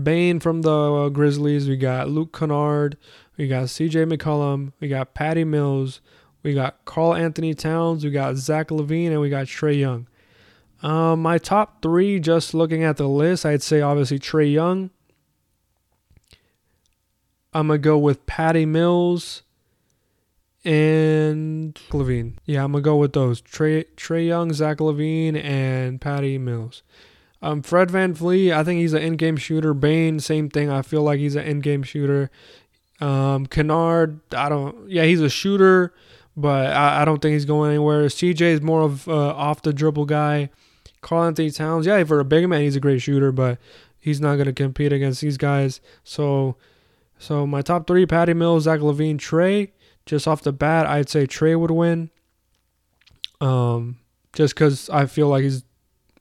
Bane 0.00 0.40
from 0.40 0.62
the 0.62 0.70
uh, 0.70 1.08
Grizzlies. 1.08 1.68
We 1.68 1.76
got 1.76 2.08
Luke 2.08 2.36
Kennard. 2.36 2.96
We 3.36 3.48
got 3.48 3.64
CJ 3.64 4.12
McCollum. 4.12 4.72
We 4.80 4.88
got 4.88 5.14
Patty 5.14 5.44
Mills. 5.44 6.00
We 6.42 6.54
got 6.54 6.84
Karl-Anthony 6.84 7.54
Towns. 7.54 8.04
We 8.04 8.10
got 8.10 8.36
Zach 8.36 8.68
LaVine. 8.68 9.10
And 9.10 9.20
we 9.20 9.30
got 9.30 9.46
Trae 9.46 9.78
Young. 9.78 10.06
Um, 10.82 11.20
my 11.20 11.38
top 11.38 11.82
three, 11.82 12.18
just 12.20 12.54
looking 12.54 12.82
at 12.82 12.96
the 12.96 13.08
list, 13.08 13.44
I'd 13.44 13.62
say 13.62 13.82
obviously 13.82 14.18
Trae 14.18 14.50
Young. 14.50 14.90
I'm 17.52 17.66
going 17.66 17.80
to 17.80 17.84
go 17.84 17.98
with 17.98 18.24
Patty 18.26 18.64
Mills 18.64 19.42
and 20.64 21.74
LaVine. 21.90 22.34
Yeah, 22.44 22.64
I'm 22.64 22.72
gonna 22.72 22.82
go 22.82 22.96
with 22.96 23.12
those. 23.12 23.40
Trey 23.40 23.84
Trae 23.96 24.26
Young, 24.26 24.52
Zach 24.52 24.78
LaVine, 24.78 25.42
and 25.42 26.00
Patty 26.00 26.38
Mills. 26.38 26.82
Um, 27.42 27.62
Fred 27.62 27.88
VanVleet, 27.88 28.52
I 28.52 28.62
think 28.64 28.80
he's 28.80 28.92
an 28.92 29.02
in-game 29.02 29.38
shooter. 29.38 29.72
Bane, 29.72 30.20
same 30.20 30.50
thing. 30.50 30.68
I 30.68 30.82
feel 30.82 31.02
like 31.02 31.18
he's 31.18 31.36
an 31.36 31.44
in-game 31.46 31.82
shooter. 31.82 32.30
Um, 33.00 33.46
Kennard, 33.46 34.20
I 34.34 34.50
don't. 34.50 34.90
Yeah, 34.90 35.04
he's 35.04 35.22
a 35.22 35.30
shooter, 35.30 35.94
but 36.36 36.66
I, 36.72 37.02
I 37.02 37.04
don't 37.06 37.22
think 37.22 37.32
he's 37.32 37.46
going 37.46 37.70
anywhere. 37.70 38.04
CJ 38.06 38.42
is 38.42 38.60
more 38.60 38.82
of 38.82 39.08
uh, 39.08 39.14
off 39.14 39.62
the 39.62 39.72
dribble 39.72 40.04
guy. 40.04 40.50
Karl-Anthony 41.00 41.50
Towns, 41.50 41.86
yeah, 41.86 42.04
for 42.04 42.20
a 42.20 42.26
big 42.26 42.46
man, 42.46 42.60
he's 42.60 42.76
a 42.76 42.80
great 42.80 43.00
shooter, 43.00 43.32
but 43.32 43.58
he's 43.98 44.20
not 44.20 44.36
gonna 44.36 44.52
compete 44.52 44.92
against 44.92 45.22
these 45.22 45.38
guys. 45.38 45.80
So, 46.04 46.56
so 47.18 47.46
my 47.46 47.62
top 47.62 47.86
three: 47.86 48.04
Patty 48.04 48.34
Mills, 48.34 48.64
Zach 48.64 48.80
LaVine, 48.80 49.16
Trae 49.16 49.70
just 50.10 50.26
off 50.26 50.42
the 50.42 50.52
bat, 50.52 50.86
I'd 50.86 51.08
say 51.08 51.24
Trae 51.24 51.58
would 51.58 51.70
win. 51.70 52.10
Um, 53.40 53.98
just 54.32 54.54
because 54.54 54.90
I 54.90 55.06
feel 55.06 55.28
like 55.28 55.44
he's 55.44 55.62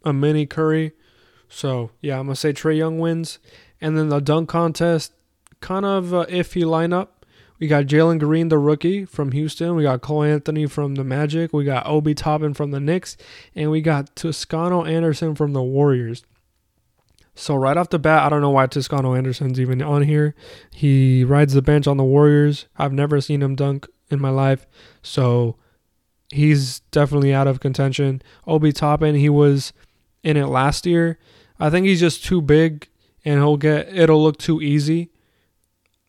a 0.04 0.14
mini 0.14 0.46
Curry. 0.46 0.92
So 1.50 1.90
yeah, 2.00 2.20
I'm 2.20 2.28
gonna 2.28 2.36
say 2.36 2.54
Trae 2.54 2.78
Young 2.78 3.00
wins. 3.00 3.40
And 3.82 3.98
then 3.98 4.10
the 4.10 4.20
dunk 4.20 4.48
contest, 4.48 5.14
kind 5.60 5.86
of 5.86 6.14
uh, 6.14 6.28
iffy 6.28 6.64
lineup. 6.64 7.08
We 7.60 7.68
got 7.68 7.86
Jalen 7.86 8.20
Green, 8.20 8.50
the 8.50 8.60
rookie 8.60 9.06
from 9.06 9.32
Houston. 9.32 9.76
We 9.76 9.84
got 9.84 10.02
Cole 10.02 10.24
Anthony 10.24 10.68
from 10.68 10.96
the 10.96 11.04
Magic. 11.04 11.52
We 11.52 11.66
got 11.66 11.88
Obi 11.88 12.14
Toppin 12.14 12.54
from 12.54 12.70
the 12.72 12.80
Knicks, 12.80 13.18
and 13.56 13.72
we 13.72 13.82
got 13.82 14.16
Toscano 14.16 14.86
Anderson 14.86 15.34
from 15.34 15.54
the 15.54 15.64
Warriors. 15.64 16.24
So 17.40 17.56
right 17.56 17.78
off 17.78 17.90
the 17.90 18.00
bat, 18.00 18.24
I 18.24 18.30
don't 18.30 18.42
know 18.42 18.50
why 18.50 18.68
Toscano 18.68 19.16
Anderson's 19.16 19.60
even 19.60 19.82
on 19.82 20.04
here. 20.04 20.36
He 20.72 21.24
rides 21.24 21.54
the 21.54 21.62
bench 21.62 21.88
on 21.88 21.98
the 21.98 22.04
Warriors. 22.04 22.68
I've 22.78 22.92
never 22.92 23.22
seen 23.22 23.42
him 23.42 23.56
dunk 23.56 23.88
in 24.10 24.20
my 24.20 24.30
life. 24.30 24.68
So 25.02 25.56
he's 26.32 26.82
definitely 26.92 27.34
out 27.34 27.48
of 27.48 27.60
contention. 27.60 28.22
Obi 28.46 28.74
Toppin, 28.74 29.16
he 29.16 29.30
was 29.30 29.72
in 30.22 30.36
it 30.36 30.48
last 30.48 30.86
year. 30.86 31.18
I 31.60 31.70
think 31.70 31.86
he's 31.86 32.02
just 32.02 32.26
too 32.26 32.42
big 32.42 32.90
and 33.24 33.40
he'll 33.40 33.58
get 33.58 33.88
it'll 33.96 34.22
look 34.22 34.38
too 34.38 34.62
easy. 34.62 35.10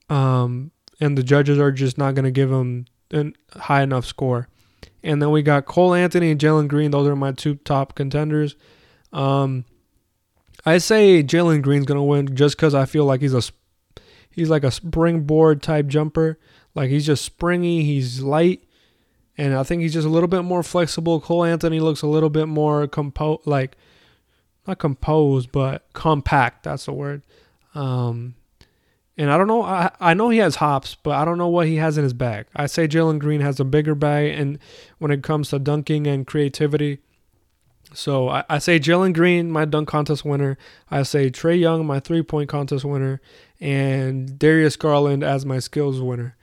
Um 0.09 0.73
and 1.01 1.17
the 1.17 1.23
judges 1.23 1.59
are 1.59 1.73
just 1.73 1.97
not 1.97 2.15
going 2.15 2.25
to 2.25 2.31
give 2.31 2.51
him 2.51 2.87
a 3.13 3.33
high 3.57 3.83
enough 3.83 4.05
score. 4.05 4.49
And 5.03 5.23
then 5.23 5.31
we 5.31 5.43
got 5.43 5.65
Cole 5.65 5.95
Anthony 5.95 6.31
and 6.31 6.41
Jalen 6.41 6.69
Green. 6.69 6.91
Those 6.91 7.09
are 7.09 7.17
my 7.17 7.33
two 7.33 7.55
top 7.55 7.95
contenders. 7.95 8.55
Um, 9.13 9.65
I 10.71 10.79
say 10.79 11.23
Jalen 11.23 11.63
Green's 11.63 11.87
gonna 11.87 12.05
win 12.05 12.35
just 12.35 12.57
because 12.57 12.75
I 12.75 12.85
feel 12.85 13.05
like 13.05 13.21
he's 13.21 13.35
a 13.35 13.43
he's 14.31 14.49
like 14.49 14.65
a 14.65 14.71
springboard 14.71 15.63
type 15.63 15.87
jumper. 15.87 16.39
Like 16.75 16.91
he's 16.91 17.07
just 17.07 17.25
springy, 17.25 17.83
he's 17.83 18.21
light, 18.21 18.63
and 19.37 19.55
I 19.55 19.63
think 19.65 19.83
he's 19.83 19.93
just 19.93 20.07
a 20.07 20.11
little 20.11 20.29
bit 20.29 20.43
more 20.43 20.63
flexible. 20.63 21.21
Cole 21.21 21.45
Anthony 21.45 21.81
looks 21.81 22.03
a 22.03 22.07
little 22.07 22.31
bit 22.31 22.47
more 22.47 22.87
compo 22.87 23.41
like 23.45 23.77
not 24.67 24.79
composed, 24.79 25.51
but 25.51 25.87
compact. 25.93 26.63
That's 26.63 26.87
the 26.87 26.93
word. 26.93 27.23
Um, 27.75 28.35
and 29.17 29.31
I 29.31 29.37
don't 29.37 29.49
know. 29.49 29.63
I 29.63 29.91
I 30.01 30.15
know 30.15 30.29
he 30.29 30.39
has 30.39 30.57
hops, 30.57 30.95
but 30.95 31.13
I 31.13 31.25
don't 31.25 31.39
know 31.39 31.49
what 31.49 31.67
he 31.67 31.77
has 31.77 31.99
in 31.99 32.05
his 32.05 32.13
bag. 32.13 32.47
I 32.55 32.67
say 32.67 32.87
Jalen 32.87 33.19
Green 33.19 33.41
has 33.41 33.59
a 33.59 33.65
bigger 33.65 33.95
bag, 33.95 34.39
and 34.39 34.59
when 34.99 35.11
it 35.11 35.23
comes 35.23 35.51
to 35.51 35.59
dunking 35.59 36.07
and 36.07 36.27
creativity. 36.27 37.01
So 37.93 38.29
I, 38.29 38.45
I 38.49 38.59
say 38.59 38.79
Jalen 38.79 39.15
Green, 39.15 39.51
my 39.51 39.65
dunk 39.65 39.89
contest 39.89 40.25
winner. 40.25 40.57
I 40.91 41.03
say 41.03 41.31
Trae 41.31 41.59
Young, 41.59 41.87
my 41.87 42.01
three 42.01 42.23
point 42.23 42.49
contest 42.49 42.85
winner, 42.85 43.21
and 43.61 44.39
Darius 44.39 44.77
Garland 44.77 45.23
as 45.23 45.45
my 45.45 45.59
skills 45.59 46.01
winner. 46.01 46.37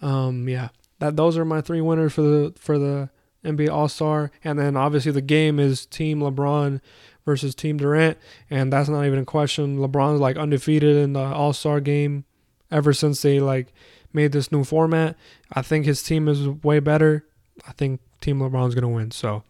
Um, 0.00 0.48
yeah, 0.48 0.68
that 0.98 1.16
those 1.16 1.36
are 1.36 1.44
my 1.44 1.60
three 1.60 1.80
winners 1.80 2.12
for 2.12 2.22
the 2.22 2.54
for 2.58 2.78
the 2.78 3.10
NBA 3.44 3.70
All 3.70 3.88
Star, 3.88 4.30
and 4.44 4.58
then 4.58 4.76
obviously 4.76 5.12
the 5.12 5.20
game 5.20 5.58
is 5.58 5.86
Team 5.86 6.20
LeBron 6.20 6.80
versus 7.24 7.54
Team 7.54 7.76
Durant, 7.76 8.18
and 8.50 8.72
that's 8.72 8.88
not 8.88 9.04
even 9.04 9.18
a 9.18 9.24
question. 9.24 9.78
LeBron's 9.78 10.20
like 10.20 10.36
undefeated 10.36 10.96
in 10.96 11.12
the 11.12 11.20
All 11.20 11.52
Star 11.52 11.80
game 11.80 12.24
ever 12.70 12.92
since 12.92 13.22
they 13.22 13.40
like 13.40 13.72
made 14.12 14.32
this 14.32 14.52
new 14.52 14.64
format. 14.64 15.16
I 15.52 15.62
think 15.62 15.86
his 15.86 16.02
team 16.02 16.28
is 16.28 16.48
way 16.48 16.80
better. 16.80 17.24
I 17.66 17.72
think 17.72 18.00
Team 18.20 18.38
LeBron's 18.38 18.74
gonna 18.74 18.88
win. 18.88 19.10
So 19.10 19.42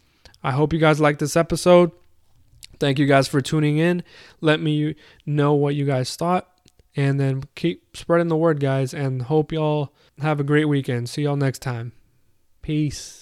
I 0.42 0.52
hope 0.52 0.72
you 0.72 0.78
guys 0.78 1.00
like 1.00 1.18
this 1.18 1.36
episode. 1.36 1.92
Thank 2.80 2.98
you 2.98 3.06
guys 3.06 3.28
for 3.28 3.40
tuning 3.40 3.78
in. 3.78 4.02
Let 4.40 4.60
me 4.60 4.96
know 5.24 5.54
what 5.54 5.74
you 5.74 5.84
guys 5.84 6.16
thought. 6.16 6.48
And 6.96 7.18
then 7.18 7.44
keep 7.54 7.96
spreading 7.96 8.28
the 8.28 8.36
word, 8.36 8.60
guys. 8.60 8.92
And 8.92 9.22
hope 9.22 9.52
y'all 9.52 9.94
have 10.20 10.40
a 10.40 10.44
great 10.44 10.66
weekend. 10.66 11.08
See 11.08 11.22
y'all 11.22 11.36
next 11.36 11.60
time. 11.62 11.92
Peace. 12.60 13.21